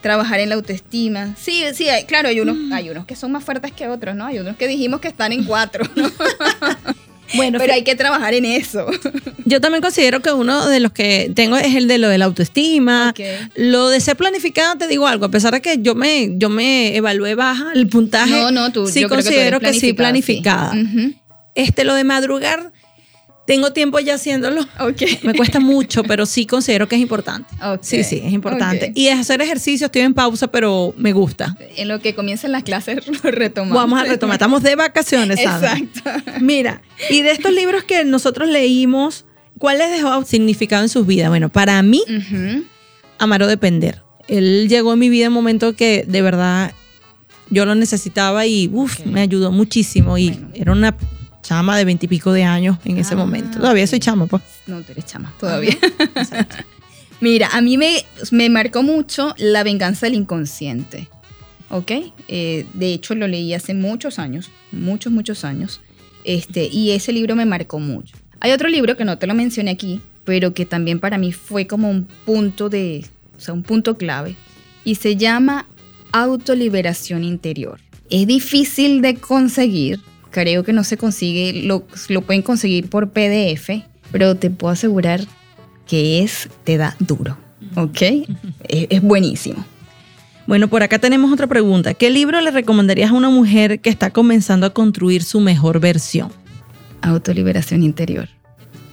trabajar 0.02 0.40
en 0.40 0.50
la 0.50 0.56
autoestima. 0.56 1.36
Sí, 1.40 1.64
sí, 1.74 1.88
hay- 1.90 2.06
claro, 2.06 2.28
hay 2.30 2.40
unos, 2.42 2.56
Mm. 2.58 2.74
hay 2.74 2.90
unos 2.90 3.06
que 3.06 3.16
son 3.16 3.32
más 3.32 3.44
fuertes 3.44 3.72
que 3.72 3.88
otros, 3.88 4.16
¿no? 4.16 4.26
Hay 4.26 4.40
unos 4.40 4.58
que 4.58 4.68
dijimos 4.68 5.00
que 5.00 5.08
están 5.08 5.32
en 5.32 5.44
cuatro, 5.46 5.86
¿no? 5.96 6.10
Bueno, 7.36 7.58
Pero 7.60 7.74
hay 7.74 7.84
que 7.84 7.96
trabajar 7.96 8.34
en 8.34 8.46
eso. 8.46 8.86
Yo 9.46 9.60
también 9.62 9.82
considero 9.82 10.22
que 10.22 10.32
uno 10.32 10.68
de 10.68 10.80
los 10.80 10.92
que 10.92 11.32
tengo 11.36 11.58
es 11.58 11.76
el 11.76 11.88
de 11.88 11.98
lo 11.98 12.08
de 12.08 12.18
la 12.18 12.26
autoestima. 12.26 13.14
Lo 13.56 13.90
de 13.90 14.00
ser 14.00 14.16
planificada, 14.16 14.76
te 14.76 14.88
digo 14.88 15.08
algo, 15.08 15.26
a 15.26 15.32
pesar 15.32 15.54
de 15.54 15.62
que 15.62 15.80
yo 15.82 15.96
me, 15.96 16.32
yo 16.38 16.50
me 16.50 16.96
evalué 16.96 17.36
baja 17.36 17.72
el 17.74 17.88
puntaje. 17.88 18.32
No, 18.32 18.52
no, 18.52 18.72
tú, 18.72 18.88
sí 18.88 19.02
yo 19.02 19.08
creo 19.08 19.20
que 19.20 19.24
tú 19.24 19.30
considero 19.30 19.58
eres 19.58 19.72
que, 19.72 19.80
sí 19.80 19.94
planificada. 19.94 20.74
sí. 20.74 21.18
Este, 21.56 21.84
lo 21.84 21.94
de 21.94 22.04
madrugar, 22.04 22.72
tengo 23.46 23.74
tiempo 23.74 24.00
ya 24.00 24.16
haciéndolo. 24.16 24.62
Ok. 24.80 25.02
Me 25.24 25.34
cuesta 25.34 25.60
mucho, 25.60 26.04
pero 26.04 26.26
sí 26.26 26.46
considero 26.46 26.88
que 26.88 26.96
es 26.96 27.02
importante. 27.02 27.54
Sí, 27.82 28.04
sí, 28.04 28.22
es 28.24 28.32
importante. 28.34 28.92
Y 28.96 29.10
hacer 29.10 29.42
ejercicio, 29.42 29.86
estoy 29.88 30.02
en 30.04 30.14
pausa, 30.14 30.48
pero 30.48 30.94
me 30.98 31.12
gusta. 31.14 31.58
En 31.76 31.88
lo 31.88 32.00
que 32.00 32.16
comiencen 32.16 32.52
las 32.52 32.64
clases 32.64 33.00
lo 33.24 33.32
retomamos. 33.32 33.76
Vamos 33.76 34.00
a 34.00 34.04
retomar. 34.06 34.36
Estamos 34.36 34.64
de 34.64 34.76
vacaciones, 34.76 35.42
Sandra. 35.42 35.78
Exacto. 35.78 36.32
Mira, 36.42 36.82
y 37.10 37.22
de 37.22 37.32
estos 37.32 37.52
libros 37.54 37.84
que 37.84 38.06
nosotros 38.06 38.48
leímos, 38.50 39.26
¿cuál 39.58 39.78
les 39.80 39.92
dejó 39.92 40.24
significado 40.26 40.84
en 40.84 40.90
sus 40.90 41.06
vidas? 41.06 41.30
Bueno, 41.30 41.50
para 41.50 41.82
mí, 41.82 42.02
Ujú. 42.08 42.64
Amar 43.20 43.44
o 43.44 43.48
Depender. 43.48 44.02
Él 44.28 44.68
llegó 44.70 44.94
en 44.94 45.00
mi 45.00 45.10
vida 45.10 45.26
en 45.26 45.30
un 45.32 45.36
momento 45.36 45.76
que 45.76 46.06
de 46.08 46.22
verdad 46.22 46.72
yo 47.50 47.66
lo 47.66 47.76
necesitaba 47.76 48.46
y 48.48 48.70
uf, 48.72 49.06
me 49.06 49.22
ayudó 49.22 49.52
muchísimo. 49.52 50.18
Y 50.18 50.30
Bueno. 50.32 50.48
era 50.56 50.72
una 50.72 50.96
chama 51.44 51.78
de 51.78 51.86
veintipico 51.86 52.32
de 52.34 52.44
años 52.44 52.78
en 52.86 52.98
ese 52.98 53.14
Ah, 53.14 53.18
momento. 53.18 53.60
Todavía 53.60 53.86
soy 53.86 54.00
chama, 54.00 54.26
pues. 54.26 54.42
No, 54.66 54.82
tú 54.82 54.92
eres 54.94 55.06
chama 55.06 55.32
todavía. 55.40 55.78
Mira, 57.22 57.50
a 57.54 57.62
mí 57.62 57.78
me, 57.78 58.04
me 58.32 58.50
marcó 58.50 58.84
mucho 58.84 59.34
La 59.38 59.64
venganza 59.64 60.08
del 60.08 60.16
inconsciente. 60.16 61.08
¿Ok? 61.70 61.92
Eh, 62.28 62.66
de 62.74 62.94
hecho, 62.94 63.16
lo 63.16 63.28
leí 63.28 63.54
hace 63.54 63.74
muchos 63.74 64.20
años, 64.20 64.50
muchos, 64.72 65.12
muchos 65.12 65.44
años. 65.46 65.82
Este, 66.24 66.66
y 66.68 66.92
ese 66.92 67.12
libro 67.14 67.36
me 67.36 67.46
marcó 67.46 67.80
mucho. 67.80 68.16
Hay 68.40 68.52
otro 68.52 68.68
libro 68.70 68.96
que 68.98 69.06
no 69.06 69.18
te 69.18 69.26
lo 69.28 69.34
mencioné 69.34 69.72
aquí, 69.72 70.02
pero 70.26 70.54
que 70.54 70.66
también 70.66 71.00
para 71.00 71.18
mí 71.18 71.32
fue 71.32 71.66
como 71.68 71.90
un 71.90 72.06
punto 72.26 72.70
de, 72.70 73.06
o 73.38 73.40
sea, 73.40 73.54
un 73.54 73.64
punto 73.64 73.98
clave. 73.98 74.36
Y 74.84 74.96
se 74.96 75.16
llama 75.16 75.66
Autoliberación 76.12 77.24
Interior. 77.24 77.80
Es 78.10 78.28
difícil 78.28 79.02
de 79.02 79.16
conseguir. 79.16 80.00
Creo 80.34 80.64
que 80.64 80.74
no 80.74 80.84
se 80.84 80.98
consigue, 80.98 81.62
lo, 81.68 81.86
lo 82.10 82.22
pueden 82.24 82.42
conseguir 82.42 82.90
por 82.90 83.12
PDF, 83.12 83.70
pero 84.12 84.36
te 84.36 84.50
puedo 84.50 84.74
asegurar 84.74 85.22
que 85.88 86.24
es, 86.24 86.50
te 86.64 86.78
da 86.78 86.96
duro. 86.98 87.38
¿Ok? 87.76 88.02
es, 88.68 88.88
es 88.90 89.02
buenísimo. 89.04 89.64
Bueno, 90.48 90.70
por 90.70 90.82
acá 90.82 90.98
tenemos 90.98 91.32
otra 91.32 91.46
pregunta. 91.46 91.94
¿Qué 91.94 92.10
libro 92.10 92.42
le 92.42 92.50
recomendarías 92.50 93.12
a 93.12 93.14
una 93.14 93.30
mujer 93.30 93.80
que 93.80 93.92
está 93.92 94.10
comenzando 94.10 94.66
a 94.66 94.72
construir 94.72 95.22
su 95.22 95.40
mejor 95.40 95.80
versión? 95.80 96.32
Autoliberación 97.04 97.84
Interior. 97.84 98.28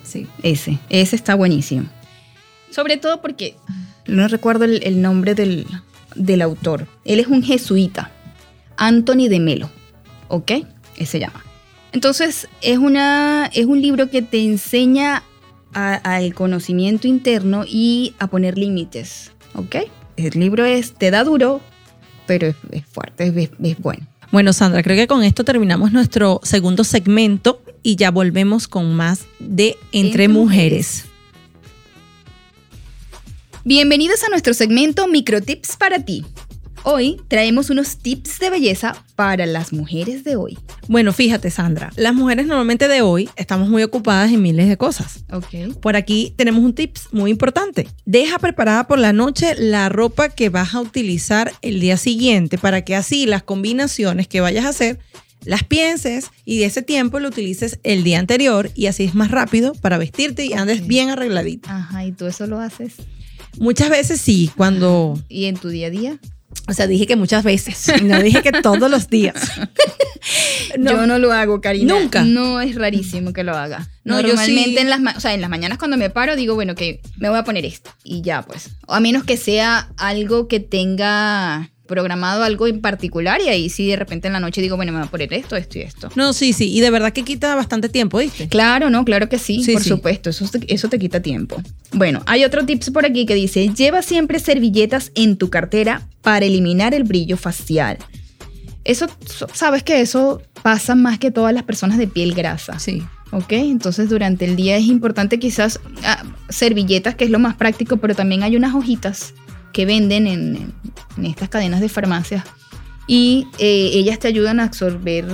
Sí. 0.02 0.26
Ese, 0.42 0.78
ese 0.90 1.16
está 1.16 1.34
buenísimo. 1.36 1.88
Sobre 2.68 2.98
todo 2.98 3.22
porque 3.22 3.56
no 4.06 4.28
recuerdo 4.28 4.66
el, 4.66 4.82
el 4.84 5.00
nombre 5.00 5.34
del, 5.34 5.66
del 6.16 6.42
autor. 6.42 6.86
Él 7.06 7.18
es 7.18 7.28
un 7.28 7.42
jesuita, 7.42 8.12
Anthony 8.76 9.28
de 9.30 9.40
Melo, 9.40 9.70
¿ok? 10.28 10.52
Ese 11.00 11.12
se 11.12 11.20
llama. 11.20 11.44
Entonces, 11.92 12.46
es, 12.60 12.78
una, 12.78 13.50
es 13.52 13.66
un 13.66 13.80
libro 13.80 14.10
que 14.10 14.22
te 14.22 14.44
enseña 14.44 15.24
al 15.72 16.34
conocimiento 16.34 17.08
interno 17.08 17.64
y 17.66 18.14
a 18.18 18.26
poner 18.26 18.58
límites, 18.58 19.32
¿ok? 19.54 19.76
El 20.16 20.38
libro 20.38 20.64
es, 20.64 20.92
te 20.92 21.10
da 21.10 21.24
duro, 21.24 21.60
pero 22.26 22.48
es, 22.70 22.84
fuerte, 22.86 23.26
es, 23.26 23.50
es 23.62 23.78
bueno. 23.78 24.06
Bueno, 24.30 24.52
Sandra, 24.52 24.82
creo 24.82 24.96
que 24.96 25.06
con 25.06 25.24
esto 25.24 25.42
terminamos 25.42 25.90
nuestro 25.90 26.40
segundo 26.44 26.84
segmento 26.84 27.62
y 27.82 27.96
ya 27.96 28.10
volvemos 28.10 28.68
con 28.68 28.94
más 28.94 29.26
de 29.38 29.76
Entre, 29.92 30.28
mujeres. 30.28 31.06
Bienvenidos 33.64 34.22
a 34.22 34.28
nuestro 34.28 34.54
segmento 34.54 35.08
Microtips 35.08 35.76
para 35.76 36.04
ti. 36.04 36.24
Hoy 36.82 37.20
traemos 37.28 37.70
unos 37.70 37.96
tips 37.98 38.38
de 38.38 38.50
belleza 38.50 39.04
para 39.16 39.46
las 39.46 39.72
mujeres 39.72 40.24
de 40.24 40.36
hoy. 40.36 40.58
Bueno, 40.90 41.12
fíjate, 41.12 41.52
Sandra, 41.52 41.92
las 41.94 42.12
mujeres 42.14 42.48
normalmente 42.48 42.88
de 42.88 43.00
hoy 43.00 43.30
estamos 43.36 43.68
muy 43.68 43.84
ocupadas 43.84 44.32
en 44.32 44.42
miles 44.42 44.68
de 44.68 44.76
cosas. 44.76 45.24
Ok. 45.30 45.78
Por 45.80 45.94
aquí 45.94 46.34
tenemos 46.34 46.64
un 46.64 46.74
tips 46.74 47.10
muy 47.12 47.30
importante. 47.30 47.86
Deja 48.06 48.40
preparada 48.40 48.88
por 48.88 48.98
la 48.98 49.12
noche 49.12 49.54
la 49.56 49.88
ropa 49.88 50.30
que 50.30 50.48
vas 50.48 50.74
a 50.74 50.80
utilizar 50.80 51.52
el 51.62 51.78
día 51.78 51.96
siguiente 51.96 52.58
para 52.58 52.82
que 52.84 52.96
así 52.96 53.24
las 53.24 53.44
combinaciones 53.44 54.26
que 54.26 54.40
vayas 54.40 54.64
a 54.64 54.70
hacer 54.70 54.98
las 55.44 55.62
pienses 55.62 56.32
y 56.44 56.58
de 56.58 56.64
ese 56.64 56.82
tiempo 56.82 57.20
lo 57.20 57.28
utilices 57.28 57.78
el 57.84 58.02
día 58.02 58.18
anterior 58.18 58.68
y 58.74 58.86
así 58.86 59.04
es 59.04 59.14
más 59.14 59.30
rápido 59.30 59.74
para 59.74 59.96
vestirte 59.96 60.44
y 60.44 60.54
andes 60.54 60.88
bien 60.88 61.10
arregladita. 61.10 61.72
Ajá, 61.72 62.04
¿y 62.04 62.10
tú 62.10 62.26
eso 62.26 62.48
lo 62.48 62.58
haces? 62.58 62.94
Muchas 63.60 63.90
veces 63.90 64.20
sí, 64.20 64.50
cuando... 64.56 65.22
¿Y 65.28 65.44
en 65.44 65.56
tu 65.56 65.68
día 65.68 65.86
a 65.86 65.90
día? 65.90 66.18
O 66.68 66.72
sea, 66.72 66.86
dije 66.86 67.06
que 67.06 67.16
muchas 67.16 67.42
veces, 67.42 68.02
no 68.02 68.22
dije 68.22 68.42
que 68.42 68.52
todos 68.52 68.90
los 68.90 69.08
días. 69.08 69.34
Yo 70.78 71.06
no 71.06 71.18
lo 71.18 71.32
hago, 71.32 71.60
Karina. 71.60 71.94
Nunca. 71.94 72.22
No 72.24 72.60
es 72.60 72.76
rarísimo 72.76 73.32
que 73.32 73.42
lo 73.44 73.56
haga. 73.56 73.88
No, 74.04 74.22
Normalmente 74.22 74.80
en 74.80 74.90
las, 74.90 75.00
o 75.16 75.20
sea, 75.20 75.34
en 75.34 75.40
las 75.40 75.50
mañanas 75.50 75.78
cuando 75.78 75.96
me 75.96 76.10
paro 76.10 76.36
digo, 76.36 76.54
bueno, 76.54 76.74
que 76.74 77.00
me 77.16 77.28
voy 77.28 77.38
a 77.38 77.44
poner 77.44 77.64
esto 77.64 77.90
y 78.04 78.22
ya 78.22 78.42
pues. 78.42 78.70
O 78.86 78.94
a 78.94 79.00
menos 79.00 79.24
que 79.24 79.36
sea 79.36 79.90
algo 79.96 80.48
que 80.48 80.60
tenga 80.60 81.70
programado 81.90 82.44
algo 82.44 82.68
en 82.68 82.80
particular 82.80 83.40
y 83.44 83.48
ahí 83.48 83.68
sí 83.68 83.88
de 83.88 83.96
repente 83.96 84.28
en 84.28 84.32
la 84.32 84.40
noche 84.40 84.62
digo, 84.62 84.76
bueno, 84.76 84.92
me 84.92 84.98
voy 84.98 85.08
a 85.08 85.10
poner 85.10 85.34
esto, 85.34 85.56
esto 85.56 85.78
y 85.78 85.82
esto. 85.82 86.08
No, 86.14 86.32
sí, 86.32 86.52
sí, 86.52 86.72
y 86.72 86.80
de 86.80 86.88
verdad 86.90 87.12
que 87.12 87.24
quita 87.24 87.54
bastante 87.56 87.88
tiempo, 87.88 88.18
¿viste? 88.18 88.48
Claro, 88.48 88.88
no, 88.88 89.04
claro 89.04 89.28
que 89.28 89.38
sí, 89.38 89.66
por 89.70 89.82
supuesto, 89.82 90.30
eso 90.30 90.48
te, 90.48 90.72
eso 90.72 90.88
te 90.88 90.98
quita 91.00 91.20
tiempo. 91.20 91.60
Bueno, 91.92 92.22
hay 92.26 92.44
otro 92.44 92.64
tips 92.64 92.90
por 92.90 93.04
aquí 93.04 93.26
que 93.26 93.34
dice, 93.34 93.68
lleva 93.68 94.02
siempre 94.02 94.38
servilletas 94.38 95.10
en 95.16 95.36
tu 95.36 95.50
cartera 95.50 96.06
para 96.22 96.46
eliminar 96.46 96.94
el 96.94 97.02
brillo 97.02 97.36
facial. 97.36 97.98
Eso, 98.84 99.08
sabes 99.52 99.82
que 99.82 100.00
eso 100.00 100.40
pasa 100.62 100.94
más 100.94 101.18
que 101.18 101.30
todas 101.30 101.52
las 101.52 101.64
personas 101.64 101.98
de 101.98 102.06
piel 102.06 102.34
grasa. 102.34 102.78
Sí. 102.78 103.02
¿ok? 103.32 103.52
Entonces 103.52 104.08
durante 104.08 104.44
el 104.44 104.56
día 104.56 104.76
es 104.76 104.84
importante 104.84 105.38
quizás 105.38 105.80
ah, 106.04 106.22
servilletas, 106.48 107.14
que 107.14 107.24
es 107.24 107.30
lo 107.30 107.38
más 107.38 107.56
práctico, 107.56 107.96
pero 107.98 108.14
también 108.14 108.42
hay 108.42 108.56
unas 108.56 108.74
hojitas 108.74 109.34
que 109.72 109.86
venden 109.86 110.26
en, 110.26 110.74
estas 111.22 111.48
cadenas 111.48 111.80
de 111.80 111.88
farmacias 111.88 112.44
y 113.06 113.48
eh, 113.58 113.90
ellas 113.94 114.20
te 114.20 114.28
ayudan 114.28 114.60
a 114.60 114.64
absorber 114.64 115.26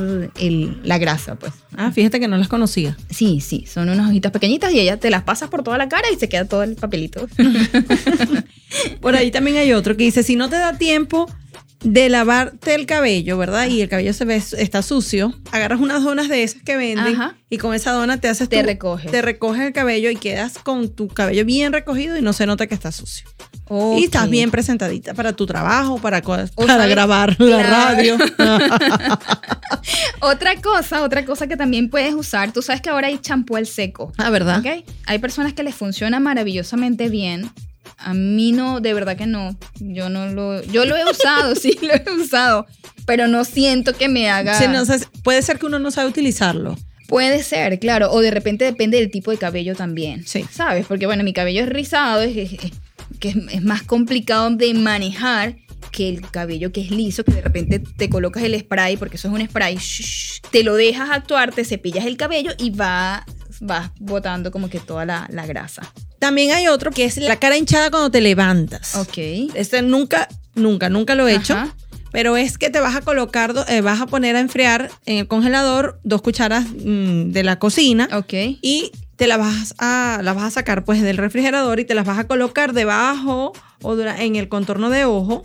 la 0.83 0.99
grasa, 0.99 1.35
pues. 1.35 1.53
Ah, 1.77 1.93
fíjate 1.93 2.19
que 2.19 2.27
no 2.27 2.39
las 2.39 2.49
conocía. 2.49 2.97
Sí, 3.11 3.41
sí, 3.43 3.67
son 3.67 3.91
unas 3.91 4.09
hojitas 4.09 4.33
pequeñitas 4.33 4.73
y 4.73 4.81
ellas 4.81 4.99
te 4.99 5.11
las 5.11 5.25
pasas 5.25 5.51
por 5.51 5.63
toda 5.63 5.77
la 5.77 5.89
cara 5.89 6.09
y 6.11 6.17
se 6.17 6.29
queda 6.29 6.47
todo 6.47 6.63
el 6.63 6.75
papelito. 6.77 7.29
por 9.01 9.15
ahí 9.15 9.31
también 9.31 9.59
hay 9.59 9.75
otro 9.75 9.95
que 9.97 10.05
dice, 10.05 10.23
si 10.23 10.37
no 10.37 10.49
te 10.49 10.57
da 10.57 10.79
tiempo 10.79 11.29
de 11.85 12.09
lavarte 12.09 12.75
el 12.75 12.87
cabello, 12.87 13.39
¿verdad? 13.39 13.69
Y 13.69 13.81
el 13.81 13.89
cabello 13.89 14.13
se 14.13 14.25
ve, 14.25 14.37
está 14.37 14.83
sucio, 14.83 15.35
agarras 15.53 15.81
unas 15.81 16.03
donas 16.03 16.29
de 16.29 16.43
esas 16.43 16.63
que 16.63 16.77
venden 16.77 17.17
y 17.51 17.59
con 17.59 17.75
esa 17.75 17.93
dona 17.93 18.21
te 18.21 18.29
haces 18.29 18.49
te 18.49 18.63
recoges. 18.63 19.11
Te 19.11 19.23
recoges 19.23 19.63
el 19.63 19.73
cabello 19.73 20.11
y 20.11 20.17
quedas 20.17 20.59
con 20.59 20.89
tu 20.89 21.09
cabello 21.09 21.45
bien 21.45 21.73
recogido 21.73 22.17
y 22.17 22.23
no 22.23 22.33
se 22.33 22.47
nota 22.47 22.67
que 22.67 22.75
está 22.75 22.91
sucio. 22.91 23.29
Y 23.69 24.05
estás 24.05 24.31
bien 24.31 24.51
presentadita 24.51 25.13
para 25.15 25.33
tu 25.33 25.45
trabajo, 25.45 25.99
para, 25.99 26.23
para 26.23 26.87
grabar 26.87 27.37
la 27.41 27.63
radio. 27.63 28.17
otra 30.21 30.61
cosa, 30.61 31.03
otra 31.03 31.25
cosa 31.25 31.49
que 31.49 31.57
también 31.57 31.91
puedes 31.91 32.15
usar, 32.15 32.53
tú 32.53 32.63
sabes 32.63 32.81
que 32.81 32.91
ahora 32.91 33.09
hay 33.09 33.19
champú 33.19 33.57
al 33.57 33.67
seco. 33.67 34.13
Ah, 34.19 34.31
¿verdad? 34.31 34.63
Hay 35.07 35.19
personas 35.19 35.53
que 35.53 35.65
les 35.65 35.75
funciona 35.75 36.21
maravillosamente 36.21 37.09
bien. 37.09 37.51
A 37.99 38.15
mí 38.15 38.53
no, 38.53 38.81
de 38.81 38.95
verdad 38.95 39.17
que 39.17 39.27
no. 39.27 39.57
Yo 39.81 40.11
no 40.11 40.29
lo, 40.29 40.63
yo 40.65 40.85
lo 40.85 40.97
he 40.97 41.11
usado, 41.11 41.55
sí, 41.57 41.77
lo 41.83 41.95
he 41.95 42.21
usado, 42.21 42.67
pero 43.05 43.27
no 43.27 43.45
siento 43.45 43.95
que 43.95 44.09
me 44.09 44.31
haga. 44.31 44.59
puede 45.25 45.43
ser 45.43 45.59
que 45.59 45.67
uno 45.67 45.79
no 45.79 45.91
sabe 45.91 46.09
utilizarlo. 46.09 46.77
Puede 47.09 47.43
ser, 47.43 47.79
claro, 47.79 48.11
o 48.11 48.21
de 48.21 48.33
repente 48.33 48.65
depende 48.65 48.99
del 48.99 49.11
tipo 49.11 49.31
de 49.31 49.39
cabello 49.39 49.75
también. 49.75 50.27
Sí. 50.27 50.45
¿Sabes? 50.51 50.87
Porque 50.87 51.07
bueno, 51.07 51.23
mi 51.23 51.33
cabello 51.33 51.63
es 51.63 51.69
rizado, 51.69 52.23
es 52.23 52.35
que 53.19 53.29
es, 53.51 53.63
más 53.63 53.83
complicado 53.83 54.51
de 54.51 54.75
manejar 54.75 55.57
que 55.93 56.09
el 56.09 56.21
cabello 56.31 56.73
que 56.73 56.81
es 56.81 56.91
liso, 56.91 57.25
que 57.25 57.33
de 57.33 57.41
repente 57.41 57.79
te 57.79 58.09
colocas 58.09 58.43
el 58.43 58.59
spray, 58.59 58.97
porque 58.97 59.17
eso 59.17 59.29
es 59.29 59.35
un 59.35 59.47
spray, 59.47 59.79
te 60.51 60.63
lo 60.63 60.75
dejas 60.75 61.11
actuar, 61.11 61.55
te 61.55 61.65
cepillas 61.65 62.07
el 62.07 62.17
cabello 62.17 62.53
y 62.59 62.71
va, 62.71 63.25
vas 63.61 63.91
botando 63.99 64.51
como 64.51 64.69
que 64.69 64.81
toda 64.81 65.05
la, 65.05 65.47
grasa. 65.47 65.83
También 66.19 66.53
hay 66.53 66.69
otro 66.69 66.91
que 66.91 67.05
es 67.05 67.17
la 67.19 67.37
cara 67.37 67.57
hinchada 67.57 67.91
cuando 67.91 68.11
te 68.11 68.21
levantas. 68.21 68.95
Ok. 68.97 69.19
Este 69.55 69.83
nunca, 69.83 70.29
nunca, 70.55 70.89
nunca 70.89 71.15
lo 71.15 71.29
he 71.29 71.35
hecho. 71.35 71.57
Pero 72.13 72.37
es 72.39 72.57
que 72.57 72.71
te 72.71 72.81
vas 72.81 72.97
a 72.97 73.03
colocar, 73.03 73.53
eh, 73.69 73.83
vas 73.83 74.01
a 74.01 74.07
poner 74.07 74.37
a 74.37 74.41
enfriar 74.41 74.91
en 75.05 75.19
el 75.19 75.29
congelador 75.29 76.01
dos 76.03 76.23
cucharas 76.23 76.65
mm, 76.65 77.31
de 77.31 77.43
la 77.43 77.59
cocina. 77.59 78.09
Ok. 78.13 78.33
Y 78.63 78.91
te 79.17 79.27
las 79.27 79.39
vas 79.39 79.75
a, 79.79 80.21
las 80.23 80.35
vas 80.35 80.45
a 80.45 80.51
sacar 80.51 80.85
pues 80.85 81.03
del 81.03 81.17
refrigerador 81.17 81.81
y 81.81 81.85
te 81.85 81.95
las 81.95 82.07
vas 82.07 82.19
a 82.19 82.27
colocar 82.27 82.73
debajo 82.73 83.53
o 83.83 83.99
en 83.99 84.37
el 84.37 84.49
contorno 84.49 84.91
de 84.91 85.05
ojo. 85.05 85.43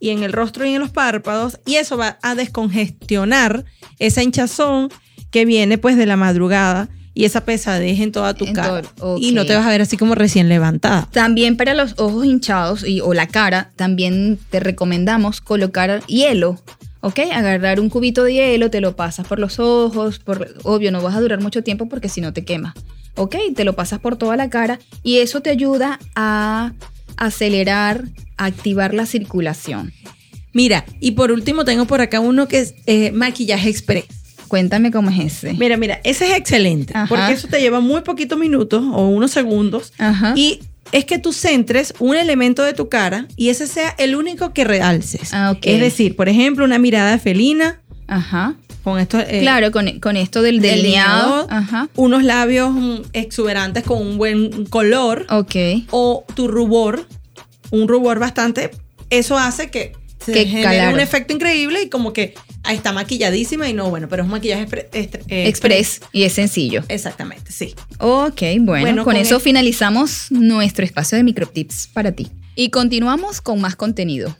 Y 0.00 0.10
en 0.10 0.22
el 0.22 0.32
rostro 0.32 0.66
y 0.66 0.74
en 0.74 0.80
los 0.80 0.90
párpados. 0.90 1.60
Y 1.66 1.76
eso 1.76 1.96
va 1.96 2.18
a 2.22 2.34
descongestionar 2.34 3.64
esa 3.98 4.22
hinchazón 4.22 4.88
que 5.30 5.44
viene 5.44 5.78
pues 5.78 5.96
de 5.96 6.06
la 6.06 6.16
madrugada 6.16 6.88
y 7.12 7.24
esa 7.24 7.44
pesadez 7.44 8.00
en 8.00 8.12
toda 8.12 8.34
tu 8.34 8.50
cara. 8.52 8.82
Y 9.18 9.32
no 9.32 9.46
te 9.46 9.54
vas 9.54 9.66
a 9.66 9.70
ver 9.70 9.80
así 9.80 9.96
como 9.96 10.14
recién 10.14 10.48
levantada. 10.48 11.08
También 11.12 11.56
para 11.56 11.74
los 11.74 11.94
ojos 11.98 12.24
hinchados 12.24 12.86
y, 12.86 13.00
o 13.00 13.14
la 13.14 13.26
cara, 13.26 13.72
también 13.76 14.38
te 14.50 14.60
recomendamos 14.60 15.40
colocar 15.40 16.04
hielo 16.06 16.60
¿ok? 17.00 17.20
Agarrar 17.32 17.80
un 17.80 17.88
cubito 17.88 18.24
de 18.24 18.34
hielo, 18.34 18.70
te 18.70 18.80
lo 18.80 18.96
pasas 18.96 19.26
por 19.26 19.38
los 19.38 19.58
ojos, 19.58 20.18
por, 20.18 20.54
obvio 20.64 20.92
no 20.92 21.02
vas 21.02 21.14
a 21.14 21.20
durar 21.20 21.40
mucho 21.40 21.62
tiempo 21.62 21.88
porque 21.88 22.08
si 22.08 22.20
no 22.20 22.32
te 22.32 22.44
quema, 22.44 22.74
¿ok? 23.14 23.36
Te 23.54 23.64
lo 23.64 23.74
pasas 23.74 24.00
por 24.00 24.16
toda 24.16 24.36
la 24.36 24.50
cara 24.50 24.78
y 25.02 25.18
eso 25.18 25.40
te 25.40 25.50
ayuda 25.50 25.98
a 26.14 26.72
acelerar, 27.16 28.04
a 28.36 28.46
activar 28.46 28.94
la 28.94 29.06
circulación. 29.06 29.92
Mira, 30.52 30.86
y 31.00 31.12
por 31.12 31.32
último 31.32 31.64
tengo 31.64 31.84
por 31.84 32.00
acá 32.00 32.20
uno 32.20 32.48
que 32.48 32.60
es 32.60 32.74
eh, 32.86 33.12
maquillaje 33.12 33.68
express. 33.68 34.06
Cuéntame 34.48 34.90
cómo 34.90 35.10
es 35.10 35.18
ese. 35.18 35.54
Mira, 35.54 35.76
mira, 35.76 36.00
ese 36.04 36.30
es 36.30 36.38
excelente, 36.38 36.94
porque 37.08 37.32
eso 37.32 37.48
te 37.48 37.60
lleva 37.60 37.80
muy 37.80 38.02
poquitos 38.02 38.38
minutos 38.38 38.82
o 38.92 39.08
unos 39.08 39.32
segundos 39.32 39.92
Ajá. 39.98 40.34
y 40.36 40.60
es 40.92 41.04
que 41.04 41.18
tú 41.18 41.32
centres 41.32 41.94
un 41.98 42.16
elemento 42.16 42.62
de 42.62 42.72
tu 42.72 42.88
cara 42.88 43.26
y 43.36 43.48
ese 43.48 43.66
sea 43.66 43.94
el 43.98 44.16
único 44.16 44.52
que 44.52 44.64
realces. 44.64 45.32
Ah, 45.32 45.56
es 45.62 45.80
decir, 45.80 46.16
por 46.16 46.28
ejemplo, 46.28 46.64
una 46.64 46.78
mirada 46.78 47.18
felina. 47.18 47.80
Ajá. 48.06 48.56
Con 48.84 49.00
esto, 49.00 49.18
eh, 49.18 49.40
claro, 49.40 49.72
con, 49.72 50.16
esto 50.16 50.42
del 50.42 50.60
delineado. 50.60 51.48
Ajá. 51.50 51.88
Unos 51.96 52.22
labios 52.22 52.70
mm, 52.72 52.96
exuberantes 53.14 53.82
con 53.82 54.00
un 54.00 54.16
buen 54.16 54.66
color. 54.66 55.26
Ok. 55.28 55.56
O 55.90 56.24
tu 56.34 56.46
rubor, 56.46 57.06
un 57.70 57.88
rubor 57.88 58.20
bastante. 58.20 58.70
Eso 59.10 59.36
hace 59.36 59.70
que 59.70 59.92
que 60.32 60.46
genera 60.46 60.90
un 60.90 61.00
efecto 61.00 61.32
increíble 61.32 61.82
y 61.82 61.88
como 61.88 62.12
que 62.12 62.34
está 62.72 62.92
maquilladísima 62.92 63.68
y 63.68 63.72
no, 63.72 63.90
bueno, 63.90 64.08
pero 64.08 64.22
es 64.22 64.26
un 64.26 64.32
maquillaje 64.32 64.88
eh, 64.92 65.48
express 65.48 66.00
y 66.12 66.24
es 66.24 66.32
sencillo. 66.32 66.82
Exactamente, 66.88 67.52
sí. 67.52 67.74
Ok, 67.98 68.42
bueno, 68.60 69.04
con, 69.04 69.16
eso 69.16 69.40
finalizamos 69.40 70.30
nuestro 70.30 70.84
espacio 70.84 71.16
de 71.16 71.24
microtips 71.24 71.88
para 71.88 72.12
ti. 72.12 72.28
Y 72.54 72.70
continuamos 72.70 73.40
con 73.40 73.60
más 73.60 73.76
contenido. 73.76 74.36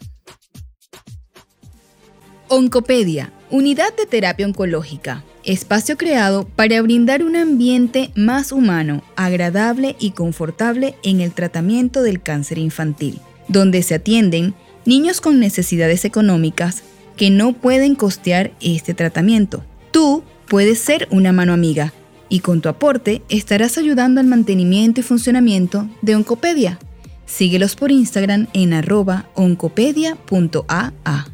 Oncopedia, 2.49 3.31
unidad 3.49 3.95
de 3.95 4.05
terapia 4.05 4.45
oncológica, 4.45 5.23
espacio 5.43 5.97
creado 5.97 6.47
para 6.47 6.81
brindar 6.81 7.23
un 7.23 7.35
ambiente 7.35 8.11
más 8.15 8.51
humano, 8.51 9.03
agradable 9.15 9.95
y 9.99 10.11
confortable 10.11 10.95
en 11.03 11.21
el 11.21 11.33
tratamiento 11.33 12.01
del 12.01 12.21
cáncer 12.21 12.57
infantil, 12.57 13.19
donde 13.47 13.83
se 13.83 13.95
atienden 13.95 14.55
niños 14.85 15.21
con 15.21 15.39
necesidades 15.39 16.05
económicas 16.05 16.83
que 17.17 17.29
no 17.29 17.53
pueden 17.53 17.95
costear 17.95 18.53
este 18.61 18.93
tratamiento. 18.93 19.63
Tú 19.91 20.23
puedes 20.47 20.79
ser 20.79 21.07
una 21.11 21.33
mano 21.33 21.51
amiga 21.51 21.93
y 22.29 22.39
con 22.39 22.61
tu 22.61 22.69
aporte 22.69 23.21
estarás 23.29 23.77
ayudando 23.77 24.21
al 24.21 24.27
mantenimiento 24.27 25.01
y 25.01 25.03
funcionamiento 25.03 25.89
de 26.01 26.15
Oncopedia. 26.15 26.79
Síguelos 27.25 27.75
por 27.75 27.91
Instagram 27.91 28.47
en 28.53 28.73
arroba 28.73 29.29
oncopedia.aa. 29.35 31.27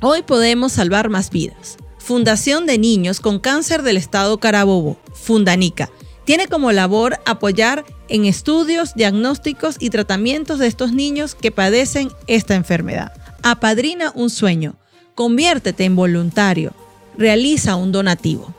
Hoy 0.00 0.22
podemos 0.22 0.72
salvar 0.72 1.08
más 1.08 1.30
vidas. 1.30 1.76
Fundación 1.98 2.66
de 2.66 2.78
Niños 2.78 3.20
con 3.20 3.38
Cáncer 3.38 3.82
del 3.82 3.96
Estado 3.96 4.38
Carabobo, 4.38 4.98
Fundanica, 5.12 5.90
tiene 6.24 6.46
como 6.46 6.72
labor 6.72 7.18
apoyar 7.26 7.84
en 8.08 8.24
estudios, 8.24 8.94
diagnósticos 8.94 9.76
y 9.78 9.90
tratamientos 9.90 10.58
de 10.58 10.66
estos 10.66 10.92
niños 10.92 11.34
que 11.34 11.50
padecen 11.50 12.10
esta 12.26 12.54
enfermedad. 12.54 13.12
Apadrina 13.50 14.12
un 14.14 14.28
sueño, 14.28 14.76
conviértete 15.14 15.84
en 15.84 15.96
voluntario, 15.96 16.74
realiza 17.16 17.76
un 17.76 17.92
donativo. 17.92 18.54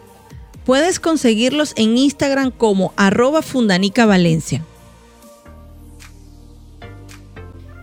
Puedes 0.65 0.99
conseguirlos 0.99 1.73
en 1.75 1.97
Instagram 1.97 2.51
como 2.51 2.93
arroba 2.95 3.41
Fundanica 3.41 4.05
Valencia. 4.05 4.63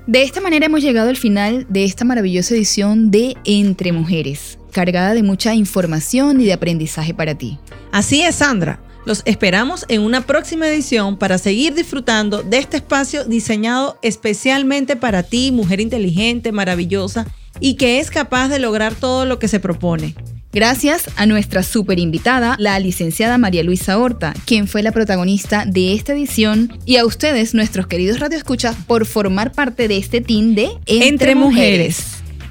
De 0.06 0.22
esta 0.22 0.40
manera 0.40 0.66
hemos 0.66 0.82
llegado 0.82 1.08
al 1.08 1.16
final 1.16 1.66
de 1.68 1.84
esta 1.84 2.04
maravillosa 2.04 2.54
edición 2.54 3.10
de 3.10 3.36
Entre 3.44 3.92
Mujeres, 3.92 4.58
cargada 4.72 5.14
de 5.14 5.22
mucha 5.22 5.54
información 5.54 6.40
y 6.40 6.44
de 6.44 6.52
aprendizaje 6.52 7.14
para 7.14 7.36
ti. 7.36 7.58
Así 7.92 8.22
es, 8.22 8.36
Sandra. 8.36 8.80
Los 9.06 9.22
esperamos 9.24 9.86
en 9.88 10.02
una 10.02 10.26
próxima 10.26 10.66
edición 10.66 11.16
para 11.16 11.38
seguir 11.38 11.74
disfrutando 11.74 12.42
de 12.42 12.58
este 12.58 12.78
espacio 12.78 13.24
diseñado 13.24 13.98
especialmente 14.02 14.96
para 14.96 15.22
ti, 15.22 15.52
mujer 15.52 15.80
inteligente, 15.80 16.50
maravillosa 16.50 17.24
y 17.60 17.74
que 17.74 18.00
es 18.00 18.10
capaz 18.10 18.48
de 18.48 18.58
lograr 18.58 18.96
todo 18.96 19.24
lo 19.24 19.38
que 19.38 19.46
se 19.46 19.60
propone. 19.60 20.16
Gracias 20.52 21.08
a 21.16 21.24
nuestra 21.24 21.62
super 21.62 22.00
invitada, 22.00 22.56
la 22.58 22.80
licenciada 22.80 23.38
María 23.38 23.62
Luisa 23.62 23.96
Horta, 23.96 24.34
quien 24.44 24.66
fue 24.66 24.82
la 24.82 24.90
protagonista 24.90 25.66
de 25.66 25.92
esta 25.92 26.12
edición, 26.12 26.76
y 26.84 26.96
a 26.96 27.04
ustedes, 27.04 27.54
nuestros 27.54 27.86
queridos 27.86 28.18
radioescuchas, 28.18 28.74
por 28.86 29.06
formar 29.06 29.52
parte 29.52 29.86
de 29.86 29.98
este 29.98 30.20
team 30.20 30.54
de 30.54 30.70
Entre, 30.86 31.34
Mujeres. 31.34 32.06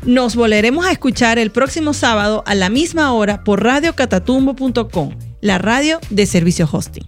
Nos 0.05 0.35
volveremos 0.35 0.85
a 0.85 0.91
escuchar 0.91 1.39
el 1.39 1.49
próximo 1.49 1.93
sábado 1.93 2.43
a 2.45 2.53
la 2.53 2.69
misma 2.69 3.11
hora 3.11 3.43
por 3.43 3.63
radiocatatumbo.com, 3.63 5.15
la 5.45 5.59
radio 5.59 5.99
de 6.09 6.25
servicio 6.25 6.67
hosting. 6.71 7.05